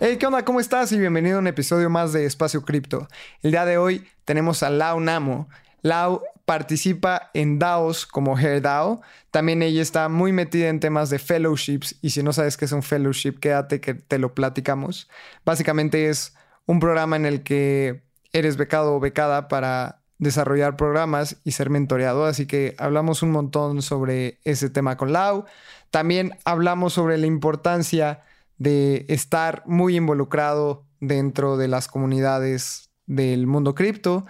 Hey, 0.00 0.16
¿qué 0.16 0.26
onda? 0.26 0.44
¿Cómo 0.44 0.60
estás? 0.60 0.92
Y 0.92 0.98
bienvenido 1.00 1.38
a 1.38 1.40
un 1.40 1.48
episodio 1.48 1.90
más 1.90 2.12
de 2.12 2.24
Espacio 2.24 2.62
Cripto. 2.62 3.08
El 3.42 3.50
día 3.50 3.64
de 3.64 3.78
hoy 3.78 4.06
tenemos 4.24 4.62
a 4.62 4.70
Lau 4.70 5.00
Namo. 5.00 5.48
Lau 5.82 6.22
participa 6.44 7.32
en 7.34 7.58
DAOs 7.58 8.06
como 8.06 8.36
HairDAO. 8.36 9.02
También 9.32 9.60
ella 9.60 9.82
está 9.82 10.08
muy 10.08 10.30
metida 10.30 10.68
en 10.68 10.78
temas 10.78 11.10
de 11.10 11.18
fellowships. 11.18 11.96
Y 12.00 12.10
si 12.10 12.22
no 12.22 12.32
sabes 12.32 12.56
qué 12.56 12.66
es 12.66 12.70
un 12.70 12.84
fellowship, 12.84 13.40
quédate 13.40 13.80
que 13.80 13.94
te 13.94 14.20
lo 14.20 14.34
platicamos. 14.34 15.10
Básicamente 15.44 16.08
es 16.08 16.32
un 16.66 16.78
programa 16.78 17.16
en 17.16 17.26
el 17.26 17.42
que 17.42 18.04
eres 18.32 18.56
becado 18.56 18.94
o 18.94 19.00
becada 19.00 19.48
para 19.48 19.98
desarrollar 20.18 20.76
programas 20.76 21.38
y 21.42 21.50
ser 21.50 21.70
mentoreado. 21.70 22.24
Así 22.24 22.46
que 22.46 22.76
hablamos 22.78 23.24
un 23.24 23.32
montón 23.32 23.82
sobre 23.82 24.38
ese 24.44 24.70
tema 24.70 24.96
con 24.96 25.12
Lau. 25.12 25.44
También 25.90 26.38
hablamos 26.44 26.92
sobre 26.92 27.18
la 27.18 27.26
importancia 27.26 28.22
de 28.58 29.06
estar 29.08 29.62
muy 29.66 29.96
involucrado 29.96 30.86
dentro 31.00 31.56
de 31.56 31.68
las 31.68 31.88
comunidades 31.88 32.90
del 33.06 33.46
mundo 33.46 33.74
cripto 33.74 34.26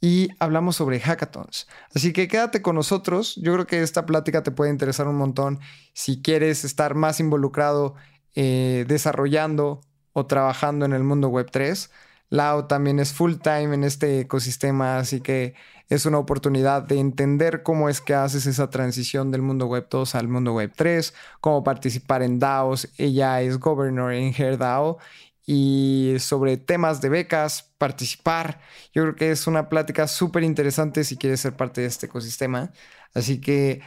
y 0.00 0.30
hablamos 0.40 0.76
sobre 0.76 0.98
hackathons. 0.98 1.68
Así 1.94 2.12
que 2.12 2.26
quédate 2.26 2.60
con 2.60 2.74
nosotros. 2.74 3.36
Yo 3.36 3.52
creo 3.52 3.66
que 3.66 3.82
esta 3.82 4.04
plática 4.04 4.42
te 4.42 4.50
puede 4.50 4.70
interesar 4.70 5.06
un 5.06 5.16
montón 5.16 5.60
si 5.94 6.20
quieres 6.22 6.64
estar 6.64 6.94
más 6.94 7.20
involucrado 7.20 7.94
eh, 8.34 8.84
desarrollando 8.88 9.80
o 10.12 10.26
trabajando 10.26 10.84
en 10.86 10.92
el 10.92 11.04
mundo 11.04 11.28
web 11.28 11.50
3. 11.50 11.90
Lao 12.32 12.64
también 12.64 12.98
es 12.98 13.12
full 13.12 13.34
time 13.42 13.74
en 13.74 13.84
este 13.84 14.20
ecosistema, 14.20 14.96
así 14.96 15.20
que 15.20 15.54
es 15.90 16.06
una 16.06 16.16
oportunidad 16.16 16.82
de 16.82 16.98
entender 16.98 17.62
cómo 17.62 17.90
es 17.90 18.00
que 18.00 18.14
haces 18.14 18.46
esa 18.46 18.70
transición 18.70 19.30
del 19.30 19.42
mundo 19.42 19.66
web 19.66 19.86
2 19.90 20.14
al 20.14 20.28
mundo 20.28 20.54
web 20.54 20.72
3, 20.74 21.12
cómo 21.42 21.62
participar 21.62 22.22
en 22.22 22.38
DAOs. 22.38 22.88
Ella 22.96 23.42
es 23.42 23.58
governor 23.58 24.14
en 24.14 24.32
HairDAO 24.32 24.96
y 25.44 26.14
sobre 26.20 26.56
temas 26.56 27.02
de 27.02 27.10
becas, 27.10 27.70
participar. 27.76 28.60
Yo 28.94 29.02
creo 29.02 29.14
que 29.14 29.30
es 29.30 29.46
una 29.46 29.68
plática 29.68 30.08
súper 30.08 30.42
interesante 30.42 31.04
si 31.04 31.18
quieres 31.18 31.40
ser 31.40 31.54
parte 31.54 31.82
de 31.82 31.88
este 31.88 32.06
ecosistema. 32.06 32.72
Así 33.12 33.42
que 33.42 33.82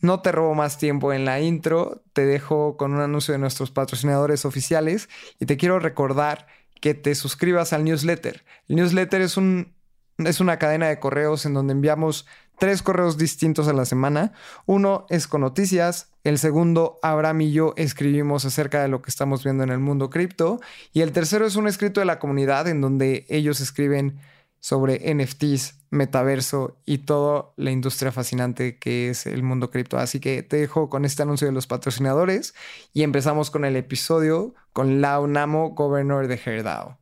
no 0.00 0.20
te 0.20 0.32
robo 0.32 0.54
más 0.54 0.76
tiempo 0.76 1.14
en 1.14 1.24
la 1.24 1.40
intro, 1.40 2.02
te 2.12 2.26
dejo 2.26 2.76
con 2.76 2.92
un 2.92 3.00
anuncio 3.00 3.32
de 3.32 3.38
nuestros 3.38 3.70
patrocinadores 3.70 4.44
oficiales 4.44 5.08
y 5.40 5.46
te 5.46 5.56
quiero 5.56 5.78
recordar 5.78 6.46
que 6.84 6.92
te 6.92 7.14
suscribas 7.14 7.72
al 7.72 7.82
newsletter. 7.82 8.44
El 8.68 8.76
newsletter 8.76 9.22
es, 9.22 9.38
un, 9.38 9.72
es 10.18 10.40
una 10.40 10.58
cadena 10.58 10.86
de 10.86 11.00
correos 11.00 11.46
en 11.46 11.54
donde 11.54 11.72
enviamos 11.72 12.26
tres 12.58 12.82
correos 12.82 13.16
distintos 13.16 13.68
a 13.68 13.72
la 13.72 13.86
semana. 13.86 14.34
Uno 14.66 15.06
es 15.08 15.26
con 15.26 15.40
noticias, 15.40 16.12
el 16.24 16.38
segundo, 16.38 16.98
Abraham 17.02 17.40
y 17.40 17.52
yo 17.52 17.72
escribimos 17.78 18.44
acerca 18.44 18.82
de 18.82 18.88
lo 18.88 19.00
que 19.00 19.08
estamos 19.08 19.42
viendo 19.42 19.64
en 19.64 19.70
el 19.70 19.78
mundo 19.78 20.10
cripto, 20.10 20.60
y 20.92 21.00
el 21.00 21.12
tercero 21.12 21.46
es 21.46 21.56
un 21.56 21.68
escrito 21.68 22.00
de 22.00 22.04
la 22.04 22.18
comunidad 22.18 22.68
en 22.68 22.82
donde 22.82 23.24
ellos 23.30 23.62
escriben 23.62 24.20
sobre 24.60 25.14
NFTs, 25.14 25.83
metaverso 25.94 26.76
y 26.84 26.98
toda 26.98 27.52
la 27.56 27.70
industria 27.70 28.12
fascinante 28.12 28.78
que 28.78 29.08
es 29.10 29.26
el 29.26 29.42
mundo 29.42 29.70
cripto. 29.70 29.98
Así 29.98 30.20
que 30.20 30.42
te 30.42 30.58
dejo 30.58 30.90
con 30.90 31.04
este 31.04 31.22
anuncio 31.22 31.46
de 31.46 31.52
los 31.52 31.66
patrocinadores 31.66 32.54
y 32.92 33.02
empezamos 33.02 33.50
con 33.50 33.64
el 33.64 33.76
episodio 33.76 34.54
con 34.72 35.00
Lau 35.00 35.26
Namo, 35.26 35.70
Governor 35.70 36.26
de 36.26 36.38
HairDAO. 36.38 36.98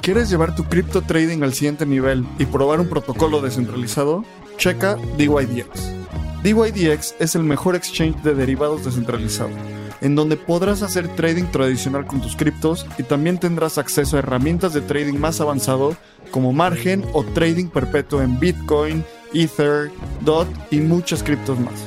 ¿Quieres 0.00 0.30
llevar 0.30 0.54
tu 0.54 0.64
cripto 0.64 1.02
trading 1.02 1.42
al 1.42 1.54
siguiente 1.54 1.86
nivel 1.86 2.26
y 2.38 2.46
probar 2.46 2.80
un 2.80 2.88
protocolo 2.88 3.40
descentralizado? 3.40 4.24
Checa 4.56 4.96
DYDX. 5.16 5.92
DYDX 6.42 7.14
es 7.18 7.34
el 7.34 7.42
mejor 7.42 7.74
exchange 7.74 8.22
de 8.22 8.34
derivados 8.34 8.84
descentralizado 8.84 9.50
en 10.04 10.14
donde 10.14 10.36
podrás 10.36 10.82
hacer 10.82 11.08
trading 11.16 11.44
tradicional 11.44 12.06
con 12.06 12.20
tus 12.20 12.36
criptos 12.36 12.86
y 12.98 13.02
también 13.04 13.38
tendrás 13.38 13.78
acceso 13.78 14.16
a 14.16 14.18
herramientas 14.18 14.74
de 14.74 14.82
trading 14.82 15.18
más 15.18 15.40
avanzado 15.40 15.96
como 16.34 16.52
margen 16.52 17.04
o 17.12 17.22
trading 17.22 17.68
perpetuo 17.68 18.20
en 18.20 18.40
Bitcoin, 18.40 19.04
Ether, 19.34 19.92
DOT 20.22 20.48
y 20.72 20.80
muchas 20.80 21.22
criptos 21.22 21.60
más. 21.60 21.86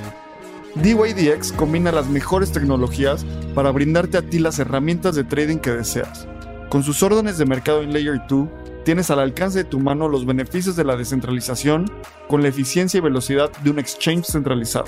DYDX 0.75 1.51
combina 1.51 1.91
las 1.91 2.07
mejores 2.07 2.53
tecnologías 2.53 3.25
para 3.53 3.71
brindarte 3.71 4.17
a 4.17 4.21
ti 4.21 4.39
las 4.39 4.57
herramientas 4.57 5.15
de 5.15 5.25
trading 5.25 5.57
que 5.57 5.71
deseas. 5.71 6.29
Con 6.69 6.81
sus 6.81 7.03
órdenes 7.03 7.37
de 7.37 7.45
mercado 7.45 7.83
en 7.83 7.91
Layer 7.91 8.21
2, 8.29 8.47
tienes 8.85 9.11
al 9.11 9.19
alcance 9.19 9.57
de 9.57 9.69
tu 9.69 9.81
mano 9.81 10.07
los 10.07 10.25
beneficios 10.25 10.77
de 10.77 10.85
la 10.85 10.95
descentralización 10.95 11.91
con 12.29 12.41
la 12.41 12.47
eficiencia 12.47 12.99
y 12.99 13.01
velocidad 13.01 13.51
de 13.65 13.71
un 13.71 13.79
exchange 13.79 14.27
centralizado. 14.27 14.85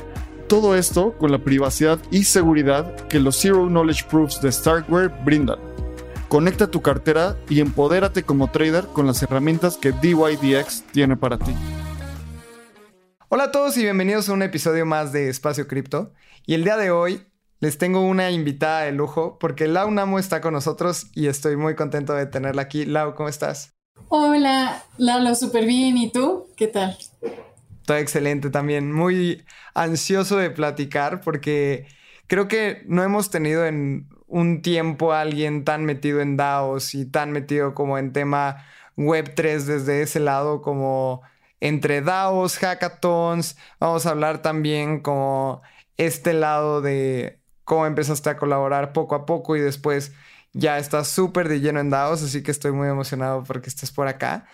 Todo 0.47 0.73
esto 0.73 1.17
con 1.17 1.33
la 1.33 1.39
privacidad 1.39 1.99
y 2.11 2.23
seguridad 2.23 2.95
que 3.07 3.19
los 3.19 3.35
Zero 3.35 3.67
Knowledge 3.67 4.05
Proofs 4.09 4.39
de 4.39 4.53
Starkware 4.53 5.11
brindan. 5.25 5.69
Conecta 6.29 6.69
tu 6.69 6.84
cartera 6.84 7.38
y 7.50 7.59
empodérate 7.59 8.22
como 8.22 8.51
trader 8.51 8.85
con 8.85 9.07
las 9.07 9.23
herramientas 9.23 9.78
que 9.78 9.91
DYDX 9.91 10.84
tiene 10.91 11.17
para 11.17 11.40
ti. 11.40 11.51
Hola 13.29 13.45
a 13.45 13.51
todos 13.51 13.75
y 13.78 13.81
bienvenidos 13.81 14.29
a 14.29 14.34
un 14.34 14.44
episodio 14.44 14.85
más 14.85 15.12
de 15.12 15.29
Espacio 15.29 15.68
Cripto. 15.68 16.13
Y 16.45 16.53
el 16.53 16.63
día 16.63 16.78
de 16.78 16.91
hoy 16.91 17.23
les 17.62 17.79
tengo 17.79 18.01
una 18.01 18.29
invitada 18.29 18.81
de 18.81 18.91
lujo 18.91 19.39
porque 19.39 19.68
Lau 19.68 19.89
Namo 19.89 20.19
está 20.19 20.39
con 20.39 20.53
nosotros 20.53 21.07
y 21.16 21.25
estoy 21.25 21.57
muy 21.57 21.73
contento 21.73 22.13
de 22.13 22.28
tenerla 22.28 22.62
aquí. 22.62 22.85
Lau, 22.85 23.16
¿cómo 23.16 23.28
estás? 23.28 23.73
Hola, 24.09 24.84
Lalo, 25.00 25.34
súper 25.34 25.66
bien. 25.66 25.97
¿Y 25.97 26.12
tú? 26.12 26.45
¿Qué 26.56 26.68
tal? 26.68 26.95
Estoy 27.81 28.01
excelente 28.01 28.51
también. 28.51 28.94
Muy 28.94 29.44
ansioso 29.73 30.38
de 30.38 30.51
platicar 30.51 31.22
porque 31.22 31.88
creo 32.28 32.47
que 32.47 32.84
no 32.85 33.01
hemos 33.01 33.31
tenido 33.31 33.66
en 33.66 34.07
un 34.29 34.62
tiempo 34.62 35.13
alguien 35.13 35.66
tan 35.66 35.85
metido 35.85 36.22
en 36.22 36.38
DAOs 36.38 36.95
y 36.95 37.06
tan 37.06 37.31
metido 37.31 37.73
como 37.73 37.97
en 37.97 38.13
tema 38.13 38.66
Web3 38.95 39.63
desde 39.63 40.01
ese 40.01 40.19
lado 40.19 40.62
como 40.62 41.22
entre 41.59 42.01
DAOs, 42.01 42.57
hackathons. 42.57 43.57
Vamos 43.79 44.06
a 44.06 44.12
hablar 44.12 44.41
también 44.41 45.01
como 45.01 45.62
este 45.97 46.34
lado 46.34 46.81
de 46.81 47.41
cómo 47.63 47.85
empezaste 47.85 48.29
a 48.29 48.38
colaborar 48.38 48.94
poco 48.94 49.16
a 49.16 49.25
poco 49.25 49.56
y 49.56 49.62
después 49.62 50.13
ya 50.53 50.78
estás 50.78 51.07
súper 51.07 51.50
de 51.50 51.59
lleno 51.59 51.79
en 51.79 51.89
DAOs, 51.89 52.23
así 52.23 52.44
que 52.44 52.51
estoy 52.51 52.72
muy 52.72 52.88
emocionado 52.88 53.44
porque 53.44 53.69
estés 53.69 53.91
por 53.91 54.07
acá. 54.07 54.45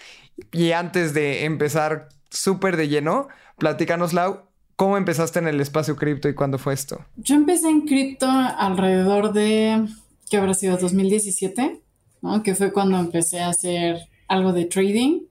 Y 0.52 0.72
antes 0.72 1.14
de 1.14 1.46
empezar 1.46 2.09
súper 2.30 2.78
de 2.78 2.88
lleno, 2.88 3.28
platícanos, 3.58 4.14
Lau, 4.14 4.44
¿cómo 4.75 4.97
empezaste 4.97 5.40
en 5.40 5.47
el 5.47 5.62
espacio 5.62 5.96
cripto 5.96 6.28
y 6.30 6.36
cuándo 6.36 6.58
fue 6.58 6.74
esto? 6.74 7.06
Yo 7.16 7.36
empecé 7.36 7.69
en 7.69 7.81
cripto 7.81 8.28
alrededor 8.28 9.34
de, 9.34 9.86
¿qué 10.30 10.38
habrá 10.38 10.53
sido? 10.53 10.78
2017, 10.78 11.81
¿no? 12.22 12.44
Que 12.44 12.56
fue 12.56 12.74
cuando 12.74 12.97
empecé 12.97 13.41
a 13.41 13.50
hacer 13.50 14.00
algo 14.28 14.53
de 14.53 14.66
trading. 14.66 15.22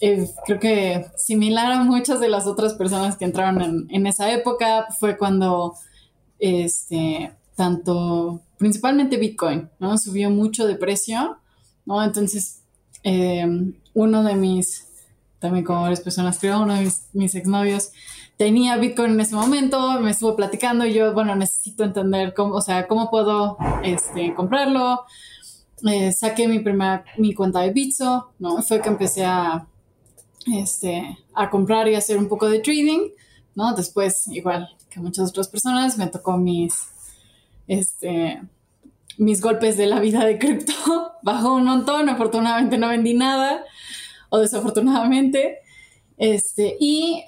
Eh, 0.00 0.28
creo 0.46 0.58
que 0.58 1.06
similar 1.16 1.72
a 1.72 1.84
muchas 1.84 2.20
de 2.20 2.28
las 2.28 2.46
otras 2.46 2.74
personas 2.74 3.16
que 3.16 3.24
entraron 3.24 3.60
en, 3.60 3.86
en 3.90 4.06
esa 4.06 4.32
época, 4.32 4.86
fue 4.98 5.18
cuando 5.18 5.74
este, 6.38 7.32
tanto, 7.54 8.40
principalmente 8.58 9.18
Bitcoin, 9.18 9.68
¿no? 9.78 9.98
Subió 9.98 10.30
mucho 10.30 10.66
de 10.66 10.76
precio, 10.76 11.38
¿no? 11.84 12.02
Entonces, 12.02 12.62
eh, 13.02 13.46
uno 13.94 14.22
de 14.22 14.34
mis 14.34 14.86
también 15.40 15.64
como 15.64 15.82
varias 15.82 16.00
personas 16.00 16.38
creo, 16.38 16.62
uno 16.62 16.74
de 16.74 16.84
mis, 16.84 17.06
mis 17.12 17.34
exnovios 17.34 17.90
tenía 18.40 18.78
Bitcoin 18.78 19.12
en 19.12 19.20
ese 19.20 19.34
momento, 19.34 20.00
me 20.00 20.12
estuvo 20.12 20.34
platicando 20.34 20.86
y 20.86 20.94
yo, 20.94 21.12
bueno, 21.12 21.36
necesito 21.36 21.84
entender 21.84 22.32
cómo, 22.32 22.54
o 22.54 22.62
sea, 22.62 22.88
cómo 22.88 23.10
puedo 23.10 23.58
este, 23.84 24.32
comprarlo. 24.32 25.04
Eh, 25.86 26.10
saqué 26.10 26.48
mi 26.48 26.60
primera, 26.60 27.04
mi 27.18 27.34
cuenta 27.34 27.60
de 27.60 27.70
Bitso, 27.70 28.32
¿no? 28.38 28.62
Fue 28.62 28.80
que 28.80 28.88
empecé 28.88 29.26
a, 29.26 29.66
este, 30.54 31.18
a 31.34 31.50
comprar 31.50 31.86
y 31.88 31.96
hacer 31.96 32.16
un 32.16 32.28
poco 32.28 32.48
de 32.48 32.60
trading, 32.60 33.10
¿no? 33.54 33.74
Después, 33.74 34.26
igual 34.28 34.70
que 34.88 35.00
muchas 35.00 35.28
otras 35.28 35.48
personas, 35.48 35.98
me 35.98 36.06
tocó 36.06 36.38
mis, 36.38 36.86
este, 37.68 38.40
mis 39.18 39.42
golpes 39.42 39.76
de 39.76 39.86
la 39.86 40.00
vida 40.00 40.24
de 40.24 40.38
cripto. 40.38 40.72
Bajó 41.22 41.56
un 41.56 41.66
montón, 41.66 42.08
afortunadamente 42.08 42.78
no 42.78 42.88
vendí 42.88 43.12
nada 43.12 43.66
o 44.30 44.38
desafortunadamente. 44.38 45.58
Este, 46.16 46.78
y 46.80 47.26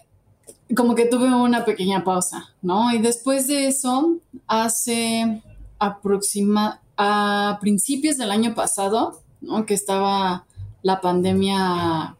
como 0.76 0.94
que 0.94 1.06
tuve 1.06 1.34
una 1.34 1.64
pequeña 1.64 2.04
pausa, 2.04 2.54
¿no? 2.62 2.92
Y 2.92 2.98
después 2.98 3.46
de 3.46 3.66
eso, 3.69 4.19
hace 4.46 5.42
aproxima 5.78 6.80
a 6.96 7.58
principios 7.60 8.16
del 8.19 8.30
año 8.30 8.54
pasado, 8.54 9.20
¿no? 9.40 9.66
Que 9.66 9.74
estaba 9.74 10.46
la 10.82 11.00
pandemia 11.00 12.16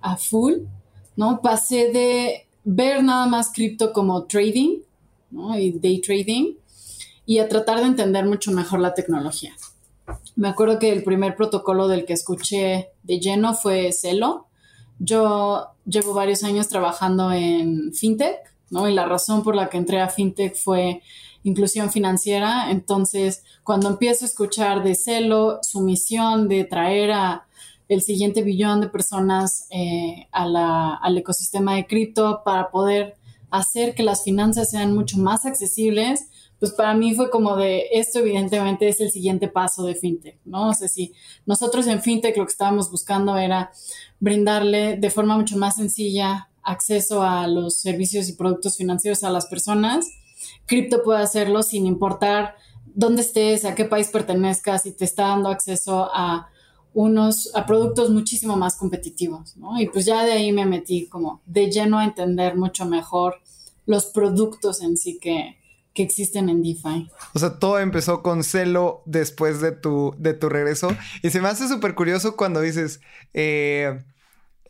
a 0.00 0.16
full, 0.16 0.54
¿no? 1.16 1.40
Pasé 1.40 1.90
de 1.92 2.46
ver 2.64 3.02
nada 3.02 3.26
más 3.26 3.52
cripto 3.52 3.92
como 3.92 4.24
trading, 4.24 4.80
¿no? 5.30 5.58
Y 5.58 5.72
day 5.72 6.00
trading, 6.00 6.54
y 7.26 7.38
a 7.38 7.48
tratar 7.48 7.80
de 7.80 7.86
entender 7.86 8.24
mucho 8.26 8.50
mejor 8.52 8.80
la 8.80 8.94
tecnología. 8.94 9.54
Me 10.36 10.48
acuerdo 10.48 10.78
que 10.78 10.92
el 10.92 11.04
primer 11.04 11.36
protocolo 11.36 11.88
del 11.88 12.04
que 12.04 12.14
escuché 12.14 12.90
de 13.02 13.20
lleno 13.20 13.54
fue 13.54 13.92
Celo. 13.92 14.46
Yo 14.98 15.68
llevo 15.90 16.14
varios 16.14 16.44
años 16.44 16.68
trabajando 16.68 17.32
en 17.32 17.92
fintech, 17.92 18.38
¿no? 18.70 18.88
Y 18.88 18.94
la 18.94 19.06
razón 19.06 19.42
por 19.42 19.56
la 19.56 19.68
que 19.68 19.78
entré 19.78 20.00
a 20.00 20.08
fintech 20.08 20.56
fue 20.56 21.02
inclusión 21.42 21.90
financiera. 21.90 22.70
Entonces, 22.70 23.42
cuando 23.64 23.88
empiezo 23.88 24.24
a 24.24 24.28
escuchar 24.28 24.82
de 24.82 24.94
Celo, 24.94 25.58
su 25.62 25.80
misión 25.80 26.48
de 26.48 26.64
traer 26.64 27.12
a 27.12 27.46
el 27.88 28.02
siguiente 28.02 28.42
billón 28.42 28.80
de 28.80 28.88
personas 28.88 29.66
eh, 29.70 30.28
al 30.30 31.18
ecosistema 31.18 31.74
de 31.74 31.86
cripto 31.86 32.42
para 32.44 32.70
poder 32.70 33.16
hacer 33.50 33.96
que 33.96 34.04
las 34.04 34.22
finanzas 34.22 34.70
sean 34.70 34.94
mucho 34.94 35.18
más 35.18 35.44
accesibles, 35.44 36.29
pues 36.60 36.72
para 36.72 36.94
mí 36.94 37.14
fue 37.14 37.30
como 37.30 37.56
de 37.56 37.88
esto 37.92 38.20
evidentemente 38.20 38.86
es 38.86 39.00
el 39.00 39.10
siguiente 39.10 39.48
paso 39.48 39.84
de 39.84 39.94
fintech, 39.94 40.38
¿no? 40.44 40.68
O 40.68 40.74
sea, 40.74 40.86
si 40.86 41.14
nosotros 41.46 41.86
en 41.86 42.02
fintech 42.02 42.36
lo 42.36 42.44
que 42.44 42.52
estábamos 42.52 42.90
buscando 42.90 43.36
era 43.38 43.72
brindarle 44.20 44.96
de 44.96 45.10
forma 45.10 45.36
mucho 45.36 45.56
más 45.56 45.76
sencilla 45.76 46.50
acceso 46.62 47.22
a 47.22 47.46
los 47.46 47.76
servicios 47.76 48.28
y 48.28 48.34
productos 48.34 48.76
financieros 48.76 49.24
a 49.24 49.30
las 49.30 49.46
personas, 49.46 50.06
cripto 50.66 51.02
puede 51.02 51.22
hacerlo 51.22 51.62
sin 51.62 51.86
importar 51.86 52.54
dónde 52.84 53.22
estés, 53.22 53.64
a 53.64 53.74
qué 53.74 53.86
país 53.86 54.08
pertenezcas 54.08 54.84
y 54.84 54.92
te 54.92 55.06
está 55.06 55.28
dando 55.28 55.48
acceso 55.48 56.10
a 56.12 56.50
unos 56.92 57.54
a 57.54 57.66
productos 57.66 58.10
muchísimo 58.10 58.56
más 58.56 58.76
competitivos, 58.76 59.56
¿no? 59.56 59.80
Y 59.80 59.88
pues 59.88 60.04
ya 60.04 60.24
de 60.24 60.32
ahí 60.32 60.52
me 60.52 60.66
metí 60.66 61.06
como 61.06 61.40
de 61.46 61.70
lleno 61.70 61.98
a 61.98 62.04
entender 62.04 62.56
mucho 62.56 62.84
mejor 62.84 63.36
los 63.86 64.06
productos 64.06 64.82
en 64.82 64.96
sí 64.96 65.18
que, 65.18 65.59
que 65.94 66.02
existen 66.02 66.48
en 66.48 66.62
DeFi. 66.62 67.10
O 67.34 67.38
sea, 67.38 67.58
todo 67.58 67.78
empezó 67.78 68.22
con 68.22 68.44
celo 68.44 69.02
después 69.06 69.60
de 69.60 69.72
tu, 69.72 70.14
de 70.18 70.34
tu 70.34 70.48
regreso. 70.48 70.96
Y 71.22 71.30
se 71.30 71.40
me 71.40 71.48
hace 71.48 71.68
súper 71.68 71.94
curioso 71.94 72.36
cuando 72.36 72.60
dices, 72.60 73.00
eh, 73.34 74.00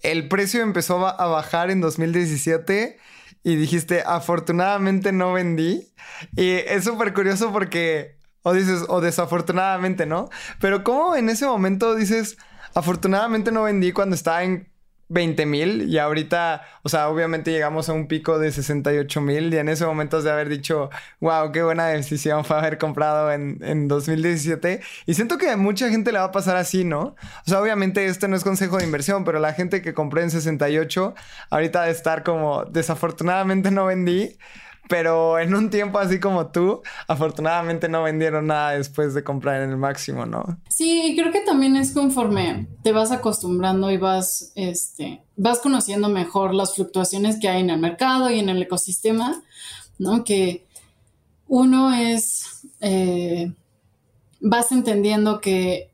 el 0.03 0.29
precio 0.29 0.63
empezó 0.63 1.07
a 1.07 1.27
bajar 1.27 1.71
en 1.71 1.81
2017 1.81 2.99
y 3.43 3.57
dijiste, 3.57 4.03
afortunadamente 4.07 5.13
no 5.13 5.33
vendí. 5.33 5.89
Y 6.37 6.51
es 6.51 6.85
súper 6.85 7.13
curioso 7.13 7.53
porque 7.53 8.21
o 8.43 8.53
dices, 8.53 8.85
o 8.89 9.01
desafortunadamente, 9.01 10.07
¿no? 10.07 10.31
Pero 10.61 10.83
¿cómo 10.83 11.15
en 11.15 11.29
ese 11.29 11.47
momento 11.47 11.95
dices, 11.95 12.39
afortunadamente 12.75 13.53
no 13.53 13.65
vendí 13.65 13.93
cuando 13.93 14.15
estaba 14.15 14.43
en 14.43 14.71
20 15.11 15.45
mil 15.45 15.89
y 15.89 15.99
ahorita, 15.99 16.63
o 16.83 16.89
sea, 16.89 17.09
obviamente 17.09 17.51
llegamos 17.51 17.89
a 17.89 17.93
un 17.93 18.07
pico 18.07 18.39
de 18.39 18.53
68 18.53 19.21
mil 19.21 19.53
y 19.53 19.59
en 19.59 19.69
ese 19.69 19.85
momento 19.85 20.23
de 20.23 20.31
haber 20.31 20.49
dicho, 20.49 20.89
wow, 21.21 21.51
qué 21.53 21.63
buena 21.63 21.89
decisión 21.89 22.45
fue 22.45 22.57
haber 22.57 22.79
comprado 22.79 23.33
en, 23.33 23.59
en 23.63 23.89
2017. 23.89 24.81
Y 25.07 25.15
siento 25.15 25.37
que 25.37 25.51
a 25.51 25.57
mucha 25.57 25.91
gente 25.91 26.13
le 26.13 26.19
va 26.21 26.27
a 26.27 26.33
pasar 26.33 26.57
así, 26.57 26.85
¿no? 26.85 27.01
O 27.01 27.17
sea, 27.45 27.61
obviamente 27.61 28.07
este 28.07 28.29
no 28.29 28.37
es 28.37 28.45
consejo 28.45 28.79
de 28.79 28.85
inversión, 28.85 29.25
pero 29.25 29.41
la 29.41 29.53
gente 29.53 29.83
que 29.83 29.95
compré 29.95 30.23
en 30.23 30.31
68, 30.31 31.15
ahorita 31.51 31.83
de 31.83 31.91
estar 31.91 32.23
como, 32.23 32.65
desafortunadamente 32.65 33.71
no 33.73 33.87
vendí 33.87 34.39
pero 34.91 35.39
en 35.39 35.55
un 35.55 35.71
tiempo 35.71 36.01
así 36.01 36.19
como 36.19 36.49
tú, 36.49 36.83
afortunadamente 37.07 37.89
no 37.89 38.03
vendieron 38.03 38.49
nada 38.49 38.73
después 38.73 39.15
de 39.15 39.23
comprar 39.23 39.63
en 39.63 39.71
el 39.71 39.77
máximo, 39.77 40.27
¿no? 40.27 40.59
Sí, 40.69 41.15
creo 41.17 41.31
que 41.31 41.43
también 41.43 41.77
es 41.77 41.93
conforme 41.93 42.67
te 42.83 42.91
vas 42.91 43.13
acostumbrando 43.13 43.93
y 43.93 43.99
vas, 43.99 44.51
este, 44.57 45.23
vas 45.37 45.61
conociendo 45.61 46.09
mejor 46.09 46.55
las 46.57 46.75
fluctuaciones 46.75 47.39
que 47.39 47.49
hay 47.49 47.61
en 47.61 47.71
el 47.71 47.79
mercado 47.79 48.31
y 48.31 48.41
en 48.41 48.49
el 48.49 48.61
ecosistema, 48.61 49.41
¿no? 50.01 50.25
Que 50.25 50.67
uno 51.47 51.95
es, 51.95 52.67
eh, 52.81 53.53
vas 54.41 54.73
entendiendo 54.73 55.41
que 55.41 55.93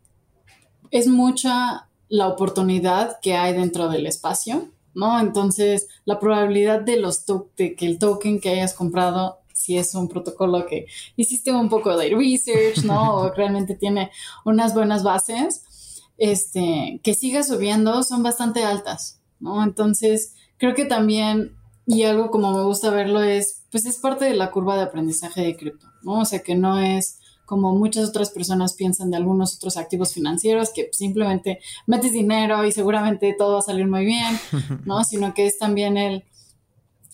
es 0.90 1.06
mucha 1.06 1.86
la 2.08 2.28
oportunidad 2.28 3.18
que 3.20 3.36
hay 3.36 3.52
dentro 3.52 3.90
del 3.90 4.06
espacio 4.06 4.70
¿no? 4.96 5.20
Entonces, 5.20 5.88
la 6.06 6.18
probabilidad 6.18 6.80
de, 6.80 6.96
los 6.96 7.24
que 7.54 7.76
el 7.80 7.98
token 7.98 8.40
que 8.40 8.48
hayas 8.48 8.72
comprado, 8.72 9.38
si 9.52 9.76
es 9.76 9.94
un 9.94 10.08
protocolo 10.08 10.66
que 10.66 10.86
hiciste 11.16 11.52
un 11.52 11.68
poco 11.68 11.96
de 11.98 12.14
research, 12.16 12.82
¿no? 12.82 13.14
o 13.16 13.32
realmente 13.32 13.74
tiene 13.74 14.10
unas 14.46 14.74
buenas 14.74 15.04
bases, 15.04 16.02
este, 16.16 17.00
que 17.04 17.12
siga 17.12 17.42
subiendo 17.42 18.02
son 18.02 18.22
bastante 18.22 18.64
altas, 18.64 19.20
¿no? 19.38 19.62
Entonces, 19.62 20.34
creo 20.56 20.74
que 20.74 20.86
también, 20.86 21.54
y 21.86 22.04
algo 22.04 22.30
como 22.30 22.52
me 22.56 22.64
gusta 22.64 22.88
verlo 22.88 23.22
es, 23.22 23.64
pues 23.70 23.84
es 23.84 23.98
parte 23.98 24.24
de 24.24 24.34
la 24.34 24.50
curva 24.50 24.76
de 24.76 24.84
aprendizaje 24.84 25.42
de 25.42 25.56
cripto, 25.56 25.86
¿no? 26.02 26.20
O 26.20 26.24
sea, 26.24 26.42
que 26.42 26.54
no 26.54 26.78
es 26.78 27.20
como 27.46 27.74
muchas 27.74 28.08
otras 28.08 28.30
personas 28.30 28.74
piensan 28.74 29.10
de 29.10 29.16
algunos 29.16 29.56
otros 29.56 29.76
activos 29.76 30.12
financieros, 30.12 30.70
que 30.74 30.90
simplemente 30.92 31.60
metes 31.86 32.12
dinero 32.12 32.64
y 32.66 32.72
seguramente 32.72 33.34
todo 33.38 33.54
va 33.54 33.58
a 33.60 33.62
salir 33.62 33.86
muy 33.86 34.04
bien, 34.04 34.38
¿no? 34.84 35.04
Sino 35.04 35.32
que 35.32 35.46
es 35.46 35.58
también 35.58 35.96
el 35.96 36.24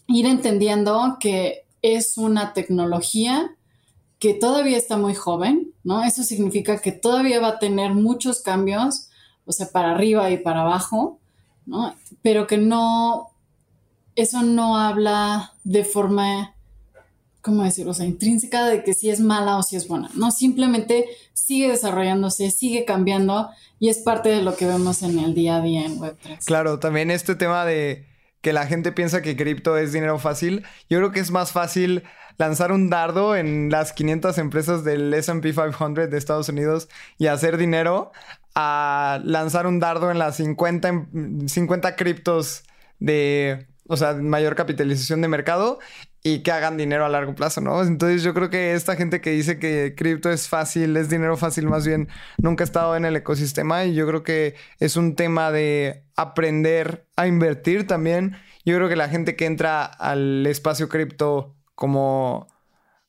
ir 0.08 0.26
entendiendo 0.26 1.18
que 1.20 1.64
es 1.82 2.16
una 2.16 2.52
tecnología 2.52 3.54
que 4.18 4.34
todavía 4.34 4.78
está 4.78 4.96
muy 4.96 5.14
joven, 5.14 5.72
¿no? 5.84 6.02
Eso 6.04 6.22
significa 6.22 6.78
que 6.78 6.92
todavía 6.92 7.40
va 7.40 7.48
a 7.48 7.58
tener 7.58 7.92
muchos 7.92 8.40
cambios, 8.40 9.08
o 9.44 9.52
sea, 9.52 9.68
para 9.70 9.90
arriba 9.92 10.30
y 10.30 10.38
para 10.38 10.62
abajo, 10.62 11.18
¿no? 11.66 11.94
Pero 12.22 12.46
que 12.46 12.56
no, 12.56 13.30
eso 14.14 14.42
no 14.42 14.78
habla 14.78 15.54
de 15.64 15.84
forma 15.84 16.54
¿cómo 17.42 17.64
decirlo? 17.64 17.90
O 17.90 17.94
sea, 17.94 18.06
intrínseca 18.06 18.66
de 18.66 18.82
que 18.84 18.94
si 18.94 19.10
es 19.10 19.20
mala 19.20 19.58
o 19.58 19.62
si 19.62 19.76
es 19.76 19.88
buena. 19.88 20.08
No, 20.14 20.30
simplemente 20.30 21.06
sigue 21.34 21.68
desarrollándose, 21.68 22.50
sigue 22.50 22.84
cambiando 22.84 23.50
y 23.78 23.88
es 23.88 23.98
parte 23.98 24.30
de 24.30 24.42
lo 24.42 24.56
que 24.56 24.66
vemos 24.66 25.02
en 25.02 25.18
el 25.18 25.34
día 25.34 25.56
a 25.56 25.60
día 25.60 25.84
en 25.84 25.98
Web3. 25.98 26.44
Claro, 26.46 26.78
también 26.78 27.10
este 27.10 27.34
tema 27.34 27.64
de 27.66 28.06
que 28.40 28.52
la 28.52 28.66
gente 28.66 28.92
piensa 28.92 29.22
que 29.22 29.36
cripto 29.36 29.76
es 29.76 29.92
dinero 29.92 30.18
fácil. 30.18 30.64
Yo 30.88 30.98
creo 30.98 31.12
que 31.12 31.20
es 31.20 31.30
más 31.30 31.52
fácil 31.52 32.04
lanzar 32.38 32.72
un 32.72 32.90
dardo 32.90 33.36
en 33.36 33.70
las 33.70 33.92
500 33.92 34.38
empresas 34.38 34.84
del 34.84 35.12
SP 35.14 35.52
500 35.52 36.10
de 36.10 36.18
Estados 36.18 36.48
Unidos 36.48 36.88
y 37.18 37.26
hacer 37.26 37.56
dinero 37.56 38.12
a 38.54 39.20
lanzar 39.24 39.66
un 39.66 39.80
dardo 39.80 40.10
en 40.10 40.18
las 40.18 40.36
50, 40.36 41.06
50 41.46 41.96
criptos 41.96 42.64
de, 42.98 43.66
o 43.86 43.96
sea, 43.96 44.14
mayor 44.14 44.54
capitalización 44.54 45.22
de 45.22 45.28
mercado 45.28 45.78
y 46.22 46.40
que 46.40 46.52
hagan 46.52 46.76
dinero 46.76 47.04
a 47.04 47.08
largo 47.08 47.34
plazo, 47.34 47.60
¿no? 47.60 47.82
Entonces 47.82 48.22
yo 48.22 48.32
creo 48.32 48.48
que 48.48 48.74
esta 48.74 48.94
gente 48.94 49.20
que 49.20 49.30
dice 49.30 49.58
que 49.58 49.94
cripto 49.96 50.30
es 50.30 50.48
fácil, 50.48 50.96
es 50.96 51.08
dinero 51.10 51.36
fácil, 51.36 51.66
más 51.66 51.86
bien 51.86 52.08
nunca 52.38 52.62
ha 52.62 52.66
estado 52.66 52.96
en 52.96 53.04
el 53.04 53.16
ecosistema 53.16 53.84
y 53.84 53.94
yo 53.94 54.06
creo 54.06 54.22
que 54.22 54.54
es 54.78 54.96
un 54.96 55.16
tema 55.16 55.50
de 55.50 56.04
aprender 56.16 57.08
a 57.16 57.26
invertir 57.26 57.86
también. 57.86 58.36
Yo 58.64 58.76
creo 58.76 58.88
que 58.88 58.96
la 58.96 59.08
gente 59.08 59.34
que 59.34 59.46
entra 59.46 59.84
al 59.84 60.46
espacio 60.46 60.88
cripto 60.88 61.56
como, 61.74 62.46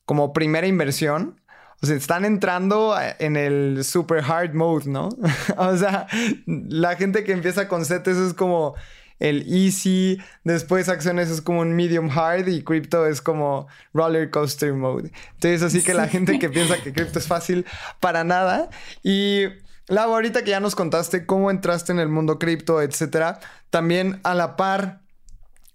como 0.06 0.34
primera 0.34 0.66
inversión, 0.66 1.40
o 1.84 1.86
sea, 1.86 1.96
están 1.96 2.26
entrando 2.26 2.96
en 3.20 3.36
el 3.36 3.84
super 3.84 4.24
hard 4.24 4.54
mode, 4.54 4.90
¿no? 4.90 5.10
o 5.58 5.78
sea, 5.78 6.08
la 6.48 6.96
gente 6.96 7.24
que 7.24 7.34
empieza 7.34 7.68
con 7.68 7.86
CETES 7.86 8.18
es 8.18 8.34
como 8.34 8.74
el 9.20 9.46
easy, 9.48 10.22
después 10.44 10.90
acciones 10.90 11.30
es 11.30 11.42
como 11.42 11.62
un 11.62 11.76
medium 11.76 12.10
hard 12.10 12.48
y 12.48 12.64
cripto 12.64 13.06
es 13.06 13.22
como 13.22 13.68
roller 13.94 14.30
coaster 14.30 14.74
mode. 14.74 15.12
Entonces, 15.34 15.64
así 15.64 15.82
que 15.82 15.94
la 15.94 16.08
gente 16.08 16.40
que 16.40 16.50
piensa 16.50 16.82
que 16.82 16.94
cripto 16.94 17.20
es 17.20 17.28
fácil, 17.28 17.66
para 18.00 18.24
nada. 18.24 18.70
Y 19.04 19.46
Lau, 19.88 20.14
ahorita 20.14 20.44
que 20.44 20.52
ya 20.52 20.60
nos 20.60 20.76
contaste 20.76 21.26
cómo 21.26 21.52
entraste 21.52 21.92
en 21.92 22.00
el 22.00 22.10
mundo 22.10 22.40
cripto, 22.40 22.82
etcétera, 22.82 23.40
también 23.70 24.20
a 24.24 24.34
la 24.34 24.56
par 24.56 25.02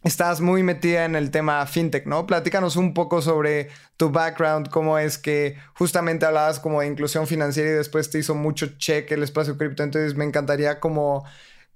estás 0.05 0.41
muy 0.41 0.63
metida 0.63 1.05
en 1.05 1.17
el 1.17 1.31
tema 1.31 1.65
fintech, 1.67 2.07
¿no? 2.07 2.27
Platícanos 2.27 2.77
un 2.77 2.95
poco 2.95 3.21
sobre 3.21 3.69
tu 3.97 4.11
background, 4.11 4.71
cómo 4.71 4.99
es 4.99 5.19
que 5.19 5.57
justamente 5.75 6.25
hablabas 6.25 6.61
como 6.61 6.81
de 6.81 6.87
inclusión 6.87 7.27
financiera 7.27 7.71
y 7.71 7.75
después 7.75 8.09
te 8.09 8.19
hizo 8.19 8.35
mucho 8.35 8.79
check 8.79 9.11
el 9.13 9.23
espacio 9.23 9.59
cripto. 9.59 9.83
Entonces 9.83 10.15
me 10.15 10.25
encantaría 10.25 10.81
como 10.81 11.25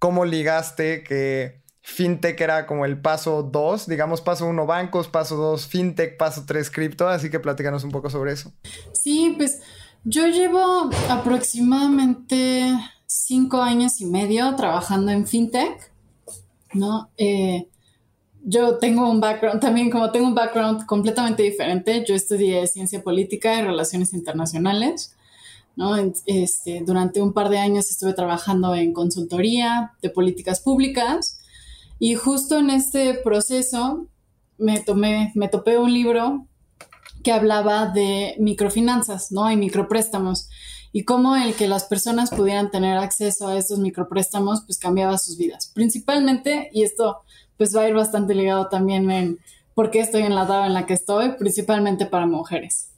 cómo 0.03 0.25
ligaste 0.25 1.05
que 1.05 1.63
fintech 1.81 2.41
era 2.41 2.67
como 2.67 2.85
el 2.87 3.01
paso 3.01 3.45
2, 3.45 3.87
digamos 3.87 4.21
paso 4.21 4.47
1 4.47 4.67
bancos, 4.67 5.07
paso 5.07 5.37
2 5.37 5.65
fintech, 5.69 6.17
paso 6.17 6.43
3 6.45 6.71
cripto, 6.73 7.07
así 7.07 7.31
que 7.31 7.39
platícanos 7.39 7.85
un 7.85 7.93
poco 7.93 8.11
sobre 8.11 8.33
eso. 8.33 8.53
Sí, 8.93 9.33
pues 9.37 9.61
yo 10.03 10.27
llevo 10.27 10.91
aproximadamente 11.09 12.65
5 13.07 13.63
años 13.63 14.01
y 14.01 14.07
medio 14.07 14.57
trabajando 14.57 15.13
en 15.13 15.25
fintech, 15.25 15.93
¿no? 16.75 17.13
Eh, 17.17 17.69
yo 18.43 18.79
tengo 18.79 19.09
un 19.09 19.21
background, 19.21 19.61
también 19.61 19.89
como 19.89 20.11
tengo 20.11 20.27
un 20.27 20.35
background 20.35 20.85
completamente 20.85 21.45
diferente, 21.45 22.05
yo 22.05 22.17
estudié 22.17 22.67
ciencia 22.67 23.05
política 23.05 23.55
y 23.55 23.63
relaciones 23.63 24.13
internacionales, 24.15 25.15
¿no? 25.77 25.97
Este, 26.27 26.83
durante 26.85 27.21
un 27.21 27.33
par 27.33 27.49
de 27.49 27.59
años 27.59 27.91
estuve 27.91 28.13
trabajando 28.13 28.75
en 28.75 28.93
consultoría 28.93 29.93
de 30.03 30.11
políticas 30.11 30.61
públicas 30.61 31.41
y 31.99 32.15
justo 32.15 32.59
en 32.59 32.71
este 32.71 33.15
proceso 33.15 34.07
me, 34.59 34.81
tomé, 34.81 35.33
me 35.35 35.49
topé 35.49 35.79
un 35.79 35.93
libro 35.93 36.47
que 37.23 37.33
hablaba 37.33 37.87
de 37.87 38.35
microfinanzas, 38.39 39.33
¿no? 39.33 39.51
Y 39.51 39.57
micropréstamos 39.57 40.49
y 40.93 41.05
cómo 41.05 41.37
el 41.37 41.55
que 41.55 41.69
las 41.69 41.85
personas 41.85 42.31
pudieran 42.31 42.71
tener 42.71 42.99
acceso 42.99 43.49
a 43.49 43.57
estos 43.57 43.79
micropréstamos 43.79 44.63
pues 44.67 44.79
cambiaba 44.79 45.17
sus 45.19 45.39
vidas. 45.39 45.71
Principalmente, 45.75 46.71
y 46.73 46.83
esto 46.83 47.23
pues 47.57 47.75
va 47.75 47.83
a 47.83 47.89
ir 47.89 47.95
bastante 47.95 48.35
ligado 48.35 48.69
también 48.69 49.11
en 49.11 49.39
por 49.75 49.91
qué 49.91 50.01
estoy 50.01 50.23
en 50.23 50.35
la 50.35 50.45
edad 50.45 50.67
en 50.67 50.75
la 50.75 50.85
que 50.85 50.95
estoy, 50.95 51.33
principalmente 51.39 52.05
para 52.07 52.27
mujeres. 52.27 52.91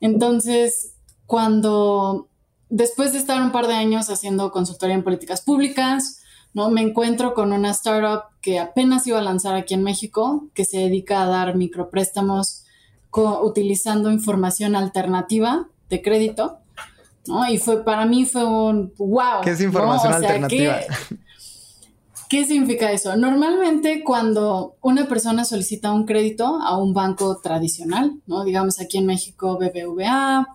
Entonces, 0.00 0.94
cuando 1.28 2.26
después 2.70 3.12
de 3.12 3.18
estar 3.18 3.42
un 3.42 3.52
par 3.52 3.66
de 3.66 3.74
años 3.74 4.08
haciendo 4.08 4.50
consultoría 4.50 4.94
en 4.94 5.04
políticas 5.04 5.42
públicas, 5.42 6.22
¿no? 6.54 6.70
me 6.70 6.80
encuentro 6.80 7.34
con 7.34 7.52
una 7.52 7.70
startup 7.72 8.22
que 8.40 8.58
apenas 8.58 9.06
iba 9.06 9.18
a 9.18 9.22
lanzar 9.22 9.54
aquí 9.54 9.74
en 9.74 9.82
México, 9.82 10.48
que 10.54 10.64
se 10.64 10.78
dedica 10.78 11.22
a 11.22 11.26
dar 11.26 11.54
micropréstamos 11.54 12.64
utilizando 13.42 14.10
información 14.10 14.74
alternativa 14.74 15.68
de 15.90 16.00
crédito 16.00 16.60
y 17.50 17.58
fue, 17.58 17.84
para 17.84 18.06
mí 18.06 18.24
fue 18.24 18.46
un 18.46 18.94
wow. 18.96 19.42
¿Qué 19.42 19.50
es 19.50 19.60
información 19.60 20.14
alternativa? 20.14 20.78
¿qué, 22.30 22.46
significa 22.46 22.90
eso? 22.90 23.14
Normalmente 23.18 24.02
cuando 24.02 24.76
una 24.80 25.06
persona 25.08 25.44
solicita 25.44 25.92
un 25.92 26.06
crédito 26.06 26.58
a 26.62 26.78
un 26.78 26.94
banco 26.94 27.38
tradicional, 27.42 28.14
¿no? 28.26 28.44
Digamos 28.44 28.80
aquí 28.80 28.96
en 28.96 29.04
México 29.04 29.58
BBVA, 29.58 30.46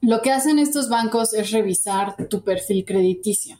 lo 0.00 0.22
que 0.22 0.32
hacen 0.32 0.58
estos 0.58 0.88
bancos 0.88 1.34
es 1.34 1.50
revisar 1.50 2.16
tu 2.28 2.42
perfil 2.42 2.84
crediticio. 2.84 3.58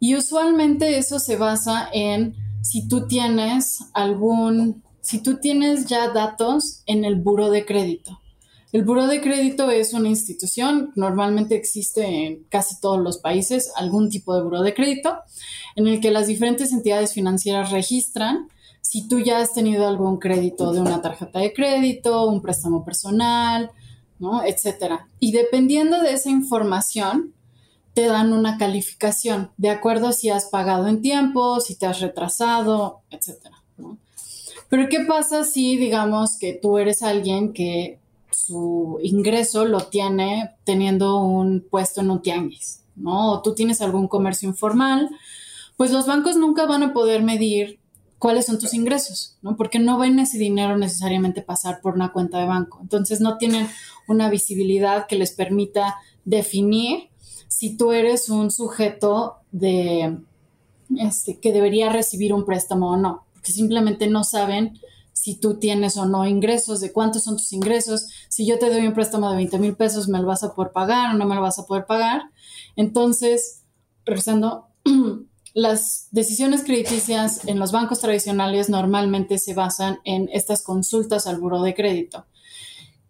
Y 0.00 0.16
usualmente 0.16 0.98
eso 0.98 1.18
se 1.18 1.36
basa 1.36 1.88
en 1.92 2.34
si 2.62 2.88
tú 2.88 3.06
tienes 3.06 3.84
algún, 3.92 4.82
si 5.00 5.22
tú 5.22 5.36
tienes 5.36 5.86
ya 5.86 6.08
datos 6.08 6.82
en 6.86 7.04
el 7.04 7.16
buro 7.16 7.50
de 7.50 7.64
crédito. 7.64 8.20
El 8.74 8.82
Buró 8.82 9.06
de 9.06 9.20
Crédito 9.20 9.70
es 9.70 9.92
una 9.92 10.08
institución, 10.08 10.90
normalmente 10.96 11.54
existe 11.54 12.04
en 12.04 12.42
casi 12.48 12.80
todos 12.80 12.98
los 12.98 13.18
países 13.18 13.70
algún 13.76 14.08
tipo 14.10 14.34
de 14.34 14.42
Buró 14.42 14.62
de 14.62 14.74
Crédito, 14.74 15.16
en 15.76 15.86
el 15.86 16.00
que 16.00 16.10
las 16.10 16.26
diferentes 16.26 16.72
entidades 16.72 17.12
financieras 17.12 17.70
registran 17.70 18.48
si 18.80 19.06
tú 19.06 19.20
ya 19.20 19.38
has 19.38 19.54
tenido 19.54 19.86
algún 19.86 20.18
crédito 20.18 20.72
de 20.72 20.80
una 20.80 21.00
tarjeta 21.00 21.38
de 21.38 21.52
crédito, 21.52 22.26
un 22.26 22.42
préstamo 22.42 22.84
personal, 22.84 23.70
¿no? 24.24 24.42
etcétera. 24.42 25.08
Y 25.20 25.32
dependiendo 25.32 26.00
de 26.00 26.14
esa 26.14 26.30
información, 26.30 27.34
te 27.92 28.06
dan 28.06 28.32
una 28.32 28.58
calificación 28.58 29.50
de 29.56 29.70
acuerdo 29.70 30.08
a 30.08 30.12
si 30.12 30.30
has 30.30 30.46
pagado 30.46 30.88
en 30.88 31.02
tiempo, 31.02 31.60
si 31.60 31.76
te 31.76 31.86
has 31.86 32.00
retrasado, 32.00 33.02
etcétera. 33.10 33.62
Pero 34.68 34.88
¿qué 34.88 35.00
pasa 35.00 35.44
si 35.44 35.76
digamos 35.76 36.38
que 36.38 36.54
tú 36.54 36.78
eres 36.78 37.02
alguien 37.02 37.52
que 37.52 38.00
su 38.32 38.98
ingreso 39.02 39.64
lo 39.64 39.82
tiene 39.82 40.56
teniendo 40.64 41.18
un 41.20 41.64
puesto 41.70 42.00
en 42.00 42.10
un 42.10 42.22
tianguis, 42.22 42.80
¿no? 42.96 43.32
O 43.32 43.42
tú 43.42 43.54
tienes 43.54 43.80
algún 43.80 44.08
comercio 44.08 44.48
informal, 44.48 45.08
pues 45.76 45.92
los 45.92 46.06
bancos 46.06 46.36
nunca 46.36 46.66
van 46.66 46.82
a 46.82 46.92
poder 46.92 47.22
medir 47.22 47.78
cuáles 48.24 48.46
son 48.46 48.58
tus 48.58 48.72
ingresos, 48.72 49.36
¿no? 49.42 49.54
Porque 49.54 49.78
no 49.78 49.98
ven 49.98 50.18
ese 50.18 50.38
dinero 50.38 50.78
necesariamente 50.78 51.42
pasar 51.42 51.82
por 51.82 51.92
una 51.92 52.10
cuenta 52.10 52.38
de 52.38 52.46
banco. 52.46 52.78
Entonces 52.80 53.20
no 53.20 53.36
tienen 53.36 53.68
una 54.08 54.30
visibilidad 54.30 55.06
que 55.06 55.16
les 55.16 55.32
permita 55.32 55.96
definir 56.24 57.10
si 57.48 57.76
tú 57.76 57.92
eres 57.92 58.30
un 58.30 58.50
sujeto 58.50 59.40
de 59.52 60.20
este, 60.96 61.38
que 61.38 61.52
debería 61.52 61.90
recibir 61.90 62.32
un 62.32 62.46
préstamo 62.46 62.92
o 62.92 62.96
no, 62.96 63.26
porque 63.34 63.52
simplemente 63.52 64.06
no 64.06 64.24
saben 64.24 64.80
si 65.12 65.38
tú 65.38 65.58
tienes 65.58 65.98
o 65.98 66.06
no 66.06 66.26
ingresos, 66.26 66.80
de 66.80 66.92
cuántos 66.92 67.24
son 67.24 67.36
tus 67.36 67.52
ingresos. 67.52 68.08
Si 68.30 68.46
yo 68.46 68.58
te 68.58 68.70
doy 68.70 68.86
un 68.86 68.94
préstamo 68.94 69.28
de 69.28 69.36
20 69.36 69.58
mil 69.58 69.76
pesos, 69.76 70.08
¿me 70.08 70.18
lo 70.18 70.26
vas 70.26 70.42
a 70.42 70.54
poder 70.54 70.72
pagar 70.72 71.14
o 71.14 71.18
no 71.18 71.26
me 71.26 71.34
lo 71.34 71.42
vas 71.42 71.58
a 71.58 71.66
poder 71.66 71.84
pagar? 71.84 72.22
Entonces, 72.74 73.64
regresando, 74.06 74.68
las 75.54 76.08
decisiones 76.10 76.64
crediticias 76.64 77.46
en 77.46 77.58
los 77.58 77.72
bancos 77.72 78.00
tradicionales 78.00 78.68
normalmente 78.68 79.38
se 79.38 79.54
basan 79.54 80.00
en 80.04 80.28
estas 80.32 80.62
consultas 80.62 81.26
al 81.26 81.38
buro 81.38 81.62
de 81.62 81.74
crédito. 81.74 82.26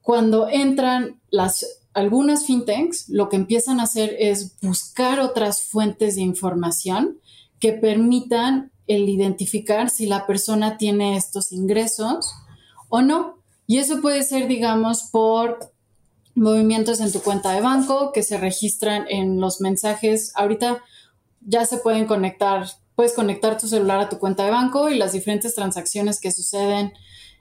Cuando 0.03 0.49
entran 0.49 1.21
las 1.31 1.67
algunas 1.95 2.45
fintechs, 2.45 3.09
lo 3.09 3.29
que 3.29 3.37
empiezan 3.37 3.81
a 3.81 3.85
hacer 3.85 4.15
es 4.19 4.61
buscar 4.61 5.21
otras 5.21 5.63
fuentes 5.63 6.17
de 6.17 6.23
información 6.23 7.19
que 7.61 7.73
permitan 7.73 8.73
el 8.87 9.09
identificar 9.09 9.89
si 9.89 10.07
la 10.07 10.27
persona 10.27 10.77
tiene 10.77 11.17
estos 11.17 11.53
ingresos 11.53 12.35
o 12.89 13.01
no. 13.01 13.39
Y 13.67 13.79
eso 13.79 14.03
puede 14.03 14.25
ser, 14.25 14.49
digamos, 14.49 15.05
por 15.05 15.73
movimientos 16.35 17.01
en 17.01 17.13
tu 17.13 17.21
cuenta 17.21 17.53
de 17.53 17.61
banco 17.61 18.13
que 18.13 18.25
se 18.25 18.37
registran 18.37 19.07
en 19.09 19.41
los 19.41 19.61
mensajes. 19.61 20.33
Ahorita 20.35 20.83
ya 21.45 21.65
se 21.65 21.79
pueden 21.79 22.07
conectar, 22.07 22.67
puedes 22.95 23.13
conectar 23.13 23.59
tu 23.59 23.69
celular 23.69 24.01
a 24.01 24.09
tu 24.09 24.19
cuenta 24.19 24.45
de 24.45 24.51
banco 24.51 24.89
y 24.89 24.97
las 24.97 25.13
diferentes 25.13 25.55
transacciones 25.55 26.21
que 26.21 26.33
suceden, 26.33 26.93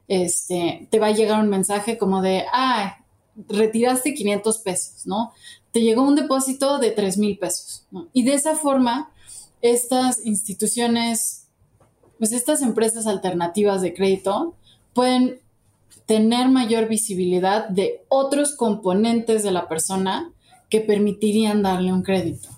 este, 0.07 0.87
te 0.91 0.99
va 0.99 1.07
a 1.07 1.11
llegar 1.11 1.41
un 1.41 1.49
mensaje 1.49 1.97
como 1.97 2.21
de, 2.21 2.45
ah, 2.51 2.97
retiraste 3.47 4.13
500 4.13 4.57
pesos, 4.59 5.05
¿no? 5.05 5.33
Te 5.71 5.81
llegó 5.81 6.03
un 6.03 6.15
depósito 6.15 6.77
de 6.77 6.91
3 6.91 7.17
mil 7.17 7.37
pesos, 7.37 7.87
Y 8.13 8.23
de 8.23 8.33
esa 8.35 8.55
forma 8.55 9.11
estas 9.61 10.25
instituciones, 10.25 11.47
pues 12.19 12.31
estas 12.33 12.61
empresas 12.61 13.07
alternativas 13.07 13.81
de 13.81 13.93
crédito 13.93 14.55
pueden 14.93 15.39
tener 16.05 16.49
mayor 16.49 16.87
visibilidad 16.87 17.69
de 17.69 18.03
otros 18.09 18.55
componentes 18.55 19.41
de 19.41 19.51
la 19.51 19.67
persona 19.67 20.31
que 20.69 20.81
permitirían 20.81 21.63
darle 21.63 21.93
un 21.93 22.03
crédito. 22.03 22.49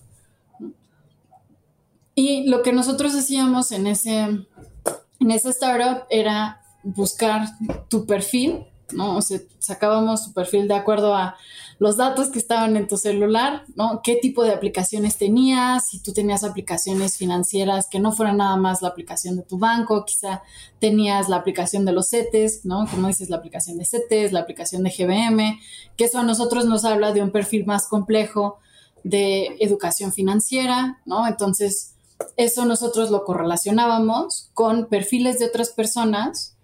Y 2.15 2.47
lo 2.47 2.63
que 2.63 2.71
nosotros 2.71 3.13
hacíamos 3.13 3.73
en 3.73 3.87
ese, 3.87 4.21
en 4.21 5.31
esa 5.31 5.49
startup 5.49 6.05
era 6.09 6.61
buscar 6.83 7.45
tu 7.89 8.05
perfil, 8.05 8.65
¿no? 8.93 9.17
O 9.17 9.21
sea, 9.21 9.39
sacábamos 9.59 10.25
tu 10.25 10.33
perfil 10.33 10.67
de 10.69 10.75
acuerdo 10.75 11.13
a 11.13 11.35
los 11.77 11.97
datos 11.97 12.29
que 12.29 12.39
estaban 12.39 12.77
en 12.77 12.87
tu 12.87 12.95
celular, 12.95 13.65
¿no? 13.75 14.01
¿Qué 14.01 14.15
tipo 14.15 14.43
de 14.43 14.53
aplicaciones 14.53 15.17
tenías? 15.17 15.89
Si 15.89 15.99
tú 15.99 16.13
tenías 16.13 16.45
aplicaciones 16.45 17.17
financieras 17.17 17.87
que 17.89 17.99
no 17.99 18.13
fueran 18.13 18.37
nada 18.37 18.55
más 18.55 18.81
la 18.81 18.89
aplicación 18.89 19.35
de 19.35 19.43
tu 19.43 19.57
banco, 19.57 20.05
quizá 20.05 20.41
tenías 20.79 21.27
la 21.27 21.37
aplicación 21.37 21.83
de 21.83 21.91
los 21.91 22.09
CETES, 22.09 22.63
¿no? 22.63 22.87
Como 22.89 23.07
dices, 23.07 23.29
la 23.29 23.37
aplicación 23.37 23.77
de 23.77 23.85
CETES, 23.85 24.31
la 24.31 24.41
aplicación 24.41 24.83
de 24.83 24.91
GBM, 24.91 25.59
que 25.97 26.05
eso 26.05 26.19
a 26.19 26.23
nosotros 26.23 26.65
nos 26.65 26.85
habla 26.85 27.11
de 27.11 27.21
un 27.21 27.31
perfil 27.31 27.65
más 27.65 27.87
complejo 27.87 28.59
de 29.03 29.57
educación 29.59 30.13
financiera, 30.13 31.01
¿no? 31.05 31.27
Entonces, 31.27 31.94
eso 32.37 32.65
nosotros 32.65 33.11
lo 33.11 33.23
correlacionábamos 33.23 34.49
con 34.53 34.87
perfiles 34.87 35.39
de 35.39 35.45
otras 35.45 35.69
personas 35.69 36.57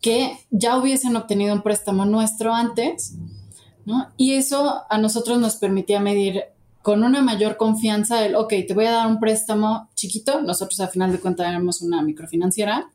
que 0.00 0.38
ya 0.50 0.76
hubiesen 0.76 1.16
obtenido 1.16 1.54
un 1.54 1.62
préstamo 1.62 2.04
nuestro 2.04 2.54
antes 2.54 3.14
y 4.16 4.34
eso 4.34 4.82
a 4.90 4.98
nosotros 4.98 5.38
nos 5.38 5.56
permitía 5.56 6.00
medir 6.00 6.42
con 6.82 7.02
una 7.02 7.22
mayor 7.22 7.56
confianza 7.56 8.24
el, 8.24 8.34
ok, 8.34 8.52
te 8.66 8.74
voy 8.74 8.86
a 8.86 8.92
dar 8.92 9.06
un 9.06 9.18
préstamo 9.18 9.88
chiquito, 9.94 10.40
nosotros 10.42 10.80
a 10.80 10.88
final 10.88 11.12
de 11.12 11.18
cuentas 11.18 11.48
éramos 11.48 11.82
una 11.82 12.02
microfinanciera, 12.02 12.90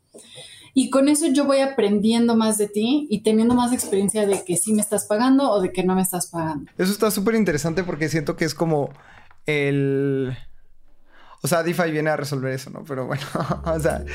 y 0.73 0.89
con 0.89 1.07
eso 1.07 1.27
yo 1.27 1.45
voy 1.45 1.59
aprendiendo 1.59 2.35
más 2.35 2.57
de 2.57 2.67
ti 2.67 3.07
y 3.09 3.21
teniendo 3.21 3.53
más 3.53 3.71
experiencia 3.71 4.25
de 4.25 4.43
que 4.43 4.57
sí 4.57 4.73
me 4.73 4.81
estás 4.81 5.05
pagando 5.05 5.51
o 5.51 5.61
de 5.61 5.71
que 5.71 5.83
no 5.83 5.93
me 5.93 6.01
estás 6.01 6.27
pagando. 6.27 6.71
Eso 6.77 6.91
está 6.91 7.11
súper 7.11 7.35
interesante 7.35 7.83
porque 7.83 8.09
siento 8.09 8.35
que 8.35 8.45
es 8.45 8.55
como 8.55 8.89
el 9.45 10.35
o 11.43 11.47
sea, 11.47 11.61
DeFi 11.61 11.91
viene 11.91 12.09
a 12.09 12.15
resolver 12.15 12.53
eso, 12.53 12.69
¿no? 12.69 12.85
Pero 12.85 13.05
bueno, 13.05 13.25
o 13.65 13.77
sea, 13.77 14.05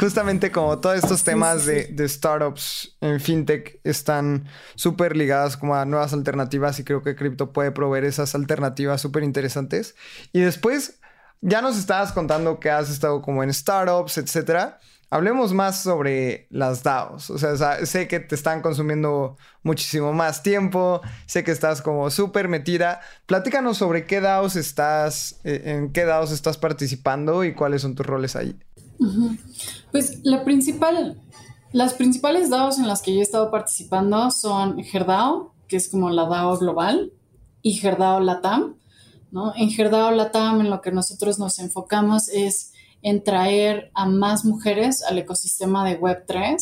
justamente 0.00 0.50
como 0.50 0.80
todos 0.80 0.96
estos 0.96 1.22
temas 1.22 1.66
de, 1.66 2.08
startups 2.08 2.96
en 3.00 3.20
fintech 3.20 3.78
están 3.84 4.48
súper 4.74 5.16
ligados 5.16 5.56
como 5.56 5.76
a 5.76 5.84
nuevas 5.84 6.12
alternativas 6.12 6.80
y 6.80 6.84
creo 6.84 7.04
que 7.04 7.14
cripto 7.14 7.52
puede 7.52 7.70
proveer 7.70 8.04
esas 8.04 8.34
alternativas 8.34 9.00
súper 9.00 9.22
interesantes. 9.22 9.94
Y 10.32 10.40
después, 10.40 10.98
ya 11.42 11.62
nos 11.62 11.78
estabas 11.78 12.10
contando 12.10 12.58
que 12.58 12.70
has 12.70 12.90
estado 12.90 13.22
como 13.22 13.44
en 13.44 13.54
startups, 13.54 14.18
etcétera. 14.18 14.80
Hablemos 15.08 15.52
más 15.52 15.82
sobre 15.82 16.48
las 16.50 16.82
DAOs. 16.82 17.30
O 17.30 17.38
sea, 17.38 17.86
sé 17.86 18.08
que 18.08 18.18
te 18.18 18.34
están 18.34 18.60
consumiendo 18.60 19.36
muchísimo 19.62 20.12
más 20.12 20.42
tiempo, 20.42 21.00
sé 21.26 21.44
que 21.44 21.52
estás 21.52 21.80
como 21.80 22.10
súper 22.10 22.48
metida. 22.48 23.00
Platícanos 23.26 23.78
sobre 23.78 24.04
qué 24.04 24.20
DAOs 24.20 24.56
estás, 24.56 25.40
eh, 25.44 25.62
en 25.66 25.92
qué 25.92 26.04
DAOs 26.04 26.32
estás 26.32 26.58
participando 26.58 27.44
y 27.44 27.54
cuáles 27.54 27.82
son 27.82 27.94
tus 27.94 28.04
roles 28.04 28.34
ahí. 28.34 28.58
Pues 29.92 30.20
la 30.24 30.42
principal, 30.44 31.20
las 31.72 31.94
principales 31.94 32.50
DAOs 32.50 32.78
en 32.78 32.88
las 32.88 33.00
que 33.00 33.14
yo 33.14 33.20
he 33.20 33.22
estado 33.22 33.50
participando 33.52 34.30
son 34.32 34.82
Gerdao, 34.82 35.54
que 35.68 35.76
es 35.76 35.88
como 35.88 36.10
la 36.10 36.26
DAO 36.26 36.58
global, 36.58 37.12
y 37.62 37.74
Gerdao 37.74 38.20
Latam. 38.20 38.76
¿no? 39.30 39.52
En 39.56 39.70
Gerdao 39.70 40.10
Latam, 40.10 40.60
en 40.60 40.70
lo 40.70 40.80
que 40.80 40.90
nosotros 40.92 41.38
nos 41.38 41.58
enfocamos 41.58 42.28
es 42.28 42.72
en 43.06 43.22
traer 43.22 43.92
a 43.94 44.04
más 44.04 44.44
mujeres 44.44 45.04
al 45.04 45.16
ecosistema 45.16 45.88
de 45.88 46.00
Web3, 46.00 46.56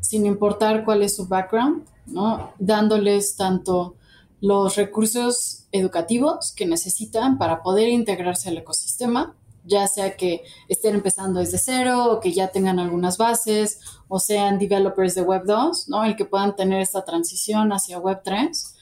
sin 0.00 0.24
importar 0.24 0.84
cuál 0.84 1.02
es 1.02 1.16
su 1.16 1.26
background, 1.26 1.84
¿no? 2.06 2.52
dándoles 2.60 3.34
tanto 3.34 3.96
los 4.40 4.76
recursos 4.76 5.66
educativos 5.72 6.52
que 6.54 6.64
necesitan 6.64 7.38
para 7.38 7.64
poder 7.64 7.88
integrarse 7.88 8.50
al 8.50 8.58
ecosistema, 8.58 9.34
ya 9.64 9.88
sea 9.88 10.16
que 10.16 10.44
estén 10.68 10.94
empezando 10.94 11.40
desde 11.40 11.58
cero 11.58 12.04
o 12.12 12.20
que 12.20 12.32
ya 12.32 12.52
tengan 12.52 12.78
algunas 12.78 13.18
bases 13.18 13.80
o 14.06 14.20
sean 14.20 14.60
developers 14.60 15.16
de 15.16 15.22
Web 15.22 15.42
2, 15.44 15.88
¿no? 15.88 16.04
El 16.04 16.14
que 16.14 16.24
puedan 16.24 16.54
tener 16.54 16.80
esta 16.80 17.04
transición 17.04 17.72
hacia 17.72 17.98
Web 17.98 18.20
3. 18.22 18.76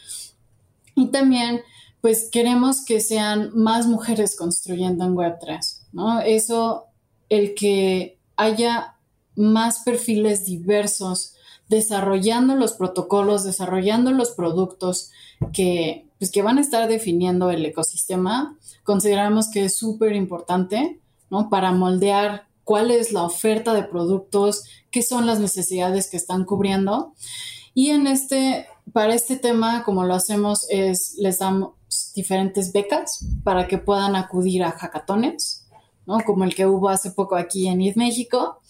Y 0.94 1.06
también, 1.06 1.62
pues 2.02 2.28
queremos 2.30 2.84
que 2.84 3.00
sean 3.00 3.50
más 3.54 3.86
mujeres 3.86 4.36
construyendo 4.36 5.06
en 5.06 5.16
Web 5.16 5.38
3, 5.40 5.86
¿no? 5.92 6.20
Eso, 6.20 6.87
el 7.28 7.54
que 7.54 8.18
haya 8.36 8.94
más 9.36 9.80
perfiles 9.80 10.44
diversos 10.44 11.34
desarrollando 11.68 12.56
los 12.56 12.72
protocolos, 12.72 13.44
desarrollando 13.44 14.10
los 14.10 14.30
productos 14.30 15.10
que, 15.52 16.06
pues, 16.18 16.30
que 16.30 16.42
van 16.42 16.58
a 16.58 16.62
estar 16.62 16.88
definiendo 16.88 17.50
el 17.50 17.64
ecosistema, 17.64 18.56
consideramos 18.84 19.50
que 19.50 19.66
es 19.66 19.76
súper 19.76 20.14
importante, 20.14 20.98
¿no? 21.30 21.50
Para 21.50 21.72
moldear 21.72 22.46
cuál 22.64 22.90
es 22.90 23.12
la 23.12 23.22
oferta 23.22 23.74
de 23.74 23.82
productos, 23.82 24.64
qué 24.90 25.02
son 25.02 25.26
las 25.26 25.40
necesidades 25.40 26.10
que 26.10 26.16
están 26.16 26.44
cubriendo. 26.44 27.14
Y 27.74 27.90
en 27.90 28.06
este, 28.06 28.66
para 28.92 29.14
este 29.14 29.36
tema, 29.36 29.84
como 29.84 30.04
lo 30.04 30.14
hacemos, 30.14 30.66
es 30.70 31.14
les 31.18 31.38
damos 31.38 31.72
diferentes 32.14 32.72
becas 32.72 33.24
para 33.44 33.68
que 33.68 33.78
puedan 33.78 34.16
acudir 34.16 34.64
a 34.64 34.72
hackatones, 34.72 35.67
¿no? 36.08 36.20
Como 36.24 36.44
el 36.44 36.54
que 36.54 36.66
hubo 36.66 36.88
hace 36.88 37.10
poco 37.10 37.36
aquí 37.36 37.68
en 37.68 37.82
ID 37.82 37.94
México, 37.96 38.60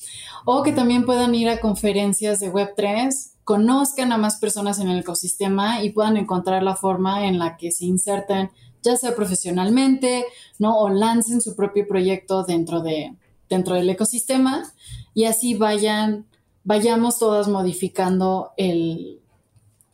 o 0.44 0.64
que 0.64 0.72
también 0.72 1.06
puedan 1.06 1.34
ir 1.36 1.48
a 1.48 1.60
conferencias 1.60 2.40
de 2.40 2.52
Web3 2.52 3.14
conozcan 3.44 4.12
a 4.12 4.18
más 4.18 4.38
personas 4.38 4.80
en 4.80 4.88
el 4.88 4.98
ecosistema 4.98 5.82
y 5.82 5.90
puedan 5.90 6.16
encontrar 6.16 6.62
la 6.62 6.74
forma 6.76 7.26
en 7.26 7.38
la 7.38 7.56
que 7.56 7.70
se 7.70 7.86
inserten, 7.86 8.50
ya 8.82 8.96
sea 8.96 9.14
profesionalmente, 9.14 10.26
¿no? 10.58 10.76
O 10.78 10.90
lancen 10.90 11.40
su 11.40 11.54
propio 11.54 11.86
proyecto 11.86 12.42
dentro, 12.42 12.80
de, 12.80 13.14
dentro 13.48 13.76
del 13.76 13.88
ecosistema 13.88 14.64
y 15.14 15.24
así 15.24 15.54
vayan, 15.54 16.26
vayamos 16.64 17.18
todas 17.18 17.46
modificando 17.48 18.50
el, 18.56 19.20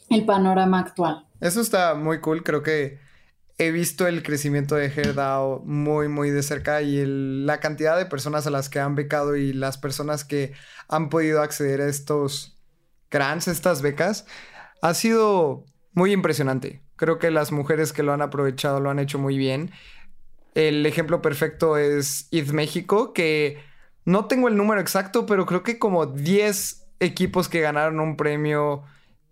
el 0.08 0.24
panorama 0.24 0.80
actual. 0.80 1.26
Eso 1.40 1.60
está 1.60 1.94
muy 1.94 2.20
cool, 2.20 2.42
creo 2.42 2.62
que 2.62 3.03
he 3.58 3.70
visto 3.70 4.06
el 4.06 4.22
crecimiento 4.22 4.74
de 4.74 4.88
HerdDAO 4.88 5.62
muy, 5.64 6.08
muy 6.08 6.30
de 6.30 6.42
cerca 6.42 6.82
y 6.82 7.04
la 7.06 7.60
cantidad 7.60 7.96
de 7.96 8.06
personas 8.06 8.46
a 8.46 8.50
las 8.50 8.68
que 8.68 8.80
han 8.80 8.94
becado 8.94 9.36
y 9.36 9.52
las 9.52 9.78
personas 9.78 10.24
que 10.24 10.52
han 10.88 11.08
podido 11.08 11.40
acceder 11.40 11.80
a 11.80 11.88
estos 11.88 12.58
grants, 13.10 13.46
estas 13.46 13.80
becas, 13.80 14.26
ha 14.82 14.94
sido 14.94 15.64
muy 15.92 16.12
impresionante. 16.12 16.82
Creo 16.96 17.18
que 17.18 17.30
las 17.30 17.52
mujeres 17.52 17.92
que 17.92 18.02
lo 18.02 18.12
han 18.12 18.22
aprovechado 18.22 18.80
lo 18.80 18.90
han 18.90 18.98
hecho 18.98 19.18
muy 19.18 19.38
bien. 19.38 19.70
El 20.54 20.84
ejemplo 20.86 21.22
perfecto 21.22 21.76
es 21.76 22.28
ID 22.32 22.50
México, 22.50 23.12
que 23.12 23.58
no 24.04 24.26
tengo 24.26 24.48
el 24.48 24.56
número 24.56 24.80
exacto, 24.80 25.26
pero 25.26 25.46
creo 25.46 25.62
que 25.62 25.78
como 25.78 26.06
10 26.06 26.86
equipos 27.00 27.48
que 27.48 27.60
ganaron 27.60 28.00
un 28.00 28.16
premio 28.16 28.84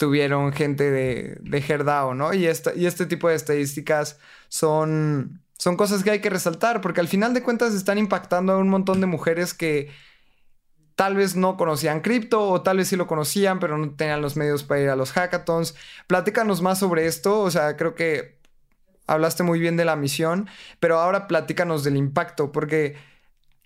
tuvieron 0.03 0.53
gente 0.53 0.91
de, 0.91 1.39
de 1.43 1.59
Herdao, 1.59 2.13
¿no? 2.13 2.35
Y, 2.35 2.49
esta, 2.49 2.75
y 2.75 2.87
este 2.87 3.07
tipo 3.07 3.29
de 3.29 3.37
estadísticas 3.37 4.19
son, 4.49 5.41
son 5.57 5.77
cosas 5.77 6.03
que 6.03 6.11
hay 6.11 6.21
que 6.21 6.29
resaltar, 6.29 6.81
porque 6.81 6.99
al 6.99 7.07
final 7.07 7.35
de 7.35 7.45
cuentas 7.45 7.73
están 7.73 7.99
impactando 7.99 8.55
a 8.55 8.59
un 8.59 8.69
montón 8.69 9.01
de 9.01 9.07
mujeres 9.07 9.55
que 9.55 9.93
tal 10.97 11.15
vez 11.15 11.37
no 11.37 11.57
conocían 11.57 12.01
cripto 12.01 12.49
o 12.49 12.63
tal 12.63 12.79
vez 12.79 12.89
sí 12.89 12.97
lo 12.97 13.07
conocían, 13.07 13.61
pero 13.61 13.79
no 13.79 13.95
tenían 13.95 14.21
los 14.23 14.37
medios 14.37 14.65
para 14.65 14.81
ir 14.81 14.89
a 14.89 14.97
los 14.97 15.13
hackathons. 15.13 15.77
Platícanos 16.09 16.63
más 16.63 16.81
sobre 16.81 17.07
esto, 17.07 17.39
o 17.39 17.51
sea, 17.53 17.77
creo 17.77 17.95
que 17.95 18.41
hablaste 19.07 19.45
muy 19.45 19.61
bien 19.61 19.77
de 19.77 19.85
la 19.85 19.95
misión, 19.95 20.49
pero 20.81 20.99
ahora 20.99 21.29
platícanos 21.29 21.85
del 21.85 21.97
impacto, 21.97 22.51
porque 22.51 22.97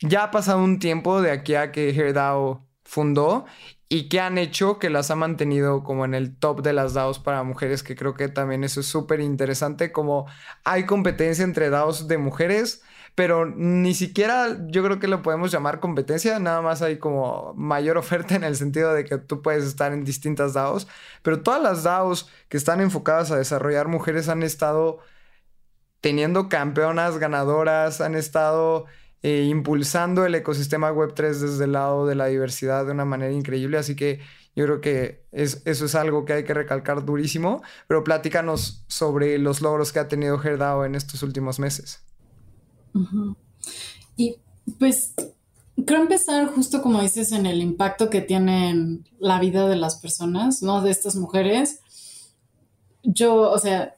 ya 0.01 0.25
ha 0.25 0.31
pasado 0.31 0.59
un 0.59 0.81
tiempo 0.81 1.23
de 1.23 1.31
aquí 1.31 1.55
a 1.55 1.73
que 1.73 1.95
HearDAO 1.95 2.69
fundó 2.85 3.47
y 3.89 4.09
que 4.09 4.21
han 4.21 4.39
hecho 4.39 4.79
que 4.79 4.91
las 4.91 5.11
ha 5.11 5.17
mantenido 5.17 5.85
como 5.85 6.05
en 6.05 6.15
el 6.15 6.37
top 6.37 6.63
de 6.63 6.73
las 6.73 6.95
DAOs 6.95 7.19
para 7.21 7.43
mujeres, 7.45 7.83
que 7.83 7.95
creo 7.95 8.15
que 8.15 8.29
también 8.29 8.65
eso 8.65 8.81
es 8.81 8.87
súper 8.87 9.21
interesante, 9.21 9.93
como 9.93 10.27
hay 10.65 10.87
competencia 10.87 11.45
entre 11.45 11.71
DAOs 11.71 12.09
de 12.09 12.19
mujeres, 12.19 12.83
pero 13.15 13.47
ni 13.47 13.95
siquiera 13.95 14.59
yo 14.69 14.83
creo 14.85 14.99
que 14.99 15.09
lo 15.09 15.23
podemos 15.23 15.53
llamar 15.53 15.81
competencia, 15.81 16.39
nada 16.41 16.63
más 16.63 16.83
hay 16.83 16.99
como 16.99 17.55
mayor 17.55 17.97
oferta 17.99 18.35
en 18.35 18.45
el 18.45 18.57
sentido 18.57 18.93
de 18.93 19.05
que 19.05 19.19
tú 19.19 19.43
puedes 19.43 19.65
estar 19.65 19.93
en 19.93 20.05
distintas 20.05 20.55
DAOs, 20.55 20.89
pero 21.23 21.43
todas 21.43 21.63
las 21.63 21.85
DAOs 21.85 22.29
que 22.49 22.57
están 22.57 22.81
enfocadas 22.81 23.31
a 23.31 23.37
desarrollar 23.37 23.89
mujeres 23.89 24.29
han 24.29 24.43
estado 24.43 24.99
teniendo 26.01 26.49
campeonas 26.49 27.19
ganadoras, 27.19 28.01
han 28.01 28.15
estado 28.15 28.87
eh, 29.23 29.45
impulsando 29.51 30.25
el 30.25 30.35
ecosistema 30.35 30.93
Web3 30.93 31.35
desde 31.35 31.65
el 31.65 31.73
lado 31.73 32.07
de 32.07 32.15
la 32.15 32.27
diversidad 32.27 32.87
de 32.87 32.93
una 32.93 33.05
manera 33.05 33.33
increíble, 33.33 33.79
así 33.79 33.97
que 33.97 34.21
yo 34.57 34.65
creo 34.65 34.81
que 34.81 35.27
eso 35.33 35.85
es 35.85 35.95
algo 35.95 36.25
que 36.25 36.33
hay 36.33 36.45
que 36.45 36.55
recalcar 36.55 37.05
durísimo, 37.05 37.63
pero 37.89 38.03
platícanos 38.03 38.85
sobre 38.89 39.39
los 39.39 39.61
logros 39.61 39.93
que 39.93 39.99
ha 39.99 40.09
tenido 40.09 40.41
HerdAO 40.43 40.87
en 40.87 40.95
estos 40.95 41.23
últimos 41.23 41.59
meses. 41.59 42.03
Y 44.17 44.37
pues 44.79 45.13
creo 45.85 46.01
empezar 46.01 46.47
justo 46.47 46.81
como 46.81 47.03
dices 47.03 47.33
en 47.33 47.45
el 47.45 47.61
impacto 47.61 48.09
que 48.09 48.23
tiene 48.23 48.71
en 48.71 49.09
la 49.19 49.39
vida 49.41 49.69
de 49.69 49.77
las 49.77 49.97
personas, 49.97 50.63
¿no? 50.63 50.81
De 50.81 50.91
estas 50.91 51.17
mujeres. 51.17 51.81
Yo, 53.03 53.51
o 53.51 53.59
sea, 53.59 53.95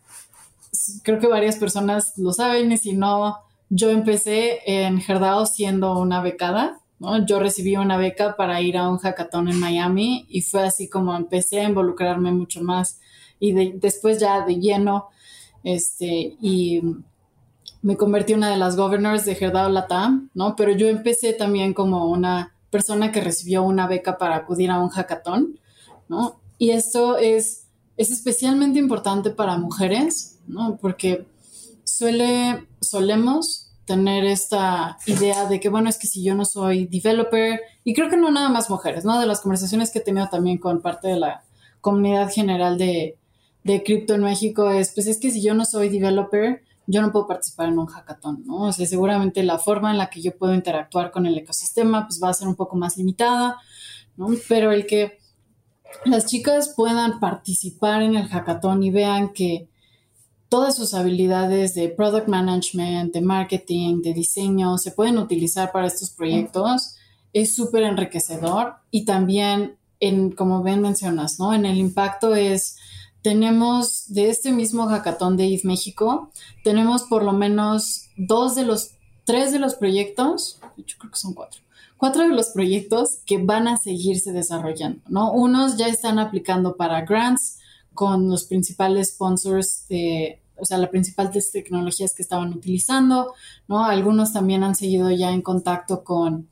creo 1.04 1.20
que 1.20 1.28
varias 1.28 1.56
personas 1.56 2.14
lo 2.16 2.32
saben 2.32 2.72
y 2.72 2.78
si 2.78 2.94
no, 2.94 3.36
yo 3.70 3.90
empecé 3.90 4.60
en 4.66 5.00
Gerdao 5.00 5.46
siendo 5.46 5.98
una 5.98 6.22
becada, 6.22 6.80
¿no? 6.98 7.24
Yo 7.26 7.38
recibí 7.38 7.76
una 7.76 7.96
beca 7.96 8.36
para 8.36 8.60
ir 8.60 8.76
a 8.76 8.88
un 8.88 8.98
hackathon 8.98 9.48
en 9.48 9.60
Miami 9.60 10.26
y 10.28 10.42
fue 10.42 10.62
así 10.62 10.88
como 10.88 11.14
empecé 11.14 11.60
a 11.60 11.68
involucrarme 11.68 12.32
mucho 12.32 12.62
más 12.62 13.00
y 13.40 13.52
después 13.72 14.18
ya 14.18 14.44
de 14.44 14.56
lleno, 14.56 15.08
este, 15.62 16.36
y 16.40 16.82
me 17.82 17.96
convertí 17.96 18.32
en 18.32 18.40
una 18.40 18.50
de 18.50 18.56
las 18.56 18.76
governors 18.76 19.24
de 19.24 19.32
Herdao 19.32 19.68
Latam, 19.68 20.30
¿no? 20.34 20.56
Pero 20.56 20.72
yo 20.72 20.88
empecé 20.88 21.32
también 21.32 21.74
como 21.74 22.06
una 22.08 22.54
persona 22.70 23.12
que 23.12 23.20
recibió 23.20 23.62
una 23.62 23.86
beca 23.86 24.18
para 24.18 24.36
acudir 24.36 24.70
a 24.70 24.80
un 24.80 24.88
hackathon, 24.88 25.58
¿no? 26.08 26.40
Y 26.58 26.70
esto 26.70 27.16
es, 27.18 27.66
es 27.96 28.10
especialmente 28.10 28.78
importante 28.78 29.30
para 29.30 29.56
mujeres, 29.58 30.40
¿no? 30.48 30.76
Porque 30.80 31.26
suele, 31.88 32.66
solemos 32.80 33.72
tener 33.84 34.24
esta 34.24 34.98
idea 35.06 35.46
de 35.46 35.60
que, 35.60 35.70
bueno, 35.70 35.88
es 35.88 35.96
que 35.96 36.06
si 36.06 36.22
yo 36.22 36.34
no 36.34 36.44
soy 36.44 36.86
developer, 36.86 37.60
y 37.84 37.94
creo 37.94 38.10
que 38.10 38.18
no 38.18 38.30
nada 38.30 38.50
más 38.50 38.68
mujeres, 38.68 39.04
¿no? 39.04 39.18
De 39.18 39.26
las 39.26 39.40
conversaciones 39.40 39.90
que 39.90 40.00
he 40.00 40.02
tenido 40.02 40.28
también 40.28 40.58
con 40.58 40.82
parte 40.82 41.08
de 41.08 41.16
la 41.18 41.42
comunidad 41.80 42.30
general 42.30 42.76
de, 42.76 43.16
de 43.64 43.82
cripto 43.82 44.14
en 44.14 44.22
México 44.22 44.70
es, 44.70 44.92
pues 44.94 45.06
es 45.06 45.18
que 45.18 45.30
si 45.30 45.42
yo 45.42 45.54
no 45.54 45.64
soy 45.64 45.88
developer, 45.88 46.62
yo 46.86 47.02
no 47.02 47.12
puedo 47.12 47.26
participar 47.26 47.68
en 47.68 47.78
un 47.78 47.86
hackathon, 47.86 48.44
¿no? 48.46 48.62
O 48.62 48.72
sea, 48.72 48.86
seguramente 48.86 49.42
la 49.42 49.58
forma 49.58 49.90
en 49.90 49.98
la 49.98 50.10
que 50.10 50.20
yo 50.20 50.36
puedo 50.36 50.54
interactuar 50.54 51.10
con 51.10 51.26
el 51.26 51.36
ecosistema 51.36 52.06
pues 52.06 52.20
va 52.22 52.30
a 52.30 52.34
ser 52.34 52.48
un 52.48 52.56
poco 52.56 52.76
más 52.76 52.96
limitada, 52.96 53.56
¿no? 54.16 54.28
Pero 54.48 54.72
el 54.72 54.86
que 54.86 55.18
las 56.04 56.26
chicas 56.26 56.74
puedan 56.76 57.20
participar 57.20 58.02
en 58.02 58.16
el 58.16 58.28
hackathon 58.28 58.82
y 58.82 58.90
vean 58.90 59.32
que 59.32 59.68
todas 60.48 60.76
sus 60.76 60.94
habilidades 60.94 61.74
de 61.74 61.88
product 61.88 62.28
management, 62.28 63.12
de 63.12 63.20
marketing, 63.20 64.02
de 64.02 64.14
diseño 64.14 64.78
se 64.78 64.92
pueden 64.92 65.18
utilizar 65.18 65.72
para 65.72 65.86
estos 65.86 66.10
proyectos 66.10 66.96
es 67.32 67.54
súper 67.54 67.82
enriquecedor 67.82 68.76
y 68.90 69.04
también 69.04 69.76
como 70.36 70.62
bien 70.62 70.80
mencionas, 70.80 71.38
¿no? 71.40 71.52
En 71.52 71.66
el 71.66 71.78
impacto 71.78 72.34
es 72.34 72.76
tenemos 73.22 74.04
de 74.08 74.30
este 74.30 74.52
mismo 74.52 74.86
hackathon 74.86 75.36
de 75.36 75.46
IF 75.46 75.64
México, 75.64 76.30
tenemos 76.62 77.02
por 77.02 77.24
lo 77.24 77.32
menos 77.32 78.04
dos 78.16 78.54
de 78.54 78.64
los, 78.64 78.92
tres 79.24 79.52
de 79.52 79.58
los 79.58 79.74
proyectos, 79.74 80.60
yo 80.76 80.96
creo 80.98 81.10
que 81.10 81.18
son 81.18 81.34
cuatro, 81.34 81.60
cuatro 81.96 82.22
de 82.22 82.34
los 82.34 82.50
proyectos 82.50 83.18
que 83.26 83.38
van 83.38 83.66
a 83.66 83.76
seguirse 83.76 84.32
desarrollando, 84.32 85.00
¿no? 85.08 85.32
Unos 85.32 85.76
ya 85.76 85.88
están 85.88 86.20
aplicando 86.20 86.76
para 86.76 87.02
grants 87.02 87.58
con 87.98 88.30
los 88.30 88.44
principales 88.44 89.08
sponsors 89.08 89.88
de, 89.88 90.40
o 90.56 90.64
sea, 90.64 90.78
las 90.78 90.90
principales 90.90 91.50
tecnologías 91.50 92.14
que 92.14 92.22
estaban 92.22 92.52
utilizando, 92.52 93.34
¿no? 93.66 93.84
Algunos 93.84 94.32
también 94.32 94.62
han 94.62 94.76
seguido 94.76 95.10
ya 95.10 95.32
en 95.32 95.42
contacto 95.42 96.04
con 96.04 96.46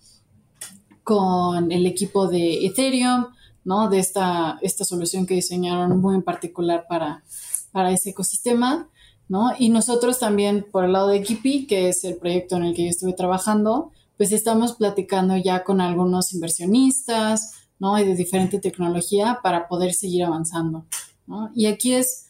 con 1.05 1.71
el 1.71 1.87
equipo 1.87 2.27
de 2.27 2.67
Ethereum, 2.67 3.27
¿no? 3.63 3.89
De 3.89 4.01
esta, 4.01 4.59
esta 4.61 4.85
solución 4.85 5.25
que 5.25 5.35
diseñaron 5.35 6.01
muy 6.01 6.17
en 6.17 6.23
particular 6.23 6.87
para, 6.89 7.23
para 7.71 7.93
ese 7.93 8.11
ecosistema, 8.11 8.89
¿no? 9.29 9.53
Y 9.57 9.69
nosotros 9.69 10.19
también, 10.19 10.67
por 10.73 10.85
el 10.85 10.95
lado 10.95 11.07
de 11.07 11.23
Kipi, 11.23 11.69
que 11.69 11.91
es 11.91 12.03
el 12.03 12.17
proyecto 12.17 12.57
en 12.57 12.65
el 12.65 12.75
que 12.75 12.83
yo 12.83 12.91
estuve 12.91 13.13
trabajando, 13.13 13.93
pues 14.17 14.33
estamos 14.33 14.73
platicando 14.73 15.37
ya 15.37 15.63
con 15.63 15.81
algunos 15.81 16.35
inversionistas, 16.35 17.53
¿no? 17.79 17.97
Y 18.01 18.05
de 18.05 18.17
diferente 18.17 18.59
tecnología 18.59 19.39
para 19.45 19.69
poder 19.69 19.95
seguir 19.95 20.25
avanzando, 20.25 20.87
Y 21.55 21.67
aquí 21.67 21.95
es, 21.95 22.27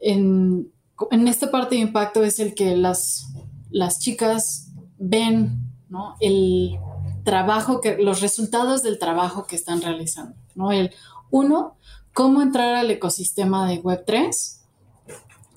en, 0.00 0.72
en 1.10 1.28
esta 1.28 1.50
parte 1.50 1.76
de 1.76 1.82
impacto 1.82 2.24
es 2.24 2.40
el 2.40 2.54
que 2.54 2.76
las, 2.76 3.28
las 3.70 3.98
chicas 3.98 4.68
ven, 4.98 5.58
¿no? 5.88 6.16
El 6.20 6.78
trabajo 7.24 7.80
que, 7.80 7.96
los 7.98 8.20
resultados 8.20 8.82
del 8.82 8.98
trabajo 8.98 9.46
que 9.46 9.56
están 9.56 9.82
realizando, 9.82 10.36
¿no? 10.54 10.72
El, 10.72 10.90
uno, 11.30 11.76
cómo 12.12 12.42
entrar 12.42 12.74
al 12.74 12.90
ecosistema 12.90 13.68
de 13.68 13.82
Web3, 13.82 14.58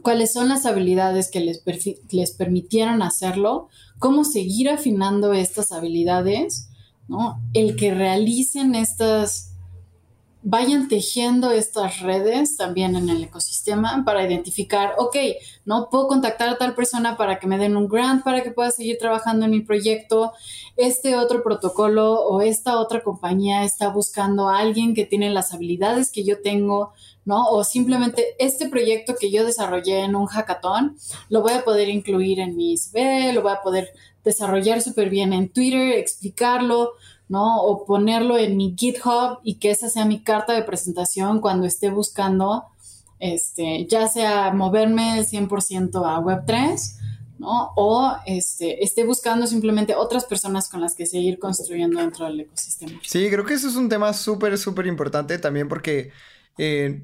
cuáles 0.01 0.33
son 0.33 0.49
las 0.49 0.65
habilidades 0.65 1.31
que 1.31 1.39
les, 1.39 1.63
les 2.11 2.31
permitieron 2.31 3.01
hacerlo, 3.01 3.69
cómo 3.99 4.23
seguir 4.23 4.69
afinando 4.69 5.33
estas 5.33 5.71
habilidades, 5.71 6.69
¿no? 7.07 7.41
El 7.53 7.75
que 7.75 7.93
realicen 7.93 8.75
estas 8.75 9.52
vayan 10.43 10.89
tejiendo 10.89 11.51
estas 11.51 12.01
redes 12.01 12.57
también 12.57 12.97
en 12.97 13.07
el 13.09 13.23
ecosistema 13.23 14.03
para 14.05 14.25
identificar, 14.25 14.93
ok, 14.97 15.15
no 15.65 15.89
puedo 15.89 16.07
contactar 16.07 16.49
a 16.49 16.57
tal 16.57 16.75
persona 16.75 17.15
para 17.15 17.39
que 17.39 17.47
me 17.47 17.57
den 17.57 17.77
un 17.77 17.87
grant 17.87 18.23
para 18.23 18.43
que 18.43 18.51
pueda 18.51 18.69
seguir 18.69 18.97
trabajando 18.99 19.45
en 19.45 19.51
mi 19.51 19.61
proyecto. 19.61 20.33
Este 20.75 21.15
otro 21.15 21.43
protocolo 21.43 22.21
o 22.21 22.41
esta 22.41 22.77
otra 22.77 23.01
compañía 23.01 23.63
está 23.63 23.87
buscando 23.87 24.49
a 24.49 24.59
alguien 24.59 24.93
que 24.93 25.05
tiene 25.05 25.29
las 25.29 25.53
habilidades 25.53 26.11
que 26.11 26.25
yo 26.25 26.41
tengo, 26.41 26.91
¿no? 27.23 27.47
O 27.47 27.63
simplemente 27.63 28.35
este 28.37 28.67
proyecto 28.67 29.15
que 29.17 29.31
yo 29.31 29.45
desarrollé 29.45 30.01
en 30.01 30.15
un 30.15 30.25
hackathon, 30.27 30.97
lo 31.29 31.41
voy 31.41 31.53
a 31.53 31.63
poder 31.63 31.87
incluir 31.87 32.41
en 32.41 32.57
mi 32.57 32.77
CV, 32.77 33.31
lo 33.31 33.41
voy 33.41 33.53
a 33.53 33.61
poder 33.61 33.93
desarrollar 34.25 34.81
súper 34.81 35.09
bien 35.09 35.31
en 35.33 35.49
Twitter, 35.49 35.93
explicarlo, 35.93 36.93
¿no? 37.33 37.63
O 37.63 37.83
ponerlo 37.83 38.37
en 38.37 38.55
mi 38.55 38.75
GitHub 38.77 39.39
y 39.43 39.55
que 39.55 39.71
esa 39.71 39.89
sea 39.89 40.05
mi 40.05 40.21
carta 40.21 40.53
de 40.53 40.61
presentación 40.61 41.41
cuando 41.41 41.65
esté 41.65 41.89
buscando, 41.89 42.65
este, 43.17 43.87
ya 43.87 44.07
sea 44.07 44.53
moverme 44.53 45.19
100% 45.23 45.95
a 46.05 46.19
Web3, 46.19 46.99
¿no? 47.39 47.71
O 47.75 48.15
este, 48.27 48.83
esté 48.83 49.03
buscando 49.03 49.47
simplemente 49.47 49.95
otras 49.95 50.25
personas 50.25 50.69
con 50.69 50.79
las 50.79 50.93
que 50.93 51.07
seguir 51.07 51.39
construyendo 51.39 51.99
dentro 51.99 52.25
del 52.25 52.41
ecosistema. 52.41 52.99
Sí, 53.01 53.27
creo 53.31 53.43
que 53.43 53.55
eso 53.55 53.67
es 53.67 53.77
un 53.77 53.89
tema 53.89 54.13
súper, 54.13 54.55
súper 54.59 54.85
importante 54.85 55.39
también 55.39 55.67
porque, 55.67 56.11
eh, 56.59 57.03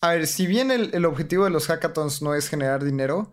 a 0.00 0.12
ver, 0.12 0.26
si 0.26 0.46
bien 0.46 0.70
el, 0.70 1.04
objetivo 1.04 1.44
de 1.44 1.50
los 1.50 1.66
hackathons 1.66 2.22
no 2.22 2.34
es 2.34 2.48
generar 2.48 2.82
dinero, 2.82 3.30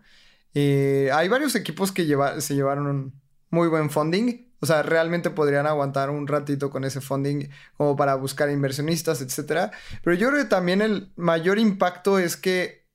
eh, 0.52 1.08
hay 1.14 1.28
varios 1.28 1.54
equipos 1.54 1.90
que 1.90 2.06
se 2.40 2.54
llevaron 2.54 3.14
muy 3.48 3.68
buen 3.68 3.88
funding 3.88 4.44
o 4.60 4.66
sea, 4.66 4.82
realmente 4.82 5.30
podrían 5.30 5.66
aguantar 5.66 6.10
un 6.10 6.26
ratito 6.26 6.70
con 6.70 6.84
ese 6.84 7.00
funding 7.00 7.48
como 7.76 7.96
para 7.96 8.14
buscar 8.14 8.50
inversionistas, 8.50 9.20
etc. 9.20 9.70
Pero 10.02 10.16
yo 10.16 10.28
creo 10.30 10.42
que 10.42 10.48
también 10.48 10.80
el 10.82 11.12
mayor 11.16 11.58
impacto 11.58 12.18
es 12.18 12.36
que 12.36 12.86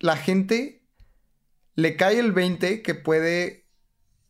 la 0.00 0.16
gente 0.16 0.84
le 1.74 1.96
cae 1.96 2.18
el 2.18 2.32
20 2.32 2.82
que 2.82 2.94
puede 2.94 3.66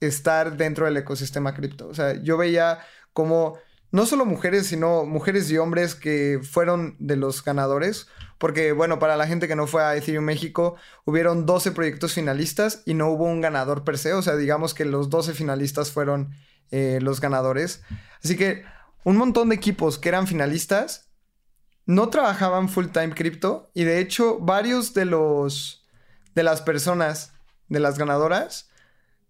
estar 0.01 0.57
dentro 0.57 0.87
del 0.87 0.97
ecosistema 0.97 1.55
cripto. 1.55 1.89
O 1.89 1.95
sea, 1.95 2.21
yo 2.23 2.37
veía 2.37 2.81
como 3.13 3.59
no 3.95 4.07
solo 4.07 4.27
mujeres, 4.27 4.67
sino 4.67 5.05
mujeres 5.05 5.49
y 5.53 5.57
hombres 5.57 5.95
que 5.95 6.41
fueron 6.43 6.97
de 6.99 7.15
los 7.15 7.45
ganadores. 7.45 8.09
Porque, 8.39 8.73
bueno, 8.73 8.99
para 8.99 9.17
la 9.17 9.29
gente 9.29 9.47
que 9.47 9.55
no 9.55 9.69
fue 9.69 9.85
a 9.85 9.95
Ethereum 9.95 10.25
México, 10.25 10.75
hubieron 11.05 11.47
12 11.47 11.71
proyectos 11.71 12.13
finalistas 12.13 12.83
y 12.87 12.95
no 12.95 13.09
hubo 13.11 13.23
un 13.23 13.41
ganador 13.41 13.85
per 13.85 13.97
se. 13.97 14.13
O 14.13 14.21
sea, 14.21 14.35
digamos 14.35 14.75
que 14.75 14.85
los 14.85 15.11
12 15.11 15.35
finalistas 15.35 15.93
fueron 15.93 16.35
eh, 16.73 16.99
los 17.03 17.21
ganadores. 17.21 17.83
Así 18.21 18.37
que 18.37 18.65
un 19.05 19.17
montón 19.17 19.51
de 19.51 19.55
equipos 19.55 19.97
que 19.97 20.09
eran 20.09 20.27
finalistas 20.27 21.13
no 21.87 22.09
trabajaban 22.09 22.69
full 22.69 22.87
time 22.87 23.15
cripto. 23.15 23.71
Y 23.75 23.85
de 23.85 24.01
hecho, 24.01 24.41
varios 24.41 24.93
de 24.93 25.05
los 25.05 25.87
de 26.35 26.43
las 26.43 26.63
personas, 26.63 27.33
de 27.69 27.79
las 27.79 27.97
ganadoras, 27.97 28.71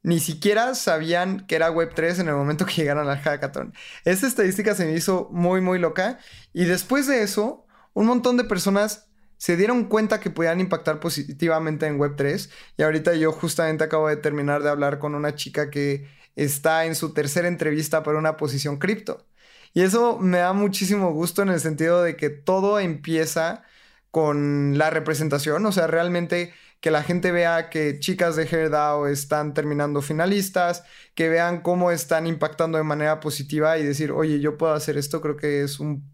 ni 0.05 0.21
siquiera 0.21 0.75
sabían 0.75 1.47
que 1.47 1.57
era 1.57 1.73
Web3 1.73 2.21
en 2.21 2.29
el 2.29 2.35
momento 2.35 2.67
que 2.67 2.75
llegaron 2.77 3.09
al 3.09 3.19
hackathon. 3.19 3.75
Esa 4.05 4.29
estadística 4.29 4.75
se 4.75 4.85
me 4.85 4.93
hizo 4.93 5.29
muy, 5.33 5.61
muy 5.61 5.79
loca. 5.81 6.19
Y 6.53 6.67
después 6.67 7.09
de 7.09 7.23
eso, 7.23 7.67
un 7.95 8.07
montón 8.07 8.37
de 8.37 8.45
personas 8.45 9.09
se 9.39 9.57
dieron 9.57 9.87
cuenta 9.87 10.21
que 10.21 10.31
podían 10.31 10.61
impactar 10.61 11.01
positivamente 11.01 11.87
en 11.87 11.99
Web3. 11.99 12.51
Y 12.77 12.83
ahorita 12.83 13.15
yo 13.15 13.33
justamente 13.33 13.83
acabo 13.83 14.09
de 14.09 14.17
terminar 14.17 14.63
de 14.63 14.69
hablar 14.69 14.99
con 14.99 15.15
una 15.15 15.35
chica 15.35 15.71
que 15.71 16.07
está 16.37 16.85
en 16.85 16.95
su 16.95 17.15
tercera 17.15 17.49
entrevista 17.49 18.03
para 18.03 18.19
una 18.19 18.37
posición 18.37 18.79
cripto. 18.79 19.27
Y 19.73 19.83
eso 19.83 20.19
me 20.19 20.39
da 20.39 20.53
muchísimo 20.53 21.13
gusto 21.13 21.43
en 21.43 21.49
el 21.49 21.61
sentido 21.61 22.03
de 22.03 22.17
que 22.17 22.29
todo 22.29 22.79
empieza 22.79 23.63
con 24.11 24.77
la 24.77 24.91
representación. 24.91 25.65
O 25.65 25.73
sea, 25.73 25.87
realmente 25.87 26.53
que 26.85 26.91
la 26.91 27.03
gente 27.03 27.33
vea 27.33 27.71
que 27.71 27.99
chicas 27.99 28.37
de 28.37 28.47
HairDAO 28.47 29.07
están 29.07 29.55
terminando 29.55 30.03
finalistas, 30.03 30.85
que 31.15 31.31
vean 31.31 31.63
cómo 31.63 31.91
están 31.91 32.27
impactando 32.27 32.77
de 32.77 32.85
manera 32.85 33.21
positiva 33.21 33.79
y 33.79 33.85
decir, 33.85 34.13
oye, 34.13 34.39
yo 34.39 34.59
puedo 34.59 34.75
hacer 34.75 34.99
esto, 34.99 35.23
creo 35.23 35.35
que 35.35 35.63
es 35.63 35.81
un, 35.81 36.07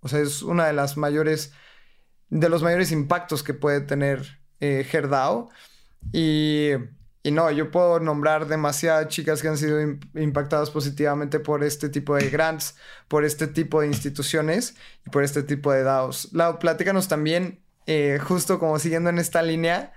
o 0.00 0.08
sea, 0.08 0.20
es 0.20 0.42
una 0.42 0.66
de 0.66 0.74
las 0.74 0.98
mayores, 0.98 1.54
de 2.28 2.50
los 2.50 2.62
mayores 2.62 2.92
impactos 2.92 3.42
que 3.42 3.54
puede 3.54 3.80
tener 3.80 4.42
eh, 4.60 4.86
Y, 6.12 6.72
y, 7.22 7.30
no, 7.30 7.50
yo 7.50 7.70
puedo 7.70 7.98
nombrar 7.98 8.46
demasiadas 8.46 9.08
chicas 9.08 9.40
que 9.40 9.48
han 9.48 9.56
sido 9.56 9.80
impactadas 10.16 10.68
positivamente 10.68 11.40
por 11.40 11.64
este 11.64 11.88
tipo 11.88 12.14
de 12.14 12.28
grants, 12.28 12.76
por 13.08 13.24
este 13.24 13.46
tipo 13.46 13.80
de 13.80 13.86
instituciones 13.86 14.74
y 15.06 15.08
por 15.08 15.24
este 15.24 15.42
tipo 15.42 15.72
de 15.72 15.82
DAOs. 15.82 16.34
Lau, 16.34 16.58
platícanos 16.58 17.08
también, 17.08 17.64
eh, 17.86 18.18
justo 18.22 18.58
como 18.58 18.78
siguiendo 18.78 19.08
en 19.08 19.18
esta 19.18 19.40
línea, 19.40 19.94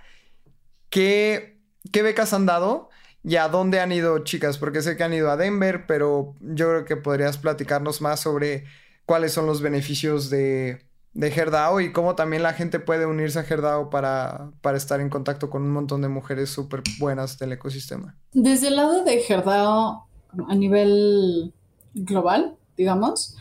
¿Qué, 0.93 1.57
becas 1.91 2.33
han 2.33 2.45
dado 2.45 2.89
y 3.23 3.37
a 3.37 3.47
dónde 3.47 3.79
han 3.79 3.91
ido 3.91 4.19
chicas? 4.19 4.59
Porque 4.59 4.83
sé 4.83 4.95
que 4.95 5.03
han 5.03 5.13
ido 5.13 5.31
a 5.31 5.37
Denver, 5.37 5.87
pero 5.87 6.35
yo 6.39 6.69
creo 6.69 6.85
que 6.85 6.97
podrías 6.97 7.39
platicarnos 7.39 7.99
más 7.99 8.19
sobre 8.19 8.65
cuáles 9.07 9.33
son 9.33 9.47
los 9.47 9.59
beneficios 9.59 10.29
de, 10.29 10.85
de 11.15 11.81
y 11.81 11.91
cómo 11.91 12.13
también 12.13 12.43
la 12.43 12.53
gente 12.53 12.79
puede 12.79 13.07
unirse 13.07 13.39
a 13.39 13.41
Herdao 13.41 13.89
para, 13.89 14.51
para 14.61 14.77
estar 14.77 15.01
en 15.01 15.09
contacto 15.09 15.49
con 15.49 15.63
un 15.63 15.71
montón 15.71 16.03
de 16.03 16.09
mujeres 16.09 16.51
súper 16.51 16.83
buenas 16.99 17.39
del 17.39 17.53
ecosistema. 17.53 18.15
Desde 18.31 18.67
el 18.67 18.75
lado 18.75 19.03
de 19.03 19.19
Herdao, 19.27 20.05
a 20.47 20.55
nivel 20.55 21.53
global, 21.95 22.55
digamos, 22.77 23.35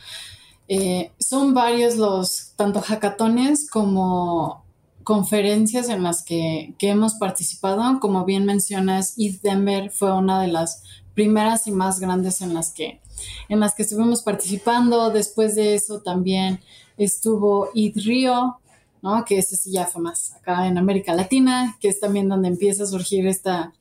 eh, 0.69 1.13
son 1.19 1.53
varios 1.53 1.97
los, 1.97 2.55
tanto 2.57 2.81
hackatones 2.81 3.69
como 3.71 4.62
conferencias 5.05 5.89
en 5.89 6.03
las 6.03 6.25
que, 6.25 6.75
hemos 6.81 7.15
participado. 7.15 8.01
Como 8.01 8.25
bien 8.25 8.45
mencionas, 8.45 9.15
East 9.19 9.43
Denver 9.43 9.91
fue 9.91 10.13
una 10.13 10.41
de 10.41 10.49
las 10.49 10.83
primeras 11.15 11.67
y 11.67 11.73
más 11.73 12.01
grandes 12.01 12.41
en 12.41 12.55
las 12.55 12.71
que, 12.73 13.01
en 13.49 13.61
las 13.61 13.75
que 13.75 13.83
estuvimos 13.83 14.23
participando. 14.23 15.11
Después 15.11 15.55
de 15.55 15.75
eso 15.75 16.01
también 16.01 16.61
estuvo 16.97 17.69
East 17.75 17.99
Rio, 17.99 18.59
¿no? 19.03 19.25
que 19.25 19.39
ese 19.39 19.57
sí 19.57 19.73
ya 19.73 19.87
fue 19.87 20.03
más 20.03 20.35
acá 20.35 20.67
en 20.67 20.79
América 20.79 21.15
Latina, 21.15 21.77
que 21.81 21.89
es 21.89 22.01
también 22.01 22.29
donde 22.29 22.49
empieza 22.49 22.85
a 22.85 22.87
surgir 22.87 23.27
esta, 23.27 23.73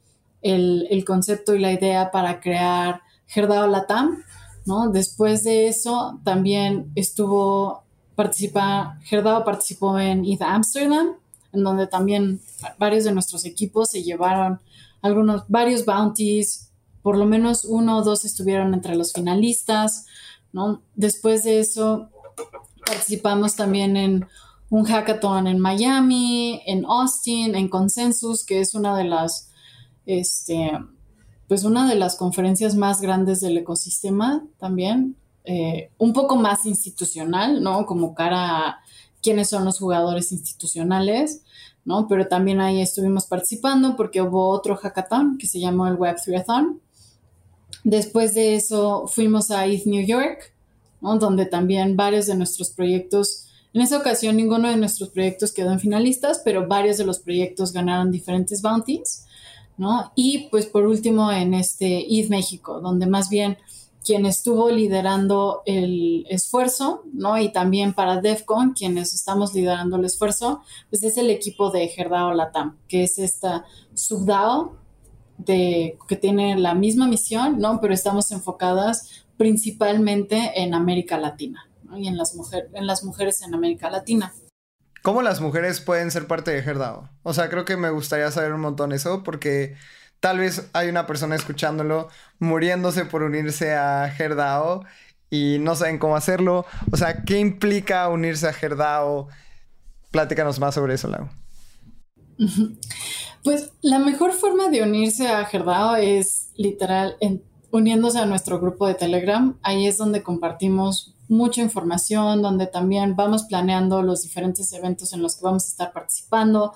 el, 0.42 0.88
el 0.90 1.06
concepto 1.06 1.56
y 1.56 1.60
la 1.60 1.72
idea 1.72 2.12
para 2.12 2.40
crear 2.40 3.02
Gerdao 3.28 3.68
Latam. 3.68 4.24
¿no? 4.66 4.90
Después 4.90 5.44
de 5.44 5.68
eso 5.68 6.20
también 6.24 6.92
estuvo 6.96 7.84
participa, 8.16 9.00
Gerdao 9.04 9.44
participó 9.44 9.98
en 10.00 10.26
ETH 10.26 10.42
Amsterdam, 10.42 11.16
en 11.54 11.64
donde 11.64 11.88
también 11.88 12.42
varios 12.78 13.04
de 13.04 13.12
nuestros 13.12 13.46
equipos 13.46 13.90
se 13.90 14.04
llevaron 14.04 14.60
algunos, 15.02 15.44
varios 15.48 15.86
bounties, 15.86 16.72
por 17.02 17.18
lo 17.18 17.26
menos 17.26 17.66
uno 17.66 17.98
o 17.98 18.04
dos 18.04 18.26
estuvieron 18.26 18.74
entre 18.74 18.96
los 18.96 19.14
finalistas, 19.14 20.06
¿no? 20.54 20.82
Después 20.96 21.44
de 21.44 21.60
eso 21.60 22.10
participamos 22.86 23.56
también 23.56 23.98
en 23.98 24.28
un 24.70 24.86
hackathon 24.86 25.48
en 25.48 25.60
Miami, 25.60 26.62
en 26.66 26.86
Austin, 26.86 27.56
en 27.56 27.68
Consensus, 27.68 28.46
que 28.46 28.62
es 28.62 28.74
una 28.74 28.96
de 28.96 29.04
las, 29.04 29.50
este, 30.06 30.72
pues 31.48 31.66
una 31.66 31.90
de 31.90 31.96
las 31.96 32.16
conferencias 32.16 32.76
más 32.76 33.02
grandes 33.02 33.42
del 33.42 33.58
ecosistema 33.58 34.46
también. 34.58 35.18
Eh, 35.44 35.90
un 35.98 36.14
poco 36.14 36.36
más 36.36 36.66
institucional, 36.66 37.64
¿no? 37.64 37.86
Como 37.86 38.14
cara 38.14 38.68
a 38.68 38.80
quiénes 39.22 39.50
son 39.50 39.66
los 39.66 39.80
jugadores 39.80 40.32
institucionales, 40.32 41.42
¿no? 41.84 42.08
Pero 42.08 42.28
también 42.28 42.60
ahí 42.60 42.82
estuvimos 42.82 43.26
participando 43.26 43.96
porque 43.96 44.22
hubo 44.22 44.50
otro 44.50 44.76
hackathon 44.76 45.38
que 45.38 45.48
se 45.48 45.60
llamó 45.60 45.88
el 45.88 45.98
Web3athon. 45.98 46.80
Después 47.84 48.36
de 48.36 48.56
eso 48.56 49.08
fuimos 49.08 49.50
a 49.50 49.66
ETH 49.66 49.86
New 49.88 50.06
York, 50.06 50.54
donde 51.02 51.46
también 51.48 51.98
varios 51.98 52.28
de 52.28 52.36
nuestros 52.36 52.70
proyectos, 52.70 53.48
en 53.74 53.82
esa 53.82 53.98
ocasión 53.98 54.36
ninguno 54.36 54.70
de 54.70 54.78
nuestros 54.78 55.10
proyectos 55.10 55.52
quedó 55.52 55.72
en 55.72 55.80
finalistas, 55.80 56.42
pero 56.46 56.68
varios 56.68 56.98
de 56.98 57.06
los 57.06 57.20
proyectos 57.20 57.74
ganaron 57.74 58.12
diferentes 58.12 58.62
bounties. 58.62 59.26
¿no? 59.78 60.12
Y 60.16 60.50
pues 60.52 60.68
por 60.68 60.86
último 60.86 61.32
en 61.32 61.56
este 61.56 62.06
ETH 62.08 62.30
México, 62.30 62.80
donde 62.82 63.08
más 63.08 63.30
bien 63.30 63.58
quien 64.04 64.26
estuvo 64.26 64.70
liderando 64.70 65.62
el 65.66 66.26
esfuerzo, 66.30 67.04
¿no? 67.14 67.38
Y 67.38 67.52
también 67.52 67.94
para 67.94 68.20
DEFCON, 68.20 68.74
quienes 68.74 69.14
estamos 69.14 69.54
liderando 69.54 69.98
el 69.98 70.06
esfuerzo, 70.06 70.64
pues 70.90 71.04
es 71.04 71.18
el 71.18 71.30
equipo 71.30 71.70
de 71.72 71.88
Gerdao 71.88 72.34
Latam, 72.34 72.78
que 72.88 73.04
es 73.04 73.20
esta 73.20 73.66
subDAO 73.94 74.78
de, 75.38 75.98
que 76.08 76.16
tiene 76.16 76.58
la 76.58 76.74
misma 76.74 77.08
misión, 77.08 77.60
¿no? 77.60 77.80
Pero 77.80 77.94
estamos 77.94 78.32
enfocadas 78.32 79.26
principalmente 79.38 80.62
en 80.62 80.74
América 80.74 81.18
Latina, 81.18 81.68
Y 81.96 82.08
en 82.08 82.18
las, 82.18 82.36
en 82.54 82.88
las 82.88 83.04
mujeres 83.04 83.42
en 83.42 83.54
América 83.54 83.90
Latina. 83.90 84.34
¿Cómo 85.02 85.24
las 85.24 85.42
mujeres 85.42 85.82
pueden 85.82 86.12
ser 86.12 86.28
parte 86.28 86.52
de 86.52 86.62
Gerdao? 86.62 87.10
O 87.24 87.34
sea, 87.34 87.50
creo 87.50 87.66
que 87.66 87.76
me 87.76 87.90
gustaría 87.90 88.30
saber 88.30 88.54
un 88.54 88.62
montón 88.62 88.92
eso 88.92 89.24
porque 89.24 89.76
tal 90.22 90.38
vez 90.38 90.70
hay 90.72 90.88
una 90.88 91.06
persona 91.06 91.36
escuchándolo 91.36 92.08
muriéndose 92.40 93.04
por 93.04 93.24
unirse 93.24 93.74
a 93.74 94.10
Gerdao 94.16 94.86
y 95.30 95.58
no 95.60 95.76
saben 95.76 95.98
cómo 95.98 96.16
hacerlo. 96.16 96.66
O 96.92 96.98
sea, 96.98 97.24
¿qué 97.24 97.40
implica 97.40 98.08
unirse 98.08 98.48
a 98.48 98.54
Gerdao? 98.54 99.28
Pláticanos 100.12 100.60
más 100.60 100.76
sobre 100.76 100.94
eso, 100.94 101.10
Lau. 101.10 101.28
Pues 103.44 103.72
la 103.82 104.00
mejor 104.00 104.34
forma 104.34 104.70
de 104.70 104.84
unirse 104.84 105.28
a 105.28 105.44
Gerdao 105.46 105.96
es 105.96 106.52
literal 106.56 107.18
uniéndose 107.72 108.20
a 108.20 108.26
nuestro 108.26 108.60
grupo 108.60 108.88
de 108.88 108.94
Telegram. 108.94 109.58
Ahí 109.64 109.88
es 109.88 109.98
donde 109.98 110.22
compartimos 110.22 111.16
mucha 111.32 111.62
información, 111.62 112.42
donde 112.42 112.68
también 112.68 113.16
vamos 113.16 113.44
planeando 113.44 114.02
los 114.04 114.22
diferentes 114.22 114.72
eventos 114.74 115.14
en 115.14 115.22
los 115.24 115.38
que 115.38 115.46
vamos 115.46 115.66
a 115.66 115.70
estar 115.70 115.94
participando. 115.94 116.74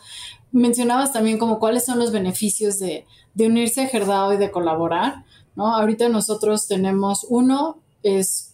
Mencionabas 0.56 1.12
también 1.12 1.38
como 1.38 1.60
cuáles 1.60 1.84
son 1.84 2.00
los 2.00 2.14
beneficios 2.14 2.80
de, 2.80 3.06
unirse 3.38 3.82
a 3.82 3.88
Gerdao 3.88 4.34
y 4.34 4.38
de 4.38 4.52
colaborar, 4.52 5.26
¿no? 5.54 5.76
Ahorita 5.76 6.08
nosotros 6.08 6.70
tenemos 6.70 7.26
uno, 7.28 7.80
es 8.04 8.54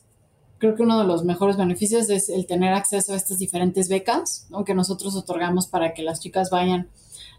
creo 0.58 0.74
que 0.76 0.82
uno 0.82 0.98
de 0.98 1.06
los 1.06 1.24
mejores 1.24 1.58
beneficios 1.58 2.10
es 2.10 2.30
el 2.30 2.48
tener 2.48 2.74
acceso 2.74 3.14
a 3.14 3.16
estas 3.18 3.38
diferentes 3.38 3.88
becas 3.88 4.48
¿no? 4.50 4.64
que 4.64 4.74
nosotros 4.74 5.16
otorgamos 5.16 5.68
para 5.68 5.94
que 5.94 6.02
las 6.02 6.20
chicas 6.20 6.50
vayan, 6.50 6.90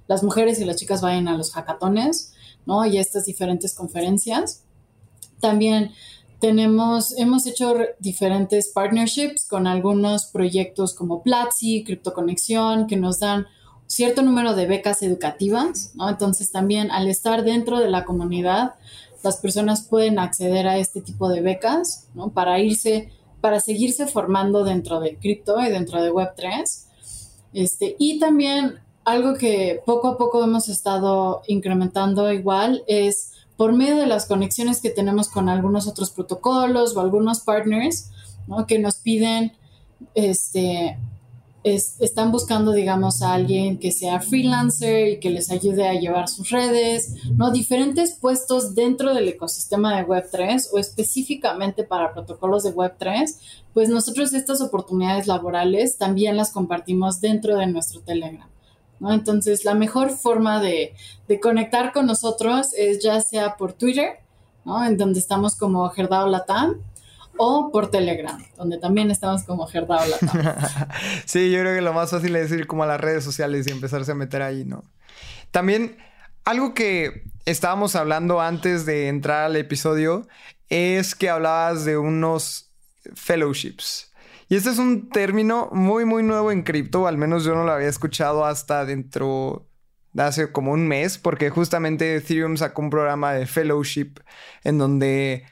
las 0.07 0.22
mujeres 0.22 0.61
y 0.61 0.64
las 0.64 0.77
chicas 0.77 1.01
vayan 1.01 1.27
a 1.27 1.37
los 1.37 1.51
hackatones, 1.51 2.33
¿no? 2.64 2.87
Y 2.87 2.98
a 2.98 3.01
estas 3.01 3.25
diferentes 3.25 3.75
conferencias. 3.75 4.62
También 5.40 5.90
tenemos, 6.38 7.18
hemos 7.18 7.48
hecho 7.48 7.75
diferentes 7.98 8.68
partnerships 8.68 9.48
con 9.48 9.66
algunos 9.66 10.27
proyectos 10.27 10.94
como 10.94 11.25
Platzi, 11.25 11.85
Conexión, 12.14 12.87
que 12.87 12.96
nos 12.96 13.18
dan 13.18 13.48
cierto 13.92 14.22
número 14.22 14.55
de 14.55 14.66
becas 14.66 15.02
educativas. 15.02 15.92
Entonces 16.09 16.50
también 16.50 16.90
al 16.90 17.09
estar 17.09 17.44
dentro 17.44 17.78
de 17.78 17.90
la 17.90 18.05
comunidad, 18.05 18.74
las 19.22 19.37
personas 19.37 19.83
pueden 19.83 20.18
acceder 20.18 20.66
a 20.66 20.78
este 20.78 21.02
tipo 21.02 21.28
de 21.28 21.42
becas. 21.42 22.09
Para 22.33 22.59
irse, 22.59 23.11
para 23.40 23.61
seguirse 23.61 24.07
formando 24.07 24.64
dentro 24.64 24.98
de 25.00 25.16
cripto 25.16 25.61
y 25.61 25.68
dentro 25.68 26.02
de 26.02 26.11
Web3. 26.11 26.85
Este, 27.52 27.96
y 27.98 28.18
también 28.18 28.81
algo 29.05 29.35
que 29.35 29.83
poco 29.85 30.09
a 30.09 30.16
poco 30.16 30.42
hemos 30.42 30.68
estado 30.68 31.42
incrementando 31.46 32.33
igual 32.33 32.85
es 32.87 33.33
por 33.59 33.74
medio 33.74 33.96
de 33.96 34.07
las 34.07 34.26
conexiones 34.26 34.81
que 34.81 34.88
tenemos 34.88 35.28
con 35.28 35.50
algunos 35.50 35.87
otros 35.87 36.11
protocolos 36.11 36.96
o 36.96 37.00
algunos 37.00 37.40
partners, 37.40 38.11
¿no? 38.46 38.66
Que 38.66 38.78
nos 38.78 38.96
piden, 38.96 39.52
este, 40.14 40.96
están 41.64 42.33
buscando, 42.33 42.72
digamos, 42.72 43.22
a 43.22 43.35
alguien 43.35 43.79
que 43.79 43.92
sea 43.92 44.20
freelancer 44.20 45.09
y 45.09 45.20
que 45.20 45.31
les 45.31 45.51
ayude 45.51 45.87
a 45.88 45.94
llevar 45.94 46.29
sus 46.29 46.51
redes, 46.51 47.14
¿no? 47.37 47.53
Diferentes 47.53 48.16
puestos 48.20 48.75
dentro 48.75 49.14
del 49.14 49.29
ecosistema 49.29 49.96
de 49.96 50.07
Web3 50.07 50.68
o 50.72 50.79
específicamente 50.79 51.85
para 51.85 52.12
protocolos 52.12 52.64
de 52.64 52.75
Web3, 52.75 53.37
pues 53.72 53.88
nosotros 53.88 54.33
estas 54.33 54.61
oportunidades 54.61 55.27
laborales 55.27 55.98
también 55.98 56.37
las 56.37 56.51
compartimos 56.51 57.20
dentro 57.20 57.57
de 57.57 57.66
nuestro 57.68 58.01
Telegram. 58.01 58.48
Entonces, 59.11 59.64
la 59.64 59.75
mejor 59.75 60.11
forma 60.11 60.61
de, 60.61 60.94
conectar 61.40 61.92
con 61.92 62.07
nosotros 62.07 62.75
es 62.77 63.03
ya 63.03 63.20
sea 63.22 63.57
por 63.57 63.72
Twitter, 63.72 64.18
¿no? 64.64 64.85
En 64.85 64.98
donde 64.98 65.18
estamos 65.18 65.57
como 65.57 65.88
Gerdao 65.88 66.29
Latam, 66.29 66.77
o 67.37 67.71
por 67.73 67.90
Telegram, 67.90 68.42
donde 68.57 68.79
también 68.79 69.11
estamos 69.11 69.45
como 69.45 69.68
Latam. 69.73 70.55
sí, 71.27 71.51
yo 71.51 71.61
creo 71.61 71.75
que 71.75 71.81
lo 71.81 71.92
más 71.92 72.11
fácil 72.11 72.37
es 72.37 72.51
ir 72.53 72.66
como 72.66 72.85
a 72.85 72.87
las 72.87 73.01
redes 73.01 73.25
sociales 73.25 73.66
y 73.66 73.71
empezarse 73.71 74.12
a 74.12 74.14
meter 74.14 74.42
ahí, 74.42 74.64
¿no? 74.64 74.85
También, 75.51 75.97
algo 76.45 76.75
que 76.75 77.25
estábamos 77.45 77.97
hablando 77.97 78.40
antes 78.40 78.87
de 78.87 79.09
entrar 79.09 79.45
al 79.45 79.57
episodio 79.57 80.27
es 80.68 81.14
que 81.14 81.31
hablabas 81.31 81.85
de 81.85 81.99
unos 81.99 82.73
fellowships. 83.14 84.12
Y 84.49 84.57
este 84.57 84.71
es 84.71 84.79
un 84.79 85.09
término 85.09 85.68
muy, 85.73 86.05
muy 86.05 86.23
nuevo 86.23 86.53
en 86.53 86.62
cripto, 86.62 87.07
al 87.07 87.16
menos 87.16 87.45
yo 87.45 87.55
no 87.55 87.64
lo 87.64 87.73
había 87.73 87.88
escuchado 87.88 88.45
hasta 88.45 88.85
dentro 88.85 89.66
de 90.12 90.23
hace 90.23 90.53
como 90.53 90.73
un 90.73 90.87
mes, 90.87 91.18
porque 91.18 91.51
justamente 91.51 92.16
Ethereum 92.16 92.57
sacó 92.57 92.83
un 92.83 92.90
programa 92.90 93.33
de 93.33 93.47
fellowship 93.47 94.21
en 94.62 94.79
donde 94.79 95.45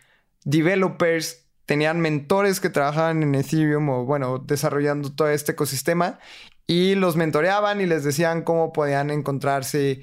developers 0.45 1.40
tenían 1.71 2.01
mentores 2.01 2.59
que 2.59 2.69
trabajaban 2.69 3.23
en 3.23 3.33
Ethereum 3.33 3.89
o 3.91 4.05
bueno, 4.05 4.39
desarrollando 4.39 5.13
todo 5.13 5.29
este 5.29 5.53
ecosistema 5.53 6.19
y 6.67 6.97
los 6.97 7.15
mentoreaban 7.15 7.81
y 7.81 7.87
les 7.87 8.03
decían 8.03 8.43
cómo 8.43 8.73
podían 8.73 9.09
encontrarse 9.13 10.03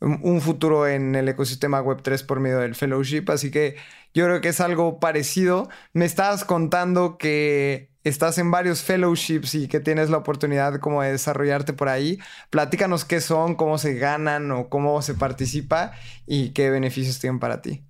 un 0.00 0.40
futuro 0.40 0.88
en 0.88 1.14
el 1.14 1.28
ecosistema 1.28 1.82
Web3 1.82 2.24
por 2.24 2.40
medio 2.40 2.60
del 2.60 2.74
fellowship. 2.74 3.24
Así 3.28 3.50
que 3.50 3.76
yo 4.14 4.24
creo 4.24 4.40
que 4.40 4.48
es 4.48 4.60
algo 4.62 5.00
parecido. 5.00 5.68
Me 5.92 6.06
estabas 6.06 6.46
contando 6.46 7.18
que 7.18 7.90
estás 8.04 8.38
en 8.38 8.50
varios 8.50 8.80
fellowships 8.80 9.54
y 9.54 9.68
que 9.68 9.80
tienes 9.80 10.08
la 10.08 10.16
oportunidad 10.16 10.80
como 10.80 11.02
de 11.02 11.12
desarrollarte 11.12 11.74
por 11.74 11.90
ahí. 11.90 12.20
Platícanos 12.48 13.04
qué 13.04 13.20
son, 13.20 13.54
cómo 13.54 13.76
se 13.76 13.96
ganan 13.96 14.50
o 14.50 14.70
cómo 14.70 15.02
se 15.02 15.12
participa 15.12 15.92
y 16.26 16.52
qué 16.54 16.70
beneficios 16.70 17.18
tienen 17.18 17.38
para 17.38 17.60
ti. 17.60 17.84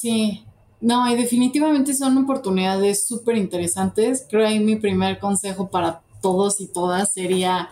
Sí, 0.00 0.46
no, 0.80 1.06
y 1.12 1.14
definitivamente 1.14 1.92
son 1.92 2.16
oportunidades 2.16 3.06
súper 3.06 3.36
interesantes. 3.36 4.26
Creo 4.30 4.48
que 4.48 4.58
mi 4.60 4.76
primer 4.76 5.18
consejo 5.18 5.68
para 5.68 6.00
todos 6.22 6.58
y 6.62 6.68
todas 6.68 7.12
sería 7.12 7.68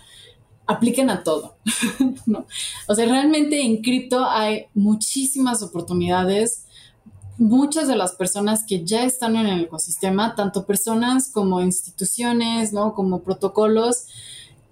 apliquen 0.66 1.08
a 1.08 1.22
todo. 1.22 1.56
¿no? 2.26 2.44
O 2.86 2.94
sea, 2.94 3.06
realmente 3.06 3.62
en 3.62 3.80
cripto 3.80 4.26
hay 4.28 4.66
muchísimas 4.74 5.62
oportunidades 5.62 6.66
muchas 7.38 7.88
de 7.88 7.96
las 7.96 8.12
personas 8.12 8.64
que 8.66 8.84
ya 8.84 9.04
están 9.04 9.36
en 9.36 9.46
el 9.46 9.62
ecosistema, 9.62 10.34
tanto 10.34 10.66
personas 10.66 11.30
como 11.30 11.60
instituciones, 11.62 12.72
¿no? 12.72 12.94
Como 12.94 13.22
protocolos, 13.22 14.08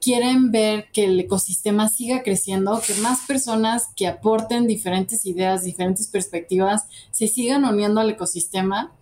quieren 0.00 0.52
ver 0.52 0.86
que 0.92 1.04
el 1.04 1.18
ecosistema 1.18 1.88
siga 1.88 2.22
creciendo, 2.22 2.80
que 2.86 2.94
más 2.96 3.20
personas 3.26 3.88
que 3.96 4.06
aporten 4.06 4.66
diferentes 4.66 5.26
ideas, 5.26 5.64
diferentes 5.64 6.08
perspectivas, 6.08 6.84
se 7.10 7.28
sigan 7.28 7.64
uniendo 7.64 8.00
al 8.00 8.10
ecosistema 8.10 8.92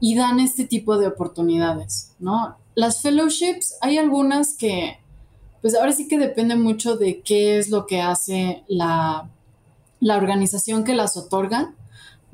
y 0.00 0.14
dan 0.14 0.40
este 0.40 0.64
tipo 0.64 0.98
de 0.98 1.06
oportunidades, 1.06 2.12
¿no? 2.18 2.56
Las 2.74 3.02
fellowships, 3.02 3.76
hay 3.80 3.98
algunas 3.98 4.54
que, 4.54 4.98
pues 5.62 5.74
ahora 5.74 5.92
sí 5.92 6.08
que 6.08 6.18
depende 6.18 6.56
mucho 6.56 6.96
de 6.96 7.20
qué 7.20 7.58
es 7.58 7.70
lo 7.70 7.86
que 7.86 8.00
hace 8.00 8.64
la, 8.68 9.30
la 10.00 10.16
organización 10.16 10.84
que 10.84 10.94
las 10.94 11.16
otorga. 11.16 11.74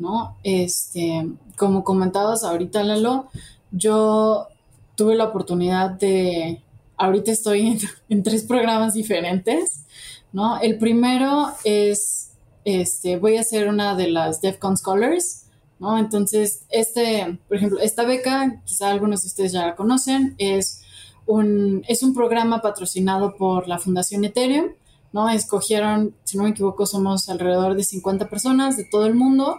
¿no? 0.00 0.36
Este, 0.42 1.28
como 1.56 1.84
comentabas 1.84 2.42
ahorita, 2.42 2.82
Lalo, 2.82 3.28
yo 3.70 4.48
tuve 4.96 5.14
la 5.14 5.24
oportunidad 5.24 5.90
de, 5.90 6.62
ahorita 7.00 7.32
estoy 7.32 7.80
en, 8.08 8.22
tres 8.22 8.44
programas 8.44 8.94
diferentes, 8.94 9.84
¿no? 10.32 10.60
El 10.60 10.78
primero 10.78 11.48
es, 11.64 12.32
este, 12.64 13.16
voy 13.16 13.36
a 13.36 13.42
ser 13.42 13.68
una 13.68 13.96
de 13.96 14.08
las 14.08 14.40
DEFCON 14.40 14.76
Scholars, 14.76 15.46
¿no? 15.80 15.98
Entonces, 15.98 16.64
este, 16.70 17.38
por 17.48 17.56
ejemplo, 17.56 17.80
esta 17.80 18.04
beca, 18.04 18.62
quizá 18.64 18.90
algunos 18.90 19.22
de 19.22 19.28
ustedes 19.28 19.52
ya 19.52 19.66
la 19.66 19.76
conocen, 19.76 20.34
es 20.38 20.82
un, 21.26 21.82
es 21.88 22.02
un 22.02 22.14
programa 22.14 22.60
patrocinado 22.60 23.34
por 23.36 23.66
la 23.66 23.78
Fundación 23.78 24.24
Ethereum, 24.24 24.74
¿no? 25.12 25.28
Escogieron, 25.30 26.14
si 26.24 26.36
no 26.36 26.44
me 26.44 26.50
equivoco, 26.50 26.86
somos 26.86 27.28
alrededor 27.28 27.74
de 27.74 27.82
50 27.82 28.28
personas 28.28 28.76
de 28.76 28.84
todo 28.84 29.06
el 29.06 29.14
mundo 29.14 29.58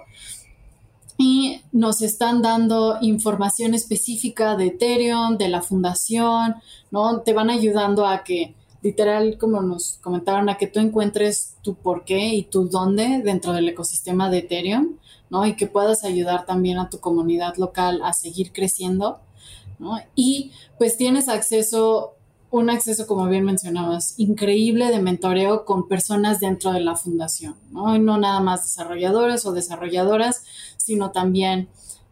y 1.21 1.61
nos 1.71 2.01
están 2.01 2.41
dando 2.41 2.97
información 2.99 3.75
específica 3.75 4.55
de 4.55 4.67
Ethereum, 4.67 5.37
de 5.37 5.49
la 5.49 5.61
fundación, 5.61 6.55
¿no? 6.89 7.21
Te 7.21 7.33
van 7.33 7.51
ayudando 7.51 8.07
a 8.07 8.23
que 8.23 8.55
literal, 8.81 9.37
como 9.37 9.61
nos 9.61 9.99
comentaron, 10.01 10.49
a 10.49 10.57
que 10.57 10.65
tú 10.65 10.79
encuentres 10.79 11.57
tu 11.61 11.75
por 11.75 12.05
qué 12.05 12.33
y 12.33 12.41
tu 12.41 12.67
dónde 12.69 13.21
dentro 13.23 13.53
del 13.53 13.69
ecosistema 13.69 14.31
de 14.31 14.39
Ethereum, 14.39 14.97
¿no? 15.29 15.45
Y 15.45 15.55
que 15.55 15.67
puedas 15.67 16.03
ayudar 16.03 16.47
también 16.47 16.79
a 16.79 16.89
tu 16.89 16.99
comunidad 16.99 17.55
local 17.57 18.01
a 18.03 18.13
seguir 18.13 18.51
creciendo, 18.51 19.19
¿no? 19.77 19.99
Y 20.15 20.53
pues 20.79 20.97
tienes 20.97 21.29
acceso, 21.29 22.15
un 22.49 22.71
acceso, 22.71 23.05
como 23.05 23.27
bien 23.27 23.45
mencionabas, 23.45 24.15
increíble 24.17 24.87
de 24.87 24.99
mentoreo 24.99 25.65
con 25.65 25.87
personas 25.87 26.39
dentro 26.39 26.71
de 26.71 26.79
la 26.79 26.95
fundación, 26.95 27.57
¿no? 27.69 27.95
Y 27.95 27.99
no 27.99 28.17
nada 28.17 28.39
más 28.39 28.63
desarrolladores 28.63 29.45
o 29.45 29.51
desarrolladoras, 29.51 30.43
sino 30.85 31.11
también 31.11 31.69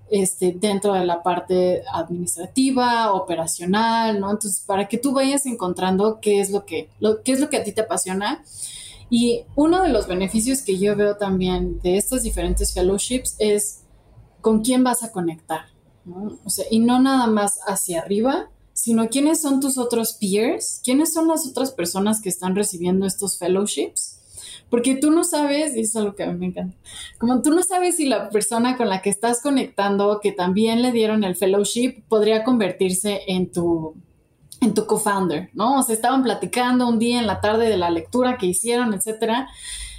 este, 0.10 0.56
dentro 0.58 0.94
de 0.94 1.06
la 1.06 1.22
parte 1.22 1.84
administrativa, 1.94 3.14
operacional, 3.14 4.20
¿no? 4.20 4.32
Entonces, 4.32 4.64
para 4.66 4.88
que 4.88 4.98
tú 4.98 5.14
vayas 5.14 5.46
encontrando 5.46 6.20
qué 6.20 6.40
es 6.40 6.50
lo 6.50 6.66
que, 6.66 6.90
lo, 7.00 7.22
qué 7.22 7.34
es 7.34 7.40
lo 7.40 7.50
que 7.50 7.58
a 7.58 7.64
ti 7.64 7.72
te 7.72 7.82
apasiona. 7.82 8.44
Y 9.12 9.44
uno 9.56 9.82
de 9.82 9.90
los 9.90 10.08
beneficios 10.08 10.62
que 10.62 10.78
yo 10.78 10.96
veo 10.96 11.18
también 11.18 11.80
de 11.82 11.98
estas 11.98 12.24
diferentes 12.24 12.74
fellowships 12.74 13.36
es 13.40 13.82
con 14.42 14.62
quién 14.62 14.84
vas 14.84 15.04
a 15.04 15.12
conectar, 15.12 15.66
¿no? 16.06 16.40
O 16.44 16.50
sea, 16.50 16.66
y 16.72 16.80
no 16.80 17.00
nada 17.00 17.28
más 17.28 17.60
hacia 17.68 18.02
arriba, 18.02 18.50
sino 18.74 19.10
quiénes 19.10 19.42
son 19.42 19.60
tus 19.60 19.78
otros 19.78 20.14
peers, 20.14 20.82
quiénes 20.84 21.14
son 21.14 21.28
las 21.28 21.46
otras 21.46 21.72
personas 21.72 22.22
que 22.22 22.30
están 22.30 22.56
recibiendo 22.56 23.06
estos 23.06 23.38
fellowships 23.38 24.19
porque 24.70 24.96
tú 24.96 25.12
no 25.12 25.24
sabes, 25.24 25.76
y 25.76 25.82
eso 25.82 25.90
es 25.90 25.96
algo 25.96 26.16
que 26.16 26.24
a 26.24 26.28
mí 26.28 26.38
me 26.38 26.46
encanta, 26.48 26.78
como 27.18 27.42
tú 27.42 27.52
no 27.52 27.64
sabes 27.64 27.98
si 27.98 28.06
la 28.06 28.30
persona 28.30 28.78
con 28.78 28.90
la 28.90 29.02
que 29.02 29.10
estás 29.10 29.42
conectando, 29.42 30.20
que 30.22 30.32
también 30.32 30.82
le 30.82 30.92
dieron 30.92 31.24
el 31.24 31.36
fellowship, 31.36 32.04
podría 32.08 32.44
convertirse 32.44 33.22
en 33.28 33.52
tu, 33.52 33.96
en 34.62 34.74
tu 34.74 34.86
co-founder, 34.86 35.50
¿no? 35.54 35.80
O 35.80 35.84
sea, 35.84 35.96
estaban 35.96 36.24
platicando 36.24 36.88
un 36.88 37.00
día 37.00 37.20
en 37.20 37.28
la 37.28 37.42
tarde 37.42 37.70
de 37.70 37.78
la 37.78 37.90
lectura 37.90 38.38
que 38.38 38.46
hicieron, 38.46 38.94
etcétera. 38.94 39.48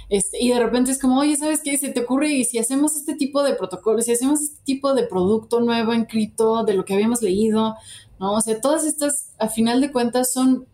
Este, 0.09 0.43
y 0.43 0.49
de 0.49 0.59
repente 0.59 0.91
es 0.91 0.99
como, 0.99 1.19
oye, 1.19 1.37
¿sabes 1.37 1.61
qué? 1.63 1.77
Se 1.77 1.89
te 1.89 2.01
ocurre 2.01 2.29
y 2.29 2.43
si 2.43 2.59
hacemos 2.59 2.95
este 2.95 3.15
tipo 3.15 3.43
de 3.43 3.53
protocolo, 3.53 4.01
si 4.01 4.11
hacemos 4.11 4.41
este 4.41 4.59
tipo 4.65 4.93
de 4.93 5.03
producto 5.03 5.61
nuevo 5.61 5.93
en 5.93 6.05
cripto, 6.05 6.63
de 6.63 6.73
lo 6.73 6.83
que 6.83 6.93
habíamos 6.93 7.21
leído, 7.21 7.75
¿no? 8.19 8.33
O 8.33 8.41
sea, 8.41 8.59
todas 8.59 8.85
estas, 8.85 9.33
a 9.39 9.47
final 9.47 9.79
de 9.79 9.91
cuentas, 9.91 10.33
son 10.33 10.67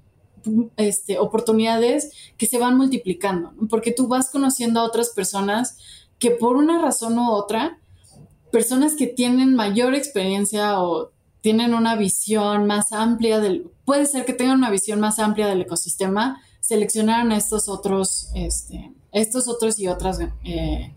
este, 0.78 1.20
oportunidades 1.20 2.12
que 2.38 2.46
se 2.46 2.60
van 2.60 2.78
multiplicando, 2.78 3.54
porque 3.70 3.92
tú 3.92 4.08
vas 4.08 4.30
conociendo 4.30 4.80
a 4.80 4.84
otras 4.84 5.10
personas 5.10 5.78
que 6.20 6.32
por 6.32 6.56
una 6.56 6.82
razón 6.82 7.18
u 7.20 7.30
otra, 7.32 7.80
personas 8.52 8.96
que 8.96 9.08
tienen 9.08 9.56
mayor 9.56 9.94
experiencia 9.94 10.82
o 10.82 11.12
tienen 11.42 11.74
una 11.74 11.96
visión 11.96 12.66
más 12.66 12.92
amplia 12.92 13.40
del, 13.40 13.70
puede 13.86 14.06
ser 14.06 14.26
que 14.26 14.34
tengan 14.34 14.58
una 14.58 14.72
visión 14.72 15.00
más 15.00 15.20
amplia 15.20 15.48
del 15.48 15.62
ecosistema, 15.62 16.42
seleccionaron 16.60 17.32
a 17.32 17.38
estos 17.38 17.70
otros, 17.70 18.30
este, 18.36 18.94
estos 19.12 19.48
otros 19.48 19.80
y 19.80 19.88
otras 19.88 20.20
eh, 20.44 20.94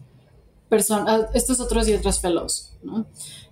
personas, 0.68 1.26
estos 1.34 1.60
otros 1.60 1.88
y 1.88 1.94
otros 1.94 2.20
fellows, 2.20 2.72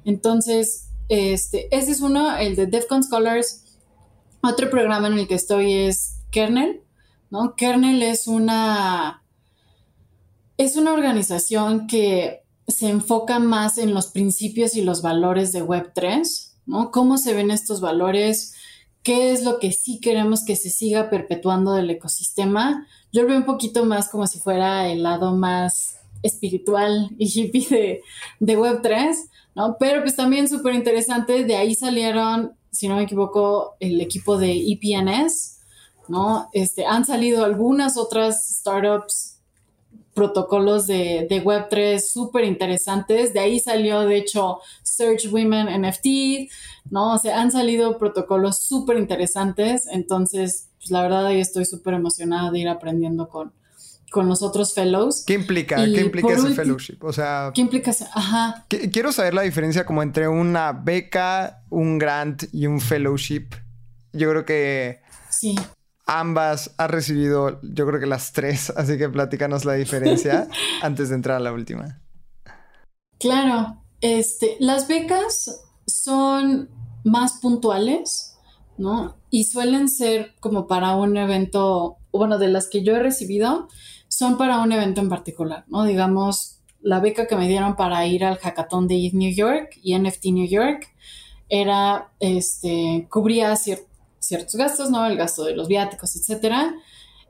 Entonces, 0.04 0.88
este, 1.08 1.74
ese 1.76 1.92
es 1.92 2.00
uno, 2.00 2.36
el 2.36 2.56
de 2.56 2.66
DEFCON 2.66 3.02
Scholars, 3.02 3.67
otro 4.42 4.70
programa 4.70 5.08
en 5.08 5.18
el 5.18 5.28
que 5.28 5.34
estoy 5.34 5.72
es 5.72 6.20
Kernel, 6.30 6.82
¿no? 7.30 7.54
Kernel 7.56 8.02
es 8.02 8.26
una, 8.26 9.22
es 10.56 10.76
una 10.76 10.92
organización 10.92 11.86
que 11.86 12.42
se 12.66 12.88
enfoca 12.88 13.38
más 13.38 13.78
en 13.78 13.94
los 13.94 14.08
principios 14.08 14.76
y 14.76 14.82
los 14.82 15.02
valores 15.02 15.52
de 15.52 15.64
Web3, 15.64 16.52
¿no? 16.66 16.90
¿Cómo 16.90 17.18
se 17.18 17.34
ven 17.34 17.50
estos 17.50 17.80
valores? 17.80 18.54
¿Qué 19.02 19.32
es 19.32 19.42
lo 19.42 19.58
que 19.58 19.72
sí 19.72 20.00
queremos 20.00 20.44
que 20.44 20.56
se 20.56 20.68
siga 20.68 21.08
perpetuando 21.08 21.72
del 21.72 21.90
ecosistema? 21.90 22.86
Yo 23.12 23.22
lo 23.22 23.28
veo 23.28 23.38
un 23.38 23.46
poquito 23.46 23.86
más 23.86 24.08
como 24.08 24.26
si 24.26 24.38
fuera 24.38 24.88
el 24.88 25.02
lado 25.02 25.34
más 25.34 25.96
espiritual 26.22 27.10
y 27.18 27.26
hippie 27.26 27.66
de, 27.68 28.00
de 28.40 28.58
Web3, 28.58 29.16
¿no? 29.54 29.76
Pero 29.78 30.02
pues 30.02 30.16
también 30.16 30.48
súper 30.48 30.74
interesante, 30.74 31.44
de 31.44 31.56
ahí 31.56 31.74
salieron 31.74 32.57
si 32.70 32.88
no 32.88 32.96
me 32.96 33.02
equivoco, 33.02 33.76
el 33.80 34.00
equipo 34.00 34.38
de 34.38 34.52
EPNS, 34.72 35.60
¿no? 36.08 36.48
Este, 36.52 36.86
han 36.86 37.04
salido 37.04 37.44
algunas 37.44 37.96
otras 37.96 38.48
startups, 38.48 39.38
protocolos 40.14 40.88
de, 40.88 41.28
de 41.30 41.44
Web3 41.44 42.00
súper 42.00 42.44
interesantes. 42.44 43.32
De 43.32 43.38
ahí 43.38 43.60
salió, 43.60 44.00
de 44.00 44.16
hecho, 44.16 44.58
Search 44.82 45.26
Women 45.30 45.68
NFT, 45.80 46.50
¿no? 46.90 47.14
O 47.14 47.18
sea, 47.18 47.40
han 47.40 47.52
salido 47.52 47.98
protocolos 47.98 48.62
súper 48.62 48.98
interesantes. 48.98 49.86
Entonces, 49.86 50.70
pues 50.78 50.90
la 50.90 51.02
verdad, 51.02 51.26
ahí 51.26 51.40
estoy 51.40 51.64
súper 51.64 51.94
emocionada 51.94 52.50
de 52.50 52.58
ir 52.58 52.68
aprendiendo 52.68 53.28
con, 53.28 53.52
con 54.10 54.28
los 54.28 54.42
otros 54.42 54.74
fellows. 54.74 55.24
¿Qué 55.26 55.34
implica? 55.34 55.76
¿Qué 55.76 56.00
implica 56.00 56.32
ese 56.32 56.54
fellowship? 56.54 56.98
O 57.02 57.12
sea, 57.12 57.52
¿qué 57.54 57.60
implica? 57.60 57.92
Ajá. 58.14 58.66
Quiero 58.92 59.12
saber 59.12 59.34
la 59.34 59.42
diferencia 59.42 59.84
como 59.84 60.02
entre 60.02 60.28
una 60.28 60.72
beca, 60.72 61.62
un 61.70 61.98
grant 61.98 62.44
y 62.52 62.66
un 62.66 62.80
fellowship. 62.80 63.48
Yo 64.12 64.30
creo 64.30 64.44
que 64.44 65.00
sí. 65.30 65.54
ambas 66.06 66.74
ha 66.78 66.86
recibido, 66.86 67.60
yo 67.62 67.86
creo 67.86 68.00
que 68.00 68.06
las 68.06 68.32
tres, 68.32 68.70
así 68.76 68.98
que 68.98 69.08
platícanos 69.08 69.64
la 69.64 69.74
diferencia 69.74 70.48
antes 70.82 71.10
de 71.10 71.14
entrar 71.14 71.36
a 71.36 71.40
la 71.40 71.52
última. 71.52 72.00
Claro, 73.18 73.82
este, 74.00 74.56
las 74.60 74.86
becas 74.86 75.60
son 75.86 76.70
más 77.04 77.40
puntuales, 77.40 78.36
¿no? 78.76 79.16
Y 79.30 79.44
suelen 79.44 79.88
ser 79.88 80.34
como 80.40 80.66
para 80.66 80.94
un 80.94 81.16
evento, 81.16 81.96
bueno, 82.12 82.38
de 82.38 82.48
las 82.48 82.68
que 82.68 82.82
yo 82.82 82.94
he 82.94 83.00
recibido, 83.00 83.68
son 84.18 84.36
para 84.36 84.58
un 84.58 84.72
evento 84.72 85.00
en 85.00 85.08
particular, 85.08 85.64
¿no? 85.68 85.84
Digamos, 85.84 86.58
la 86.80 86.98
beca 86.98 87.28
que 87.28 87.36
me 87.36 87.46
dieron 87.46 87.76
para 87.76 88.04
ir 88.04 88.24
al 88.24 88.38
hackathon 88.38 88.88
de 88.88 89.06
ETH 89.06 89.14
New 89.14 89.32
York 89.32 89.78
y 89.80 89.96
NFT 89.96 90.24
New 90.32 90.48
York 90.48 90.92
era, 91.48 92.10
este, 92.18 93.06
cubría 93.08 93.54
ciertos 93.54 94.56
gastos, 94.56 94.90
¿no? 94.90 95.06
El 95.06 95.16
gasto 95.16 95.44
de 95.44 95.54
los 95.54 95.68
viáticos, 95.68 96.16
etcétera. 96.16 96.74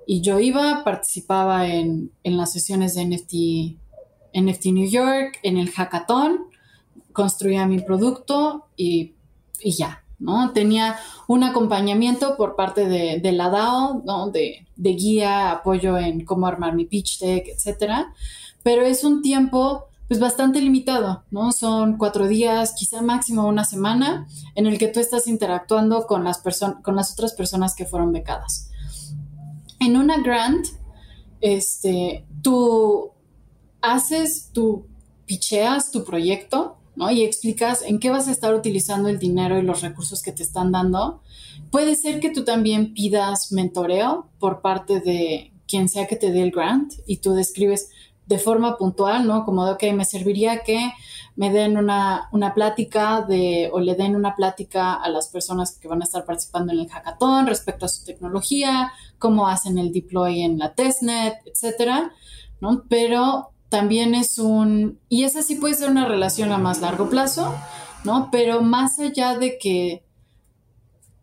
Y 0.07 0.23
yo 0.23 0.41
iba, 0.41 0.83
participaba 0.83 1.69
en, 1.69 2.11
las 2.25 2.53
sesiones 2.55 2.95
de 2.95 3.05
NFT, 3.05 4.41
NFT 4.41 4.67
New 4.73 4.89
York, 4.89 5.41
en 5.43 5.59
el 5.59 5.71
hackathon, 5.71 6.47
construía 7.13 7.67
mi 7.67 7.81
producto 7.81 8.65
y, 8.79 9.13
y 9.61 9.73
ya, 9.73 10.05
¿no? 10.19 10.53
Tenía 10.53 10.97
un 11.27 11.45
acompañamiento 11.45 12.37
por 12.37 12.57
parte 12.57 12.87
de, 12.87 13.33
la 13.33 13.51
DAO. 13.51 14.03
De, 14.33 14.67
guía, 14.77 15.51
apoyo 15.51 15.99
en 15.99 16.25
cómo 16.25 16.47
armar 16.47 16.75
mi 16.75 16.85
pitch 16.85 17.21
deck, 17.21 17.49
etcétera. 17.49 18.13
Pero 18.63 18.83
es 18.83 19.05
un 19.05 19.23
tiempo 19.23 19.87
pues 20.09 20.21
bastante 20.21 20.63
limitado, 20.63 21.25
¿no? 21.31 21.53
Son 21.53 21.99
cuatro 21.99 22.27
días, 22.27 22.73
quizá 22.75 23.03
máximo 23.03 23.47
una 23.47 23.65
semana, 23.65 24.27
en 24.55 24.67
el 24.67 24.79
que 24.79 24.89
tú 24.89 25.01
estás 25.01 25.27
interactuando 25.27 26.07
con 26.07 26.25
las, 26.25 26.43
con 26.83 26.97
las 26.97 27.13
otras 27.13 27.35
personas 27.35 27.75
que 27.75 27.85
fueron 27.85 28.11
becadas. 28.11 28.71
En 29.81 29.99
una 29.99 30.19
grant, 30.23 30.67
este, 31.43 32.27
tú 32.43 33.13
haces, 33.83 34.51
tú 34.53 34.87
picheas 35.27 35.91
tu 35.91 36.05
proyecto, 36.05 36.78
y 37.11 37.25
explicas 37.25 37.83
en 37.83 37.99
qué 37.99 38.11
vas 38.11 38.29
a 38.29 38.33
estar 38.33 38.55
utilizando 38.55 39.09
el 39.09 39.19
dinero 39.19 39.59
y 39.59 39.63
los 39.63 39.83
recursos 39.83 40.23
que 40.23 40.33
te 40.33 40.43
están 40.43 40.73
dando, 40.73 41.23
puede 41.71 41.95
ser 41.95 42.21
que 42.21 42.31
tú 42.31 42.45
también 42.45 42.95
pidas 42.95 43.53
mentoreo 43.53 44.29
por 44.39 44.61
parte 44.61 45.01
de 45.01 45.53
quien 45.67 45.89
sea 45.89 46.07
que 46.07 46.17
te 46.17 46.33
dé 46.33 46.43
el 46.43 46.51
grant 46.51 46.95
y 47.07 47.19
tú 47.19 47.35
describes 47.35 47.91
de 48.27 48.39
forma 48.39 48.77
puntual, 48.77 49.27
¿no? 49.27 49.45
Como 49.45 49.65
de, 49.65 49.73
ok, 49.73 49.83
me 49.95 50.05
serviría 50.05 50.63
que 50.63 50.93
me 51.37 51.51
den 51.51 51.79
una, 51.79 52.29
una, 52.33 52.53
plática 52.53 53.23
de, 53.23 53.71
o 53.73 53.81
le 53.81 53.95
den 53.95 54.17
una 54.17 54.35
plática 54.35 54.95
a 54.95 55.09
las 55.09 55.29
personas 55.29 55.79
que 55.79 55.89
van 55.89 56.03
a 56.03 56.05
estar 56.05 56.25
participando 56.27 56.73
en 56.73 56.81
el 56.81 56.89
hackathon 56.89 57.47
respecto 57.47 57.87
a 57.87 57.89
su 57.89 58.05
tecnología, 58.05 58.93
cómo 59.19 59.49
hacen 59.49 59.79
el 59.79 59.93
deploy 59.93 60.43
en 60.43 60.59
la 60.59 60.75
testnet, 60.75 61.39
etcétera, 61.47 62.13
¿no? 62.61 62.85
Pero 62.89 63.53
también 63.69 64.15
es 64.15 64.39
un, 64.39 64.99
y 65.09 65.25
esa 65.25 65.43
sí 65.43 65.57
puede 65.57 65.75
ser 65.75 65.91
una 65.91 66.07
relación 66.07 66.53
a 66.53 66.59
más 66.59 66.81
largo 66.81 67.11
plazo, 67.11 67.55
¿no? 68.05 68.31
Pero 68.33 68.63
más 68.63 68.99
allá 68.99 69.39
de 69.39 69.59
que, 69.59 70.05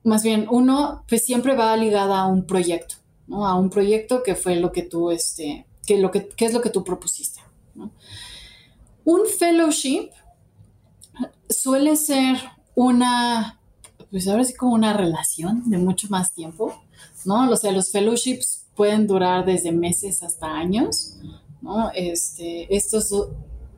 más 0.04 0.24
bien, 0.24 0.48
uno 0.50 1.04
pues 1.08 1.26
siempre 1.26 1.56
va 1.56 1.76
ligada 1.76 2.20
a 2.20 2.28
un 2.28 2.46
proyecto, 2.46 2.96
¿no? 3.28 3.48
A 3.48 3.56
un 3.56 3.70
proyecto 3.70 4.22
que 4.22 4.36
fue 4.36 4.58
lo 4.58 4.72
que 4.72 4.84
tú, 4.84 5.10
este, 5.10 5.66
que, 5.86 5.98
lo 5.98 6.12
que, 6.12 6.30
es 6.38 6.54
lo 6.54 6.62
que 6.62 6.70
tú 6.70 6.84
propusiste, 6.84 7.42
¿no? 7.74 7.92
Un 9.04 9.22
fellowship 9.26 10.10
suele 11.50 11.96
ser 11.96 12.38
una, 12.76 13.60
pues 14.12 14.28
ahora 14.28 14.44
sí 14.44 14.54
como 14.54 14.74
una 14.74 14.94
relación 14.94 15.70
de 15.70 15.78
mucho 15.78 16.08
más 16.10 16.34
tiempo, 16.34 16.84
¿no? 17.24 17.50
O 17.50 17.56
sea, 17.56 17.72
los 17.72 17.92
fellowships 17.92 18.68
pueden 18.76 19.08
durar 19.08 19.46
desde 19.46 19.72
meses 19.72 20.22
hasta 20.22 20.48
años, 20.48 21.18
este, 21.94 22.74
estos 22.76 23.14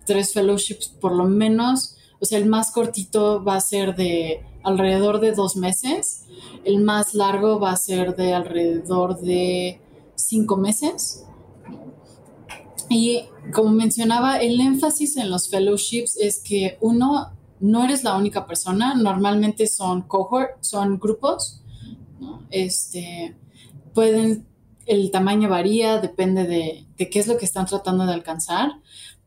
tres 0.06 0.34
fellowships, 0.34 0.88
por 0.88 1.14
lo 1.14 1.26
menos, 1.26 1.96
o 2.20 2.26
sea, 2.26 2.40
el 2.40 2.48
más 2.48 2.72
cortito 2.72 3.44
va 3.44 3.56
a 3.56 3.62
ser 3.62 3.96
de 3.96 4.44
alrededor 4.64 5.20
de 5.20 5.32
dos 5.34 5.56
meses. 5.56 6.24
el 6.66 6.82
más 6.82 7.14
largo 7.14 7.60
va 7.60 7.72
a 7.72 7.78
ser 7.78 8.16
de 8.16 8.34
alrededor 8.34 9.20
de 9.20 9.82
cinco 10.16 10.58
meses. 10.58 11.26
Y 12.90 13.24
como 13.54 13.72
mencionaba, 13.72 14.38
el 14.38 14.60
énfasis 14.60 15.18
en 15.18 15.30
los 15.30 15.50
fellowships 15.50 16.18
es 16.18 16.42
que 16.42 16.78
uno, 16.82 17.32
no 17.60 17.84
eres 17.84 18.04
la 18.04 18.16
única 18.16 18.46
persona, 18.46 18.96
normalmente 18.96 19.68
son 19.68 20.04
cohort, 20.04 20.62
son 20.62 21.00
grupos, 21.00 21.62
Este, 22.50 23.36
pueden, 23.94 24.48
el 24.88 25.12
tamaño 25.12 25.50
varía, 25.50 26.00
depende 26.00 26.46
de, 26.46 26.86
de 26.98 27.10
qué 27.10 27.20
es 27.20 27.28
lo 27.28 27.38
que 27.38 27.46
están 27.46 27.66
tratando 27.66 28.06
de 28.06 28.14
alcanzar, 28.14 28.72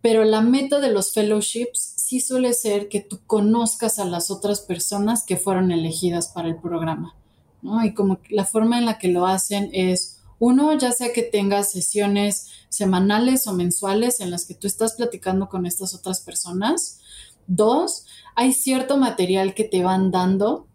pero 0.03 0.25
la 0.25 0.41
meta 0.41 0.81
de 0.81 0.91
los 0.91 1.13
fellowships 1.13 1.95
sí 1.97 2.21
suele 2.21 2.55
ser 2.55 2.89
que 2.89 3.01
tú 3.01 3.21
conozcas 3.27 3.99
a 3.99 4.05
las 4.05 4.31
otras 4.31 4.61
personas 4.61 5.25
que 5.25 5.37
fueron 5.37 5.71
elegidas 5.71 6.29
para 6.29 6.49
el 6.49 6.57
programa, 6.57 7.15
¿no? 7.63 7.85
Y 7.85 7.95
como 7.95 8.19
la 8.31 8.45
forma 8.45 8.79
en 8.79 8.87
la 8.87 8.99
que 8.99 9.09
lo 9.09 9.27
hacen 9.27 9.71
es 9.73 10.21
uno, 10.41 10.77
ya 10.77 10.91
sea 10.93 11.13
que 11.13 11.23
tengas 11.23 11.71
sesiones 11.71 12.49
semanales 12.71 13.47
o 13.47 13.53
mensuales 13.53 14.21
en 14.21 14.31
las 14.31 14.47
que 14.47 14.55
tú 14.55 14.67
estás 14.67 14.95
platicando 14.95 15.49
con 15.49 15.67
estas 15.67 15.95
otras 15.95 16.21
personas. 16.21 16.99
Dos, 17.47 18.07
hay 18.35 18.55
cierto 18.55 18.97
material 18.97 19.55
que 19.55 19.65
te 19.65 19.83
van 19.83 20.11
dando 20.11 20.67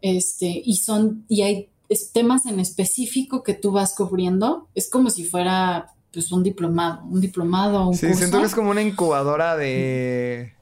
este, 0.00 0.62
y 0.64 0.78
son, 0.78 1.26
y 1.28 1.42
hay 1.42 1.69
temas 2.12 2.46
en 2.46 2.60
específico 2.60 3.42
que 3.42 3.54
tú 3.54 3.72
vas 3.72 3.94
cubriendo. 3.94 4.68
Es 4.74 4.88
como 4.88 5.10
si 5.10 5.24
fuera 5.24 5.92
pues 6.12 6.32
un 6.32 6.42
diplomado, 6.42 7.04
un 7.04 7.20
diplomado, 7.20 7.88
un 7.88 7.94
Sí, 7.94 8.12
siento 8.14 8.40
que 8.40 8.46
es 8.46 8.54
como 8.54 8.70
una 8.70 8.82
incubadora 8.82 9.56
de, 9.56 10.54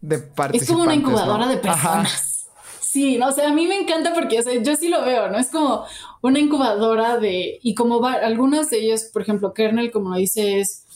de 0.00 0.18
participantes. 0.18 0.62
Es 0.62 0.68
como 0.68 0.82
una 0.82 0.94
incubadora 0.94 1.46
de 1.48 1.56
personas. 1.58 2.46
Sí, 2.80 3.18
no, 3.18 3.28
o 3.28 3.32
sea, 3.32 3.50
a 3.50 3.52
mí 3.52 3.66
me 3.66 3.78
encanta 3.78 4.14
porque 4.14 4.42
yo 4.62 4.76
sí 4.76 4.88
lo 4.88 5.04
veo, 5.04 5.28
¿no? 5.28 5.38
Es 5.38 5.48
como 5.48 5.84
una 6.22 6.38
incubadora 6.38 7.18
de, 7.18 7.58
y 7.62 7.74
como 7.74 8.00
va, 8.00 8.14
algunas 8.14 8.70
de 8.70 8.78
ellas, 8.78 9.10
por 9.12 9.20
ejemplo, 9.20 9.52
Kernel, 9.52 9.90
como 9.90 10.10
lo 10.10 10.16
dice, 10.16 10.60
es, 10.60 10.86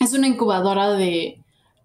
es 0.00 0.12
una 0.12 0.26
incubadora 0.26 0.90
de 0.92 1.40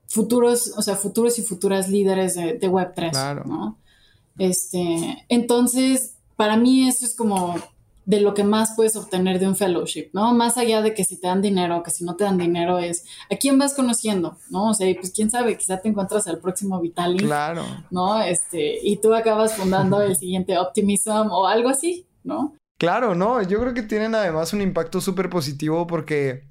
futuros, 0.08 0.74
o 0.78 0.82
sea, 0.82 0.96
futuros 0.96 1.38
y 1.38 1.44
futuras 1.44 1.90
líderes 1.90 2.34
de, 2.34 2.54
de 2.54 2.70
Web3, 2.70 3.12
claro. 3.12 3.44
¿no? 3.46 3.78
Este, 4.40 5.26
entonces, 5.30 6.15
para 6.36 6.58
mí 6.58 6.88
eso 6.88 7.06
es 7.06 7.16
como 7.16 7.56
de 8.06 8.22
lo 8.22 8.34
que 8.36 8.44
más 8.44 8.74
puedes 8.76 8.96
obtener 8.96 9.40
de 9.40 9.48
un 9.48 9.56
fellowship, 9.56 10.10
¿no? 10.14 10.34
Más 10.34 10.58
allá 10.58 10.82
de 10.82 10.94
que 10.94 11.04
si 11.04 11.20
te 11.20 11.28
dan 11.28 11.42
dinero 11.42 11.78
o 11.78 11.84
que 11.84 11.90
si 11.90 12.04
no 12.04 12.16
te 12.16 12.24
dan 12.24 12.38
dinero 12.38 12.78
es 12.78 13.06
a 13.32 13.36
quién 13.36 13.58
vas 13.58 13.74
conociendo, 13.74 14.38
¿no? 14.50 14.70
O 14.70 14.74
sea, 14.74 14.94
pues 14.96 15.12
quién 15.12 15.32
sabe, 15.32 15.58
quizá 15.58 15.82
te 15.82 15.90
encuentras 15.90 16.28
al 16.28 16.40
próximo 16.40 16.80
Vitalik, 16.80 17.22
claro. 17.22 17.66
¿no? 17.90 18.22
Este, 18.22 18.78
y 18.82 18.98
tú 18.98 19.14
acabas 19.16 19.56
fundando 19.56 20.02
el 20.02 20.16
siguiente 20.18 20.58
Optimism 20.58 21.32
o 21.32 21.48
algo 21.48 21.70
así, 21.70 22.08
¿no? 22.24 22.56
Claro, 22.78 23.16
no, 23.16 23.42
yo 23.42 23.60
creo 23.60 23.74
que 23.74 23.84
tienen 23.84 24.14
además 24.14 24.54
un 24.54 24.62
impacto 24.62 25.02
súper 25.02 25.30
positivo 25.30 25.88
porque 25.88 26.48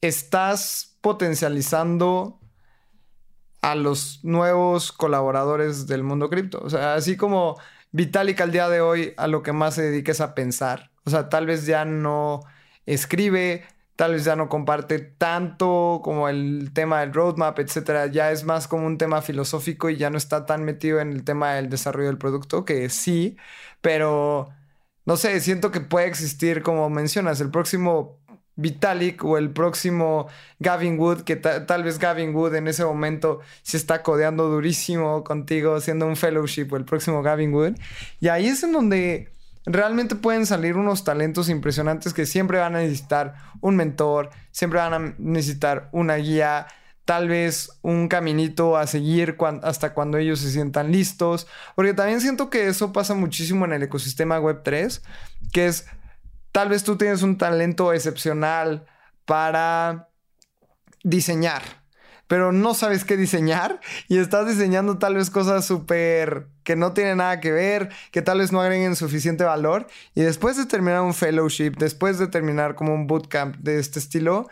estás 0.00 0.98
potencializando 1.00 2.40
a 3.62 3.74
los 3.74 4.22
nuevos 4.24 4.92
colaboradores 4.92 5.86
del 5.86 6.02
mundo 6.02 6.28
cripto. 6.28 6.60
O 6.62 6.68
sea, 6.68 6.94
así 6.94 7.16
como 7.16 7.56
Vitalik 7.94 8.40
al 8.40 8.50
día 8.50 8.68
de 8.68 8.80
hoy 8.80 9.14
a 9.16 9.28
lo 9.28 9.44
que 9.44 9.52
más 9.52 9.76
se 9.76 9.82
dedica 9.82 10.10
es 10.10 10.20
a 10.20 10.34
pensar. 10.34 10.90
O 11.04 11.10
sea, 11.10 11.28
tal 11.28 11.46
vez 11.46 11.64
ya 11.64 11.84
no 11.84 12.40
escribe, 12.86 13.62
tal 13.94 14.14
vez 14.14 14.24
ya 14.24 14.34
no 14.34 14.48
comparte 14.48 14.98
tanto 14.98 16.00
como 16.02 16.28
el 16.28 16.72
tema 16.74 17.02
del 17.02 17.14
roadmap, 17.14 17.56
etcétera. 17.60 18.08
Ya 18.08 18.32
es 18.32 18.42
más 18.42 18.66
como 18.66 18.84
un 18.84 18.98
tema 18.98 19.22
filosófico 19.22 19.90
y 19.90 19.96
ya 19.96 20.10
no 20.10 20.18
está 20.18 20.44
tan 20.44 20.64
metido 20.64 20.98
en 20.98 21.12
el 21.12 21.22
tema 21.22 21.54
del 21.54 21.70
desarrollo 21.70 22.08
del 22.08 22.18
producto, 22.18 22.64
que 22.64 22.88
sí, 22.90 23.36
pero 23.80 24.48
no 25.06 25.16
sé, 25.16 25.40
siento 25.40 25.70
que 25.70 25.80
puede 25.80 26.08
existir, 26.08 26.64
como 26.64 26.90
mencionas, 26.90 27.40
el 27.40 27.52
próximo 27.52 28.18
Vitalik 28.56 29.24
o 29.24 29.38
el 29.38 29.50
próximo 29.50 30.28
Gavin 30.58 30.98
Wood, 30.98 31.22
que 31.22 31.36
tal 31.36 31.82
vez 31.82 31.98
Gavin 31.98 32.34
Wood 32.34 32.54
en 32.54 32.68
ese 32.68 32.84
momento 32.84 33.40
se 33.62 33.76
está 33.76 34.02
codeando 34.02 34.48
durísimo 34.48 35.24
contigo, 35.24 35.74
haciendo 35.74 36.06
un 36.06 36.16
fellowship 36.16 36.68
o 36.72 36.76
el 36.76 36.84
próximo 36.84 37.22
Gavin 37.22 37.52
Wood. 37.52 37.74
Y 38.20 38.28
ahí 38.28 38.46
es 38.46 38.62
en 38.62 38.72
donde 38.72 39.32
realmente 39.66 40.14
pueden 40.14 40.46
salir 40.46 40.76
unos 40.76 41.04
talentos 41.04 41.48
impresionantes 41.48 42.12
que 42.12 42.26
siempre 42.26 42.58
van 42.58 42.76
a 42.76 42.80
necesitar 42.80 43.34
un 43.60 43.76
mentor, 43.76 44.30
siempre 44.50 44.78
van 44.78 44.94
a 44.94 45.14
necesitar 45.18 45.88
una 45.92 46.16
guía, 46.16 46.66
tal 47.04 47.28
vez 47.28 47.78
un 47.82 48.08
caminito 48.08 48.76
a 48.76 48.86
seguir 48.86 49.36
hasta 49.62 49.94
cuando 49.94 50.18
ellos 50.18 50.40
se 50.40 50.50
sientan 50.50 50.92
listos, 50.92 51.46
porque 51.74 51.94
también 51.94 52.20
siento 52.20 52.50
que 52.50 52.68
eso 52.68 52.92
pasa 52.92 53.14
muchísimo 53.14 53.64
en 53.64 53.72
el 53.72 53.82
ecosistema 53.82 54.40
Web3, 54.40 55.02
que 55.52 55.66
es 55.66 55.86
Tal 56.54 56.68
vez 56.68 56.84
tú 56.84 56.96
tienes 56.96 57.22
un 57.22 57.36
talento 57.36 57.92
excepcional 57.92 58.86
para 59.24 60.10
diseñar, 61.02 61.62
pero 62.28 62.52
no 62.52 62.74
sabes 62.74 63.04
qué 63.04 63.16
diseñar 63.16 63.80
y 64.06 64.18
estás 64.18 64.46
diseñando 64.46 64.98
tal 64.98 65.16
vez 65.16 65.30
cosas 65.30 65.66
súper 65.66 66.46
que 66.62 66.76
no 66.76 66.92
tienen 66.92 67.16
nada 67.16 67.40
que 67.40 67.50
ver, 67.50 67.88
que 68.12 68.22
tal 68.22 68.38
vez 68.38 68.52
no 68.52 68.60
agreguen 68.60 68.94
suficiente 68.94 69.42
valor 69.42 69.88
y 70.14 70.22
después 70.22 70.56
de 70.56 70.66
terminar 70.66 71.00
un 71.00 71.12
fellowship, 71.12 71.72
después 71.76 72.20
de 72.20 72.28
terminar 72.28 72.76
como 72.76 72.94
un 72.94 73.08
bootcamp 73.08 73.56
de 73.56 73.80
este 73.80 73.98
estilo, 73.98 74.48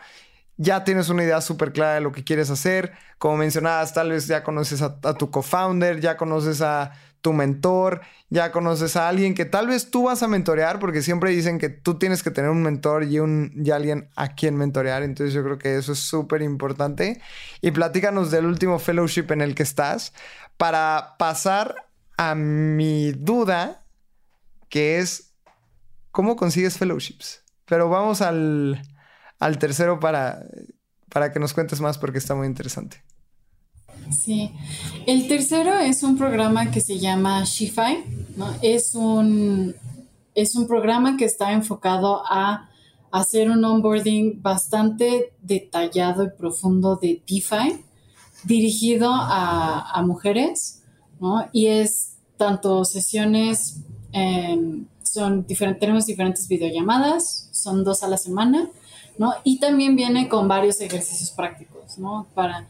ya 0.57 0.83
tienes 0.83 1.07
una 1.07 1.23
idea 1.23 1.39
súper 1.39 1.71
clara 1.71 1.93
de 1.93 2.01
lo 2.01 2.11
que 2.11 2.25
quieres 2.25 2.49
hacer. 2.49 2.91
Como 3.17 3.37
mencionabas, 3.37 3.93
tal 3.93 4.09
vez 4.09 4.27
ya 4.27 4.43
conoces 4.43 4.81
a, 4.81 4.97
a 5.03 5.13
tu 5.13 5.31
co-founder, 5.31 6.01
ya 6.01 6.17
conoces 6.17 6.61
a 6.61 6.91
tu 7.23 7.31
mentor, 7.31 8.01
ya 8.29 8.51
conoces 8.51 8.97
a 8.97 9.07
alguien 9.07 9.33
que 9.33 9.45
tal 9.45 9.67
vez 9.67 9.89
tú 9.89 10.03
vas 10.03 10.21
a 10.23 10.27
mentorear, 10.27 10.77
porque 10.77 11.01
siempre 11.01 11.31
dicen 11.31 11.57
que 11.57 11.69
tú 11.69 11.97
tienes 11.97 12.21
que 12.21 12.31
tener 12.31 12.51
un 12.51 12.61
mentor 12.61 13.05
y, 13.05 13.19
un, 13.19 13.53
y 13.55 13.71
alguien 13.71 14.09
a 14.17 14.35
quien 14.35 14.57
mentorear. 14.57 15.03
Entonces 15.03 15.33
yo 15.33 15.41
creo 15.41 15.57
que 15.57 15.77
eso 15.77 15.93
es 15.93 15.99
súper 15.99 16.41
importante. 16.41 17.21
Y 17.61 17.71
platícanos 17.71 18.29
del 18.29 18.45
último 18.45 18.77
fellowship 18.77 19.27
en 19.29 19.41
el 19.41 19.55
que 19.55 19.63
estás 19.63 20.13
para 20.57 21.15
pasar 21.17 21.87
a 22.17 22.35
mi 22.35 23.13
duda, 23.13 23.85
que 24.67 24.99
es 24.99 25.33
cómo 26.11 26.35
consigues 26.35 26.77
fellowships. 26.77 27.41
Pero 27.65 27.87
vamos 27.87 28.21
al, 28.21 28.81
al 29.39 29.57
tercero 29.59 30.01
para, 30.01 30.43
para 31.09 31.31
que 31.31 31.39
nos 31.39 31.53
cuentes 31.53 31.79
más 31.79 31.97
porque 31.97 32.17
está 32.17 32.35
muy 32.35 32.47
interesante. 32.47 33.01
Sí. 34.11 34.51
El 35.05 35.27
tercero 35.27 35.77
es 35.79 36.03
un 36.03 36.17
programa 36.17 36.71
que 36.71 36.81
se 36.81 36.99
llama 36.99 37.43
Shify, 37.43 38.03
¿no? 38.37 38.47
Es 38.61 38.95
un, 38.95 39.75
es 40.35 40.55
un 40.55 40.67
programa 40.67 41.17
que 41.17 41.25
está 41.25 41.51
enfocado 41.51 42.23
a 42.25 42.69
hacer 43.11 43.51
un 43.51 43.63
onboarding 43.63 44.41
bastante 44.41 45.33
detallado 45.41 46.23
y 46.23 46.29
profundo 46.31 46.95
de 46.95 47.21
DeFi, 47.27 47.83
dirigido 48.43 49.11
a, 49.13 50.01
mujeres, 50.05 50.81
¿no? 51.19 51.47
Y 51.51 51.67
es 51.67 52.17
tanto 52.37 52.83
sesiones, 52.83 53.81
em, 54.11 54.87
son 55.03 55.45
diferentes, 55.45 55.79
tenemos 55.79 56.05
diferentes 56.07 56.47
videollamadas, 56.47 57.49
son 57.51 57.83
dos 57.83 58.01
a 58.01 58.07
la 58.07 58.17
semana, 58.17 58.69
¿no? 59.19 59.33
Y 59.43 59.59
también 59.59 59.95
viene 59.95 60.27
con 60.27 60.47
varios 60.47 60.81
ejercicios 60.81 61.29
prácticos, 61.29 61.99
¿no? 61.99 62.27
Para 62.33 62.67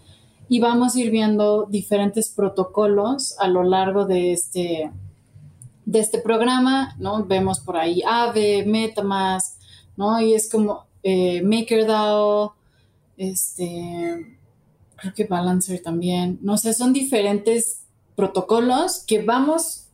y 0.54 0.60
vamos 0.60 0.96
a 0.96 1.00
ir 1.00 1.10
viendo 1.10 1.66
diferentes 1.68 2.30
protocolos 2.30 3.36
a 3.40 3.48
lo 3.48 3.64
largo 3.64 4.06
de 4.06 4.34
este, 4.34 4.92
de 5.84 6.00
este 6.00 6.20
programa, 6.20 6.96
¿no? 7.00 7.26
Vemos 7.26 7.60
por 7.60 7.76
ahí 7.76 8.04
Aave, 8.04 8.64
Metamask, 8.64 9.60
¿no? 9.98 10.22
Y 10.22 10.36
es 10.36 10.52
como 10.52 10.86
eh, 11.02 11.42
MakerDAO, 11.42 12.54
este, 13.18 14.38
creo 14.96 15.14
que 15.16 15.24
Balancer 15.24 15.82
también, 15.82 16.38
no 16.44 16.58
sé, 16.58 16.76
son 16.76 16.94
diferentes 16.94 17.86
protocolos 18.16 19.04
que 19.08 19.24
vamos 19.24 19.88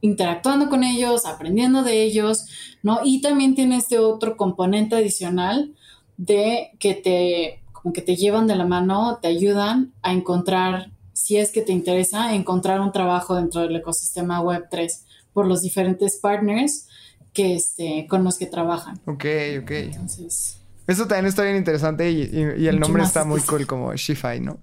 interactuando 0.00 0.68
con 0.68 0.84
ellos, 0.84 1.26
aprendiendo 1.26 1.82
de 1.82 2.04
ellos, 2.04 2.46
¿no? 2.84 3.00
Y 3.02 3.20
también 3.20 3.56
tiene 3.56 3.78
este 3.78 3.98
otro 3.98 4.36
componente 4.36 4.94
adicional 4.94 5.74
de 6.16 6.70
que 6.78 6.94
te 6.94 7.67
como 7.82 7.92
que 7.92 8.02
te 8.02 8.16
llevan 8.16 8.46
de 8.46 8.56
la 8.56 8.66
mano, 8.66 9.18
te 9.22 9.28
ayudan 9.28 9.92
a 10.02 10.12
encontrar, 10.12 10.90
si 11.12 11.36
es 11.36 11.52
que 11.52 11.62
te 11.62 11.72
interesa, 11.72 12.34
encontrar 12.34 12.80
un 12.80 12.92
trabajo 12.92 13.36
dentro 13.36 13.60
del 13.62 13.76
ecosistema 13.76 14.42
Web3 14.42 14.90
por 15.32 15.46
los 15.46 15.62
diferentes 15.62 16.16
partners 16.16 16.88
que, 17.32 17.54
este, 17.54 18.06
con 18.08 18.24
los 18.24 18.38
que 18.38 18.46
trabajan. 18.46 19.00
Ok, 19.06 19.24
ok. 19.62 19.70
Entonces... 19.70 20.56
Eso 20.86 21.06
también 21.06 21.26
está 21.26 21.42
bien 21.42 21.56
interesante 21.56 22.10
y, 22.10 22.22
el 22.66 22.80
nombre 22.80 23.02
está 23.02 23.24
muy 23.24 23.40
cool 23.48 23.66
como 23.66 23.94
Shify, 23.94 24.40
¿no? 24.40 24.62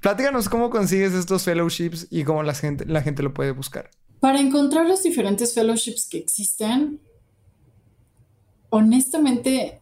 Platícanos 0.00 0.48
cómo 0.48 0.70
consigues 0.70 1.12
estos 1.12 1.42
fellowships 1.42 2.06
y 2.10 2.24
cómo 2.24 2.42
la 2.42 2.54
gente, 2.54 2.86
la 2.86 3.02
gente 3.02 3.22
lo 3.22 3.34
puede 3.34 3.50
buscar. 3.50 3.90
Para 4.20 4.40
encontrar 4.40 4.86
los 4.86 5.02
diferentes 5.02 5.54
fellowships 5.54 6.08
que 6.08 6.18
existen, 6.18 7.00
honestamente 8.70 9.80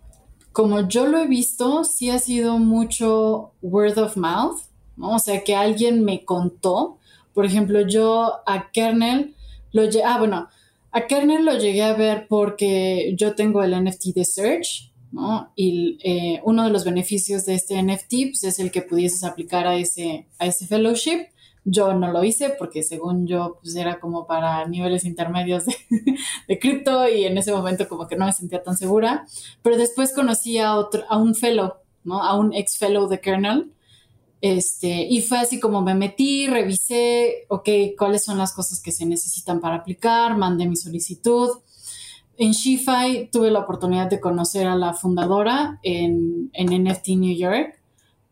como 0.56 0.88
yo 0.88 1.06
lo 1.06 1.18
he 1.18 1.26
visto, 1.26 1.84
sí 1.84 2.08
ha 2.08 2.18
sido 2.18 2.58
mucho 2.58 3.52
word 3.60 3.98
of 3.98 4.16
mouth. 4.16 4.58
O 4.98 5.18
sea, 5.18 5.44
que 5.44 5.54
alguien 5.54 6.02
me 6.02 6.24
contó. 6.24 6.96
Por 7.34 7.44
ejemplo, 7.44 7.86
yo 7.86 8.32
a 8.46 8.70
Kernel 8.72 9.34
lo 9.72 9.82
ah, 10.02 10.18
bueno, 10.18 10.48
a 10.92 11.06
Kernel 11.06 11.44
lo 11.44 11.58
llegué 11.58 11.82
a 11.82 11.92
ver 11.92 12.26
porque 12.26 13.14
yo 13.18 13.34
tengo 13.34 13.62
el 13.62 13.84
NFT 13.84 14.14
de 14.14 14.24
Search, 14.24 14.94
¿no? 15.12 15.52
Y 15.56 15.98
eh, 16.02 16.40
uno 16.42 16.64
de 16.64 16.70
los 16.70 16.86
beneficios 16.86 17.44
de 17.44 17.54
este 17.54 17.82
NFT 17.82 18.30
pues, 18.30 18.44
es 18.44 18.58
el 18.58 18.70
que 18.70 18.80
pudieses 18.80 19.24
aplicar 19.24 19.66
a 19.66 19.76
ese, 19.76 20.26
a 20.38 20.46
ese 20.46 20.66
fellowship. 20.66 21.26
Yo 21.68 21.92
no 21.94 22.12
lo 22.12 22.22
hice 22.22 22.50
porque 22.50 22.82
según 22.82 23.26
yo 23.26 23.58
pues 23.60 23.74
era 23.74 23.98
como 23.98 24.26
para 24.26 24.66
niveles 24.66 25.04
intermedios 25.04 25.64
de, 26.48 26.58
cripto 26.58 27.08
y 27.08 27.24
en 27.24 27.36
ese 27.36 27.52
momento 27.52 27.88
como 27.88 28.06
que 28.06 28.16
no 28.16 28.26
me 28.26 28.32
sentía 28.32 28.62
tan 28.62 28.76
segura. 28.76 29.26
Pero 29.62 29.76
después 29.76 30.14
conocí 30.14 30.58
a, 30.58 30.76
otro, 30.76 31.02
a 31.08 31.18
un 31.18 31.34
fellow, 31.34 31.74
¿no? 32.04 32.22
A 32.22 32.38
un 32.38 32.54
ex 32.54 32.78
fellow 32.78 33.08
de 33.08 33.20
Kernel 33.20 33.72
este, 34.40 35.06
y 35.08 35.22
fue 35.22 35.38
así 35.38 35.58
como 35.58 35.82
me 35.82 35.94
metí, 35.94 36.46
revisé, 36.46 37.46
ok, 37.48 37.68
cuáles 37.98 38.24
son 38.24 38.38
las 38.38 38.52
cosas 38.52 38.80
que 38.80 38.92
se 38.92 39.06
necesitan 39.06 39.60
para 39.60 39.76
aplicar, 39.76 40.36
mandé 40.36 40.66
mi 40.66 40.76
solicitud. 40.76 41.50
En 42.38 42.52
SheFi 42.52 43.30
tuve 43.32 43.50
la 43.50 43.60
oportunidad 43.60 44.08
de 44.10 44.20
conocer 44.20 44.66
a 44.66 44.76
la 44.76 44.92
fundadora 44.92 45.80
en, 45.82 46.50
en 46.52 46.84
NFT 46.84 47.08
New 47.16 47.34
York, 47.34 47.75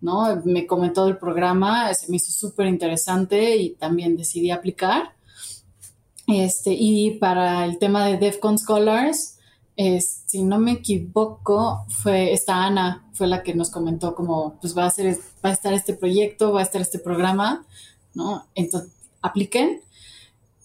¿no? 0.05 0.43
Me 0.45 0.67
comentó 0.67 1.07
del 1.07 1.17
programa, 1.17 1.93
se 1.95 2.11
me 2.11 2.17
hizo 2.17 2.31
súper 2.31 2.67
interesante 2.67 3.57
y 3.57 3.71
también 3.71 4.17
decidí 4.17 4.51
aplicar. 4.51 5.15
Este, 6.27 6.73
y 6.73 7.13
para 7.13 7.65
el 7.65 7.79
tema 7.79 8.07
de 8.07 8.19
DEFCON 8.19 8.59
Scholars, 8.59 9.39
si 9.77 10.43
no 10.43 10.59
me 10.59 10.73
equivoco, 10.73 11.87
fue 11.89 12.33
esta 12.33 12.65
Ana, 12.65 13.09
fue 13.15 13.27
la 13.27 13.43
que 13.43 13.55
nos 13.55 13.71
comentó 13.71 14.15
como, 14.15 14.59
pues 14.61 14.77
va 14.77 14.87
a, 14.87 14.91
ser, 14.91 15.17
va 15.45 15.51
a 15.51 15.53
estar 15.53 15.73
este 15.73 15.95
proyecto, 15.95 16.53
va 16.53 16.61
a 16.61 16.65
estar 16.65 16.83
este 16.83 16.99
programa, 16.99 17.65
¿no? 18.13 18.47
Entonces, 18.55 18.93
apliquen. 19.23 19.81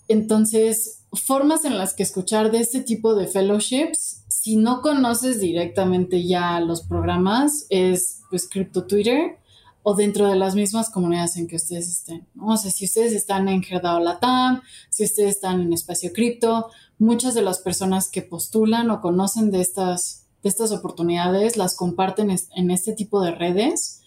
Entonces, 0.09 1.03
formas 1.13 1.63
en 1.63 1.77
las 1.77 1.93
que 1.93 2.03
escuchar 2.03 2.51
de 2.51 2.59
este 2.59 2.81
tipo 2.81 3.15
de 3.15 3.27
fellowships, 3.27 4.18
si 4.41 4.55
no 4.55 4.81
conoces 4.81 5.41
directamente 5.41 6.25
ya 6.25 6.61
los 6.61 6.83
programas, 6.83 7.65
es 7.69 8.21
pues 8.29 8.47
Crypto 8.47 8.85
Twitter 8.85 9.37
o 9.83 9.95
dentro 9.95 10.29
de 10.29 10.37
las 10.37 10.55
mismas 10.55 10.89
comunidades 10.89 11.35
en 11.35 11.45
que 11.45 11.57
ustedes 11.57 11.89
estén. 11.89 12.25
¿no? 12.35 12.53
O 12.53 12.57
sea, 12.57 12.71
si 12.71 12.85
ustedes 12.85 13.11
están 13.11 13.49
en 13.49 13.61
Herdao 13.69 13.99
Latam, 13.99 14.61
si 14.89 15.03
ustedes 15.03 15.31
están 15.31 15.59
en 15.59 15.73
Espacio 15.73 16.13
Cripto, 16.13 16.69
muchas 16.99 17.33
de 17.33 17.41
las 17.41 17.59
personas 17.59 18.09
que 18.09 18.21
postulan 18.21 18.89
o 18.91 19.01
conocen 19.01 19.51
de 19.51 19.59
estas, 19.59 20.25
de 20.41 20.47
estas 20.47 20.71
oportunidades 20.71 21.57
las 21.57 21.75
comparten 21.75 22.33
en 22.55 22.71
este 22.71 22.93
tipo 22.93 23.21
de 23.21 23.31
redes, 23.31 24.03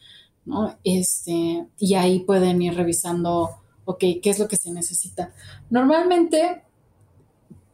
¿no? 0.46 0.78
Este, 0.82 1.66
y 1.78 1.94
ahí 1.94 2.20
pueden 2.20 2.62
ir 2.62 2.74
revisando, 2.74 3.50
ok, 3.84 4.00
¿qué 4.22 4.30
es 4.30 4.38
lo 4.38 4.48
que 4.48 4.56
se 4.56 4.70
necesita? 4.70 5.34
Normalmente 5.68 6.62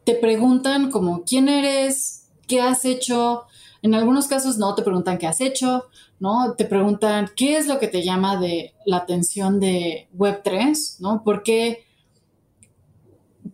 te 0.03 0.17
preguntan 0.17 0.91
como, 0.91 1.23
¿quién 1.23 1.49
eres? 1.49 2.18
¿Qué 2.49 2.61
has 2.61 2.85
hecho? 2.85 3.45
En 3.83 3.95
algunos 3.95 4.27
casos 4.27 4.59
no 4.59 4.75
te 4.75 4.83
preguntan 4.83 5.19
qué 5.19 5.27
has 5.29 5.41
hecho, 5.41 5.85
¿no? 6.19 6.55
Te 6.55 6.65
preguntan 6.65 7.31
qué 7.37 7.57
es 7.57 7.69
lo 7.69 7.79
que 7.79 7.87
te 7.87 8.03
llama 8.03 8.41
de 8.41 8.75
la 8.85 8.97
atención 8.97 9.61
de 9.61 10.09
Web3, 10.17 10.97
¿no? 10.99 11.23
¿Por 11.23 11.43
qué? 11.45 11.85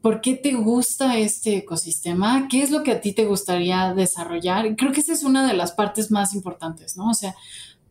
¿Por 0.01 0.21
qué 0.21 0.35
te 0.35 0.53
gusta 0.53 1.19
este 1.19 1.57
ecosistema? 1.57 2.47
¿Qué 2.49 2.63
es 2.63 2.71
lo 2.71 2.83
que 2.83 2.93
a 2.93 3.01
ti 3.01 3.13
te 3.13 3.27
gustaría 3.27 3.93
desarrollar? 3.95 4.77
Creo 4.77 4.93
que 4.93 5.01
esa 5.01 5.13
es 5.13 5.25
una 5.25 5.47
de 5.47 5.55
las 5.55 5.73
partes 5.73 6.11
más 6.11 6.35
importantes, 6.35 6.97
¿no? 6.97 7.11
O 7.11 7.15
sea, 7.15 7.35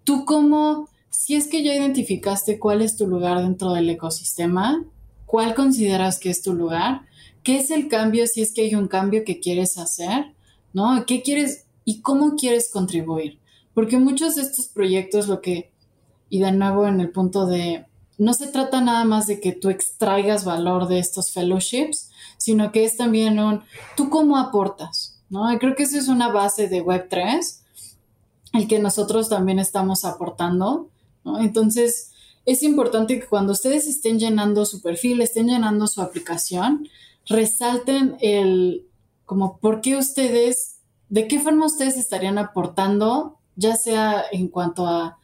tú 0.03 0.25
como, 0.25 0.89
si 1.09 1.35
es 1.35 1.47
que 1.47 1.63
ya 1.63 1.73
identificaste 1.75 2.59
cuál 2.59 2.81
es 2.81 2.97
tu 2.97 3.07
lugar 3.07 3.41
dentro 3.41 3.73
del 3.73 3.89
ecosistema, 3.89 4.83
¿cuál 5.25 5.55
consideras 5.55 6.19
que 6.19 6.29
es 6.29 6.41
tu 6.41 6.53
lugar? 6.53 7.01
¿Qué 7.43 7.57
es 7.57 7.71
el 7.71 7.87
cambio 7.87 8.25
si 8.27 8.41
es 8.41 8.53
que 8.53 8.61
hay 8.61 8.75
un 8.75 8.87
cambio 8.87 9.23
que 9.25 9.39
quieres 9.39 9.77
hacer? 9.77 10.33
¿No? 10.73 11.05
¿Qué 11.05 11.21
quieres 11.21 11.65
y 11.85 12.01
cómo 12.01 12.35
quieres 12.35 12.69
contribuir? 12.71 13.39
Porque 13.73 13.97
muchos 13.97 14.35
de 14.35 14.41
estos 14.41 14.67
proyectos 14.67 15.27
lo 15.27 15.41
que, 15.41 15.71
y 16.29 16.39
de 16.39 16.51
nuevo 16.51 16.87
en 16.87 16.99
el 16.99 17.11
punto 17.11 17.45
de 17.45 17.85
no 18.17 18.33
se 18.33 18.47
trata 18.47 18.81
nada 18.81 19.05
más 19.05 19.27
de 19.27 19.39
que 19.39 19.51
tú 19.51 19.69
extraigas 19.69 20.45
valor 20.45 20.87
de 20.87 20.99
estos 20.99 21.31
fellowships, 21.31 22.09
sino 22.37 22.71
que 22.71 22.85
es 22.85 22.95
también 22.95 23.39
un, 23.39 23.63
tú 23.97 24.09
cómo 24.09 24.37
aportas, 24.37 25.19
¿no? 25.29 25.51
Y 25.51 25.57
creo 25.57 25.75
que 25.75 25.83
eso 25.83 25.97
es 25.97 26.07
una 26.07 26.31
base 26.31 26.67
de 26.67 26.83
Web3, 26.83 27.59
el 28.53 28.67
que 28.67 28.79
nosotros 28.79 29.29
también 29.29 29.59
estamos 29.59 30.05
aportando. 30.05 30.89
Entonces, 31.39 32.11
es 32.45 32.61
importante 32.61 33.19
que 33.19 33.25
cuando 33.25 33.53
ustedes 33.53 33.87
estén 33.87 34.19
llenando 34.19 34.65
su 34.65 34.81
perfil, 34.81 35.21
estén 35.21 35.47
llenando 35.47 35.87
su 35.87 36.01
aplicación, 36.01 36.87
resalten 37.25 38.15
el, 38.19 38.85
como, 39.25 39.57
por 39.57 39.81
qué 39.81 39.95
ustedes, 39.97 40.79
de 41.09 41.27
qué 41.27 41.39
forma 41.39 41.65
ustedes 41.65 41.97
estarían 41.97 42.37
aportando, 42.37 43.39
ya 43.55 43.75
sea 43.75 44.23
en 44.31 44.47
cuanto 44.47 44.87
a, 44.87 45.19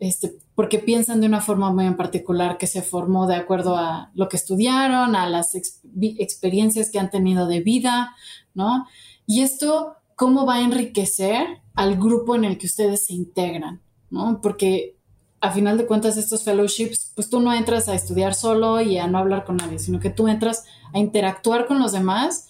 este, 0.00 0.38
porque 0.54 0.78
piensan 0.78 1.20
de 1.20 1.26
una 1.26 1.40
forma 1.40 1.72
muy 1.72 1.86
en 1.86 1.96
particular 1.96 2.58
que 2.58 2.66
se 2.66 2.82
formó 2.82 3.26
de 3.26 3.36
acuerdo 3.36 3.76
a 3.76 4.10
lo 4.14 4.28
que 4.28 4.36
estudiaron, 4.36 5.16
a 5.16 5.28
las 5.28 5.54
experiencias 5.54 6.90
que 6.90 6.98
han 6.98 7.10
tenido 7.10 7.46
de 7.46 7.60
vida, 7.60 8.14
¿no? 8.54 8.86
Y 9.26 9.42
esto, 9.42 9.94
¿cómo 10.16 10.46
va 10.46 10.56
a 10.56 10.62
enriquecer 10.62 11.46
al 11.74 11.96
grupo 11.96 12.34
en 12.34 12.44
el 12.44 12.58
que 12.58 12.66
ustedes 12.66 13.06
se 13.06 13.14
integran, 13.14 13.80
¿no? 14.10 14.40
Porque 14.40 14.96
a 15.40 15.52
final 15.52 15.78
de 15.78 15.86
cuentas 15.86 16.16
estos 16.16 16.42
fellowships, 16.42 17.12
pues 17.14 17.30
tú 17.30 17.40
no 17.40 17.52
entras 17.52 17.88
a 17.88 17.94
estudiar 17.94 18.34
solo 18.34 18.80
y 18.80 18.98
a 18.98 19.06
no 19.06 19.18
hablar 19.18 19.44
con 19.44 19.56
nadie, 19.56 19.78
sino 19.78 20.00
que 20.00 20.10
tú 20.10 20.26
entras 20.26 20.64
a 20.92 20.98
interactuar 20.98 21.66
con 21.66 21.78
los 21.78 21.92
demás 21.92 22.47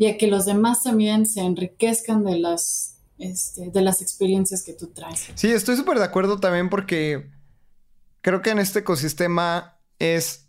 y 0.00 0.06
a 0.06 0.16
que 0.16 0.28
los 0.28 0.46
demás 0.46 0.82
también 0.82 1.26
se 1.26 1.42
enriquezcan 1.42 2.24
de 2.24 2.38
las, 2.38 2.96
este, 3.18 3.70
de 3.70 3.82
las 3.82 4.00
experiencias 4.00 4.62
que 4.62 4.72
tú 4.72 4.86
traes. 4.86 5.28
Sí, 5.34 5.52
estoy 5.52 5.76
súper 5.76 5.98
de 5.98 6.06
acuerdo 6.06 6.40
también 6.40 6.70
porque 6.70 7.30
creo 8.22 8.40
que 8.40 8.48
en 8.48 8.60
este 8.60 8.78
ecosistema 8.78 9.76
es 9.98 10.48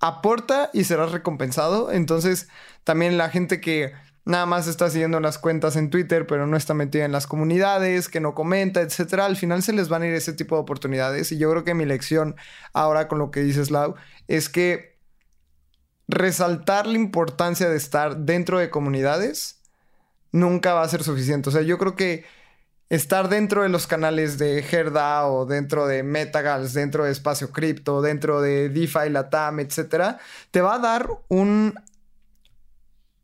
aporta 0.00 0.70
y 0.72 0.82
serás 0.82 1.12
recompensado. 1.12 1.92
Entonces, 1.92 2.48
también 2.82 3.16
la 3.16 3.28
gente 3.28 3.60
que 3.60 3.92
nada 4.24 4.46
más 4.46 4.66
está 4.66 4.90
siguiendo 4.90 5.20
las 5.20 5.38
cuentas 5.38 5.76
en 5.76 5.88
Twitter, 5.88 6.26
pero 6.26 6.48
no 6.48 6.56
está 6.56 6.74
metida 6.74 7.04
en 7.04 7.12
las 7.12 7.28
comunidades, 7.28 8.08
que 8.08 8.18
no 8.18 8.34
comenta, 8.34 8.80
etcétera, 8.80 9.26
al 9.26 9.36
final 9.36 9.62
se 9.62 9.74
les 9.74 9.88
van 9.88 10.02
a 10.02 10.08
ir 10.08 10.14
ese 10.14 10.32
tipo 10.32 10.56
de 10.56 10.62
oportunidades. 10.62 11.30
Y 11.30 11.38
yo 11.38 11.48
creo 11.52 11.62
que 11.62 11.74
mi 11.74 11.84
lección 11.84 12.34
ahora 12.72 13.06
con 13.06 13.20
lo 13.20 13.30
que 13.30 13.44
dices, 13.44 13.70
Lau, 13.70 13.94
es 14.26 14.48
que 14.48 14.95
resaltar 16.08 16.86
la 16.86 16.96
importancia 16.96 17.68
de 17.68 17.76
estar 17.76 18.18
dentro 18.18 18.58
de 18.58 18.70
comunidades 18.70 19.60
nunca 20.32 20.74
va 20.74 20.82
a 20.82 20.88
ser 20.88 21.02
suficiente. 21.02 21.48
O 21.48 21.52
sea, 21.52 21.62
yo 21.62 21.78
creo 21.78 21.96
que 21.96 22.24
estar 22.88 23.28
dentro 23.28 23.62
de 23.62 23.68
los 23.68 23.86
canales 23.86 24.38
de 24.38 24.60
Herda 24.60 25.26
o 25.26 25.46
dentro 25.46 25.86
de 25.86 26.02
Metagals, 26.02 26.72
dentro 26.72 27.04
de 27.04 27.12
Espacio 27.12 27.50
Cripto, 27.50 28.02
dentro 28.02 28.40
de 28.40 28.68
DeFi, 28.68 29.10
Latam, 29.10 29.60
etcétera, 29.60 30.18
te 30.50 30.60
va 30.60 30.74
a 30.74 30.78
dar 30.78 31.08
un 31.28 31.74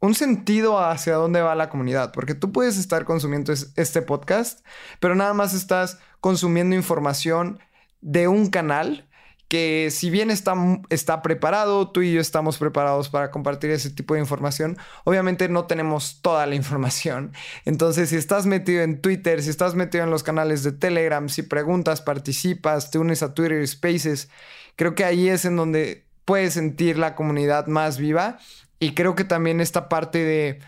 un 0.02 0.16
sentido 0.16 0.80
hacia 0.80 1.14
dónde 1.14 1.42
va 1.42 1.54
la 1.54 1.68
comunidad, 1.68 2.10
porque 2.10 2.34
tú 2.34 2.50
puedes 2.50 2.76
estar 2.76 3.04
consumiendo 3.04 3.52
este 3.52 4.02
podcast, 4.02 4.66
pero 4.98 5.14
nada 5.14 5.32
más 5.32 5.54
estás 5.54 6.00
consumiendo 6.20 6.74
información 6.74 7.60
de 8.00 8.26
un 8.26 8.50
canal 8.50 9.08
que 9.52 9.90
si 9.90 10.08
bien 10.08 10.30
está, 10.30 10.54
está 10.88 11.20
preparado, 11.20 11.90
tú 11.90 12.00
y 12.00 12.14
yo 12.14 12.22
estamos 12.22 12.56
preparados 12.56 13.10
para 13.10 13.30
compartir 13.30 13.70
ese 13.70 13.90
tipo 13.90 14.14
de 14.14 14.20
información, 14.20 14.78
obviamente 15.04 15.46
no 15.50 15.66
tenemos 15.66 16.22
toda 16.22 16.46
la 16.46 16.54
información. 16.54 17.34
Entonces, 17.66 18.08
si 18.08 18.16
estás 18.16 18.46
metido 18.46 18.80
en 18.82 19.02
Twitter, 19.02 19.42
si 19.42 19.50
estás 19.50 19.74
metido 19.74 20.04
en 20.04 20.10
los 20.10 20.22
canales 20.22 20.62
de 20.62 20.72
Telegram, 20.72 21.28
si 21.28 21.42
preguntas, 21.42 22.00
participas, 22.00 22.90
te 22.90 22.98
unes 22.98 23.22
a 23.22 23.34
Twitter 23.34 23.68
Spaces, 23.68 24.30
creo 24.74 24.94
que 24.94 25.04
ahí 25.04 25.28
es 25.28 25.44
en 25.44 25.56
donde 25.56 26.06
puedes 26.24 26.54
sentir 26.54 26.96
la 26.96 27.14
comunidad 27.14 27.66
más 27.66 27.98
viva. 27.98 28.38
Y 28.78 28.94
creo 28.94 29.14
que 29.14 29.24
también 29.24 29.60
esta 29.60 29.90
parte 29.90 30.24
de 30.24 30.60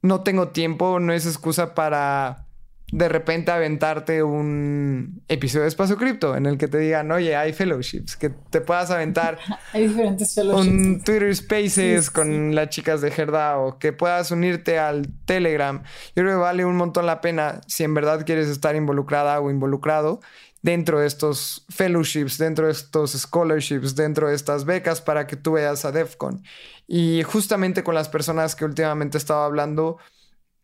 no 0.00 0.22
tengo 0.22 0.48
tiempo 0.48 0.98
no 0.98 1.12
es 1.12 1.26
excusa 1.26 1.74
para 1.74 2.45
de 2.92 3.08
repente 3.08 3.50
aventarte 3.50 4.22
un 4.22 5.22
episodio 5.26 5.62
de 5.62 5.68
Espacio 5.68 5.96
Cripto 5.96 6.36
en 6.36 6.46
el 6.46 6.56
que 6.56 6.68
te 6.68 6.78
digan, 6.78 7.10
oye, 7.10 7.34
hay 7.34 7.52
fellowships, 7.52 8.16
que 8.16 8.30
te 8.30 8.60
puedas 8.60 8.90
aventar 8.90 9.38
hay 9.72 9.88
diferentes 9.88 10.34
fellowships. 10.34 10.66
un 10.68 11.02
Twitter 11.02 11.34
Spaces 11.34 12.10
con 12.10 12.54
las 12.54 12.68
chicas 12.68 13.00
de 13.00 13.08
Herdao, 13.08 13.78
que 13.78 13.92
puedas 13.92 14.30
unirte 14.30 14.78
al 14.78 15.08
Telegram. 15.24 15.82
Yo 16.14 16.22
creo 16.22 16.36
que 16.36 16.42
vale 16.42 16.64
un 16.64 16.76
montón 16.76 17.06
la 17.06 17.20
pena 17.20 17.60
si 17.66 17.82
en 17.82 17.94
verdad 17.94 18.24
quieres 18.24 18.48
estar 18.48 18.76
involucrada 18.76 19.40
o 19.40 19.50
involucrado 19.50 20.20
dentro 20.62 21.00
de 21.00 21.06
estos 21.06 21.64
fellowships, 21.68 22.38
dentro 22.38 22.66
de 22.66 22.72
estos 22.72 23.12
scholarships, 23.12 23.94
dentro 23.96 24.28
de 24.28 24.34
estas 24.34 24.64
becas 24.64 25.00
para 25.00 25.26
que 25.26 25.36
tú 25.36 25.52
veas 25.52 25.84
a 25.84 25.92
DEFCON. 25.92 26.42
Y 26.86 27.22
justamente 27.24 27.82
con 27.82 27.94
las 27.94 28.08
personas 28.08 28.54
que 28.54 28.64
últimamente 28.64 29.18
estaba 29.18 29.44
hablando, 29.44 29.98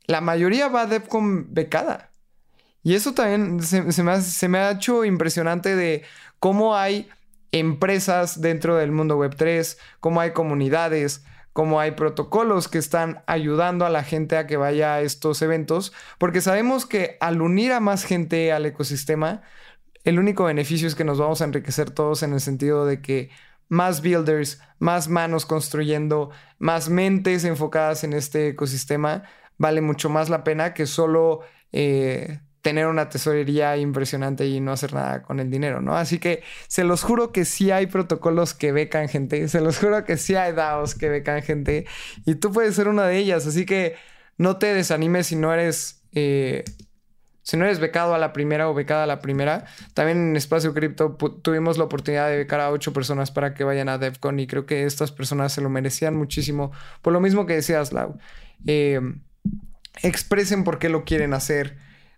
la 0.06 0.20
mayoría 0.20 0.68
va 0.68 0.82
a 0.82 0.86
DEFCON 0.86 1.52
becada. 1.52 2.11
Y 2.82 2.94
eso 2.94 3.14
también 3.14 3.62
se, 3.62 4.02
me 4.48 4.58
ha, 4.58 4.70
hecho 4.70 5.04
impresionante 5.04 5.76
de 5.76 6.02
cómo 6.40 6.76
hay 6.76 7.08
empresas 7.52 8.40
dentro 8.40 8.76
del 8.76 8.90
mundo 8.90 9.16
web 9.16 9.36
3, 9.36 9.78
cómo 10.00 10.20
hay 10.20 10.32
comunidades, 10.32 11.24
como 11.52 11.80
hay 11.80 11.92
protocolos 11.92 12.66
que 12.66 12.78
están 12.78 13.22
ayudando 13.26 13.84
a 13.84 13.90
la 13.90 14.02
gente 14.02 14.36
a 14.36 14.46
que 14.46 14.56
vaya 14.56 14.94
a 14.94 15.00
estos 15.02 15.42
eventos, 15.42 15.92
porque 16.18 16.40
sabemos 16.40 16.86
que 16.86 17.18
al 17.20 17.42
unir 17.42 17.72
a 17.72 17.80
más 17.80 18.04
gente 18.04 18.52
al 18.52 18.66
ecosistema, 18.66 19.42
el 20.04 20.18
único 20.18 20.44
beneficio 20.44 20.88
es 20.88 20.94
que 20.94 21.04
nos 21.04 21.18
vamos 21.18 21.40
a 21.40 21.44
enriquecer 21.44 21.90
todos 21.90 22.22
en 22.22 22.32
el 22.32 22.40
sentido 22.40 22.86
de 22.86 23.00
que 23.00 23.30
más 23.68 24.02
builders, 24.02 24.60
más 24.78 25.08
manos 25.08 25.46
construyendo, 25.46 26.30
más 26.58 26.88
mentes 26.88 27.44
enfocadas 27.44 28.02
en 28.02 28.12
este 28.12 28.48
ecosistema, 28.48 29.22
vale 29.56 29.80
mucho 29.80 30.10
más 30.10 30.28
la 30.28 30.42
pena 30.42 30.74
que 30.74 30.86
solo 30.86 31.40
eh, 31.70 32.40
tener 32.62 32.86
una 32.86 33.08
tesorería 33.08 33.76
impresionante 33.76 34.46
y 34.46 34.60
no 34.60 34.72
hacer 34.72 34.94
nada 34.94 35.22
con 35.22 35.40
el 35.40 35.50
dinero, 35.50 35.80
¿no? 35.80 35.96
Así 35.96 36.18
que 36.18 36.42
se 36.68 36.84
los 36.84 37.02
juro 37.02 37.32
que 37.32 37.44
sí 37.44 37.72
hay 37.72 37.86
protocolos 37.86 38.54
que 38.54 38.70
becan 38.70 39.08
gente, 39.08 39.48
se 39.48 39.60
los 39.60 39.78
juro 39.78 40.04
que 40.04 40.16
sí 40.16 40.36
hay 40.36 40.52
DAOs 40.52 40.94
que 40.94 41.08
becan 41.08 41.42
gente 41.42 41.86
y 42.24 42.36
tú 42.36 42.52
puedes 42.52 42.76
ser 42.76 42.86
una 42.86 43.04
de 43.06 43.18
ellas, 43.18 43.46
así 43.46 43.66
que 43.66 43.96
no 44.38 44.56
te 44.56 44.72
desanimes 44.72 45.26
si 45.26 45.36
no 45.36 45.52
eres... 45.52 46.02
Eh, 46.12 46.64
si 47.44 47.56
no 47.56 47.64
eres 47.64 47.80
becado 47.80 48.14
a 48.14 48.18
la 48.18 48.32
primera 48.32 48.70
o 48.70 48.74
becada 48.74 49.02
a 49.02 49.06
la 49.08 49.20
primera, 49.20 49.64
también 49.94 50.18
en 50.18 50.36
Espacio 50.36 50.72
Cripto 50.74 51.16
tuvimos 51.42 51.76
la 51.76 51.82
oportunidad 51.82 52.28
de 52.28 52.36
becar 52.36 52.60
a 52.60 52.70
ocho 52.70 52.92
personas 52.92 53.32
para 53.32 53.52
que 53.52 53.64
vayan 53.64 53.88
a 53.88 53.98
DevCon 53.98 54.38
y 54.38 54.46
creo 54.46 54.64
que 54.64 54.84
estas 54.84 55.10
personas 55.10 55.52
se 55.52 55.60
lo 55.60 55.68
merecían 55.68 56.14
muchísimo. 56.14 56.70
Por 57.02 57.12
lo 57.12 57.18
mismo 57.18 57.44
que 57.44 57.54
decías, 57.54 57.92
Lau, 57.92 58.16
eh, 58.64 59.00
expresen 60.04 60.62
por 60.62 60.78
qué 60.78 60.88
lo 60.88 61.02
quieren 61.02 61.34
hacer 61.34 61.76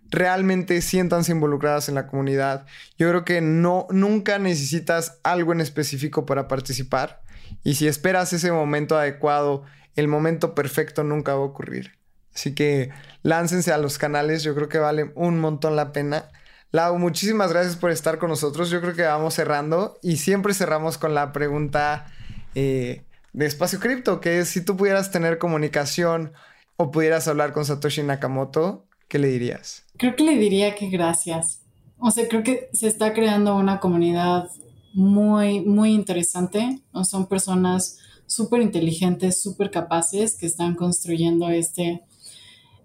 realmente 0.09 0.81
siéntanse 0.81 1.31
involucradas 1.31 1.89
en 1.89 1.95
la 1.95 2.07
comunidad. 2.07 2.65
Yo 2.97 3.09
creo 3.09 3.25
que 3.25 3.41
no, 3.41 3.87
nunca 3.89 4.39
necesitas 4.39 5.19
algo 5.23 5.51
en 5.51 5.61
específico 5.61 6.25
para 6.25 6.47
participar. 6.47 7.21
Y 7.63 7.75
si 7.75 7.87
esperas 7.87 8.33
ese 8.33 8.51
momento 8.51 8.97
adecuado, 8.97 9.63
el 9.95 10.07
momento 10.07 10.55
perfecto 10.55 11.03
nunca 11.03 11.33
va 11.33 11.39
a 11.39 11.45
ocurrir. 11.45 11.97
Así 12.33 12.53
que 12.53 12.89
láncense 13.23 13.71
a 13.71 13.77
los 13.77 13.97
canales, 13.97 14.43
yo 14.43 14.53
creo 14.55 14.67
que 14.67 14.77
vale 14.77 15.11
un 15.15 15.39
montón 15.39 15.75
la 15.75 15.93
pena. 15.93 16.29
Lau, 16.71 16.99
muchísimas 16.99 17.51
gracias 17.51 17.77
por 17.77 17.91
estar 17.91 18.17
con 18.17 18.29
nosotros. 18.29 18.69
Yo 18.69 18.81
creo 18.81 18.93
que 18.93 19.03
vamos 19.03 19.33
cerrando 19.33 19.97
y 20.01 20.17
siempre 20.17 20.53
cerramos 20.53 20.97
con 20.97 21.13
la 21.13 21.31
pregunta 21.31 22.05
eh, 22.53 23.05
de 23.31 23.45
Espacio 23.45 23.79
Cripto, 23.79 24.19
que 24.19 24.39
es 24.39 24.49
si 24.49 24.61
tú 24.61 24.75
pudieras 24.75 25.11
tener 25.11 25.37
comunicación 25.37 26.33
o 26.75 26.91
pudieras 26.91 27.27
hablar 27.29 27.53
con 27.53 27.65
Satoshi 27.65 28.03
Nakamoto, 28.03 28.85
¿qué 29.07 29.17
le 29.17 29.29
dirías? 29.29 29.84
Creo 29.97 30.15
que 30.15 30.23
le 30.23 30.37
diría 30.37 30.75
que 30.75 30.89
gracias. 30.89 31.61
O 31.97 32.11
sea, 32.11 32.27
creo 32.27 32.43
que 32.43 32.69
se 32.73 32.87
está 32.87 33.13
creando 33.13 33.55
una 33.55 33.79
comunidad 33.79 34.49
muy, 34.93 35.61
muy 35.61 35.93
interesante. 35.93 36.81
Son 37.03 37.27
personas 37.27 37.97
súper 38.25 38.61
inteligentes, 38.61 39.41
súper 39.41 39.71
capaces 39.71 40.37
que 40.37 40.45
están 40.45 40.75
construyendo 40.75 41.49
este, 41.49 42.03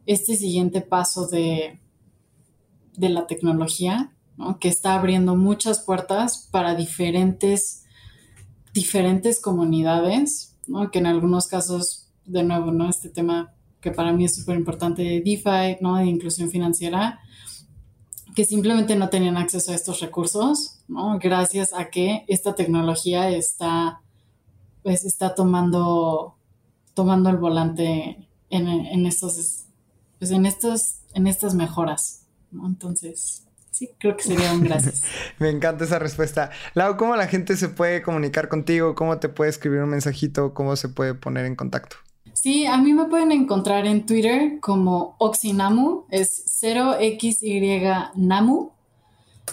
este 0.07 0.37
siguiente 0.37 0.81
paso 0.81 1.27
de, 1.27 1.81
de 2.97 3.09
la 3.09 3.27
tecnología, 3.27 4.13
que 4.59 4.69
está 4.69 4.95
abriendo 4.95 5.37
muchas 5.37 5.81
puertas 5.81 6.49
para 6.51 6.75
diferentes, 6.75 7.85
diferentes 8.73 9.41
comunidades, 9.41 10.57
que 10.93 10.99
en 10.99 11.07
algunos 11.07 11.47
casos, 11.47 12.09
de 12.25 12.43
nuevo, 12.43 12.71
¿no? 12.71 12.89
este 12.89 13.09
tema 13.09 13.55
que 13.81 13.91
para 13.91 14.13
mí 14.13 14.25
es 14.25 14.37
súper 14.37 14.57
importante 14.57 15.03
de 15.03 15.21
DeFi, 15.21 15.79
¿no? 15.81 15.97
De 15.97 16.07
inclusión 16.07 16.51
financiera, 16.51 17.21
que 18.35 18.45
simplemente 18.45 18.97
no 18.97 19.09
tenían 19.09 19.37
acceso 19.37 19.73
a 19.73 19.75
estos 19.75 20.01
recursos, 20.01 20.81
¿no? 20.89 21.19
Gracias 21.19 21.73
a 21.73 21.91
que 21.91 22.25
esta 22.29 22.55
tecnología 22.55 23.31
está, 23.31 24.01
pues, 24.83 25.05
está 25.05 25.35
tomando, 25.35 26.37
tomando 26.95 27.31
el 27.31 27.37
volante 27.37 28.29
en, 28.51 29.07
estos, 29.07 29.65
pues, 30.19 30.31
en 30.31 30.47
estos, 30.47 31.01
en 31.15 31.27
estas 31.27 31.55
mejoras. 31.55 32.27
Entonces, 32.53 33.47
sí, 33.71 33.91
creo 33.99 34.17
que 34.17 34.25
sería 34.25 34.53
un 34.53 34.63
gracias. 34.63 35.03
Me 35.39 35.51
encanta 35.51 35.85
esa 35.85 35.99
respuesta. 35.99 36.51
Lau, 36.75 36.97
¿cómo 36.97 37.17
la 37.17 37.29
gente 37.29 37.57
se 37.57 37.69
puede 37.69 38.03
comunicar 38.03 38.49
contigo? 38.49 38.95
¿Cómo 38.95 39.19
te 39.19 39.29
puede 39.29 39.51
escribir 39.51 39.81
un 39.81 39.91
mensajito? 39.91 40.55
¿Cómo 40.55 40.77
se 40.77 40.89
puede 40.89 41.15
poner 41.15 41.47
en 41.47 41.57
contacto? 41.57 41.97
Sí, 42.33 42.67
a 42.67 42.79
mí 42.79 42.93
me 42.93 43.07
pueden 43.07 43.33
encontrar 43.33 43.87
en 43.87 44.07
Twitter 44.07 44.61
como 44.61 45.17
Oxinamu, 45.19 46.05
es 46.11 46.45
0xynamu. 46.63 48.71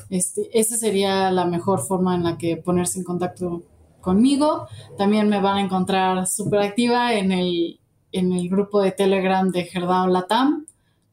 Este, 0.10 0.58
esa 0.58 0.78
sería 0.78 1.32
la 1.32 1.46
mejor 1.46 1.82
forma 1.82 2.16
en 2.16 2.24
la 2.24 2.38
que 2.38 2.58
ponerse 2.58 3.00
en 3.00 3.06
contacto 3.06 3.64
conmigo. 4.00 4.68
También 4.98 5.28
me 5.28 5.42
van 5.42 5.58
a 5.58 5.62
encontrar 5.62 6.28
súper 6.28 6.62
activa 6.62 7.14
en 7.14 7.32
el, 7.32 7.80
en 8.12 8.32
el 8.32 8.48
grupo 8.48 8.82
de 8.82 8.92
Telegram 8.92 9.50
de 9.52 9.66
Gerdao 9.66 10.08
Latam. 10.08 10.66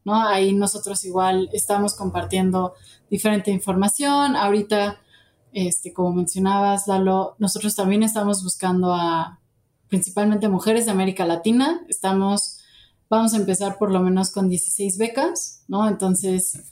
¿no? 0.04 0.22
Ahí 0.22 0.52
nosotros 0.52 1.04
igual 1.04 1.48
estamos 1.52 1.96
compartiendo 1.96 2.74
diferente 3.10 3.50
información. 3.50 4.36
Ahorita, 4.36 5.00
este, 5.52 5.92
como 5.92 6.12
mencionabas, 6.12 6.86
Lalo, 6.86 7.34
nosotros 7.38 7.74
también 7.74 8.02
estamos 8.02 8.44
buscando 8.44 8.94
a 8.94 9.40
principalmente 9.94 10.48
mujeres 10.48 10.86
de 10.86 10.90
América 10.90 11.24
Latina. 11.24 11.80
Estamos, 11.88 12.58
vamos 13.08 13.32
a 13.32 13.36
empezar 13.36 13.78
por 13.78 13.92
lo 13.92 14.00
menos 14.00 14.32
con 14.32 14.48
16 14.48 14.98
becas, 14.98 15.62
¿no? 15.68 15.88
Entonces, 15.88 16.64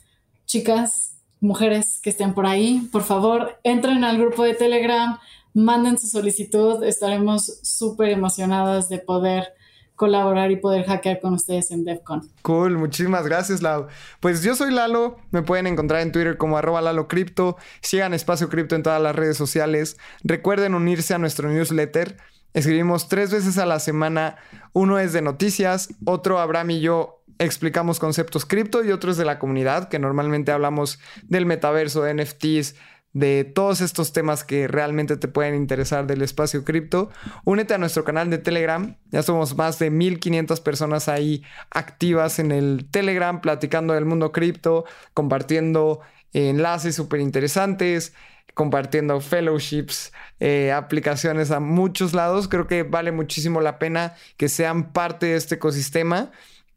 chicas, 0.45 1.13
mujeres 1.39 2.01
que 2.03 2.09
estén 2.09 2.33
por 2.33 2.45
ahí, 2.45 2.89
por 2.91 3.03
favor, 3.03 3.57
entren 3.63 4.03
al 4.03 4.17
grupo 4.17 4.43
de 4.43 4.55
Telegram, 4.55 5.19
manden 5.53 5.97
su 5.97 6.07
solicitud, 6.07 6.83
estaremos 6.83 7.59
súper 7.63 8.09
emocionadas 8.09 8.89
de 8.89 8.99
poder 8.99 9.53
colaborar 9.95 10.51
y 10.51 10.57
poder 10.57 10.85
hackear 10.85 11.21
con 11.21 11.33
ustedes 11.33 11.71
en 11.71 11.85
DevCon. 11.85 12.29
Cool, 12.41 12.77
muchísimas 12.77 13.25
gracias, 13.25 13.61
Lau. 13.61 13.87
Pues 14.19 14.43
yo 14.43 14.53
soy 14.53 14.73
Lalo, 14.73 15.15
me 15.31 15.43
pueden 15.43 15.65
encontrar 15.65 16.01
en 16.01 16.11
Twitter 16.11 16.35
como 16.37 16.57
arroba 16.57 16.81
Lalo 16.81 17.07
Cripto, 17.07 17.55
sigan 17.79 18.13
Espacio 18.13 18.49
Cripto 18.49 18.75
en 18.75 18.83
todas 18.83 19.01
las 19.01 19.15
redes 19.15 19.37
sociales, 19.37 19.95
recuerden 20.25 20.73
unirse 20.73 21.13
a 21.13 21.19
nuestro 21.19 21.49
newsletter, 21.49 22.17
Escribimos 22.53 23.09
tres 23.09 23.31
veces 23.31 23.57
a 23.57 23.65
la 23.65 23.79
semana. 23.79 24.37
Uno 24.73 24.99
es 24.99 25.13
de 25.13 25.21
noticias, 25.21 25.89
otro 26.05 26.39
Abraham 26.39 26.71
y 26.71 26.79
yo 26.81 27.23
explicamos 27.39 27.99
conceptos 27.99 28.45
cripto 28.45 28.83
y 28.83 28.91
otro 28.91 29.11
es 29.11 29.17
de 29.17 29.25
la 29.25 29.39
comunidad, 29.39 29.89
que 29.89 29.99
normalmente 29.99 30.51
hablamos 30.51 30.99
del 31.23 31.45
metaverso, 31.45 32.03
de 32.03 32.13
NFTs, 32.13 32.75
de 33.13 33.43
todos 33.43 33.81
estos 33.81 34.11
temas 34.11 34.43
que 34.43 34.67
realmente 34.67 35.17
te 35.17 35.27
pueden 35.27 35.55
interesar 35.55 36.07
del 36.07 36.21
espacio 36.21 36.63
cripto. 36.63 37.09
Únete 37.45 37.73
a 37.75 37.77
nuestro 37.77 38.03
canal 38.03 38.29
de 38.29 38.39
Telegram. 38.39 38.97
Ya 39.11 39.21
somos 39.21 39.55
más 39.55 39.77
de 39.79 39.91
1500 39.91 40.59
personas 40.61 41.07
ahí 41.07 41.43
activas 41.69 42.39
en 42.39 42.51
el 42.51 42.87
Telegram, 42.89 43.39
platicando 43.39 43.93
del 43.93 44.05
mundo 44.05 44.31
cripto, 44.31 44.85
compartiendo 45.13 46.01
enlaces 46.33 46.95
súper 46.95 47.19
interesantes 47.19 48.13
compartiendo 48.53 49.19
fellowships, 49.19 50.13
eh, 50.39 50.71
aplicaciones 50.71 51.51
a 51.51 51.59
muchos 51.59 52.13
lados. 52.13 52.47
Creo 52.47 52.67
que 52.67 52.83
vale 52.83 53.11
muchísimo 53.11 53.61
la 53.61 53.79
pena 53.79 54.15
que 54.37 54.49
sean 54.49 54.93
parte 54.93 55.27
de 55.27 55.35
este 55.35 55.55
ecosistema. 55.55 56.31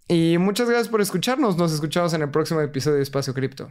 Y 0.08 0.38
muchas 0.38 0.68
gracias 0.68 0.88
por 0.88 1.00
escucharnos. 1.00 1.56
Nos 1.56 1.72
escuchamos 1.72 2.14
en 2.14 2.22
el 2.22 2.30
próximo 2.30 2.60
episodio 2.60 2.96
de 2.96 3.02
Espacio 3.02 3.34
Cripto. 3.34 3.70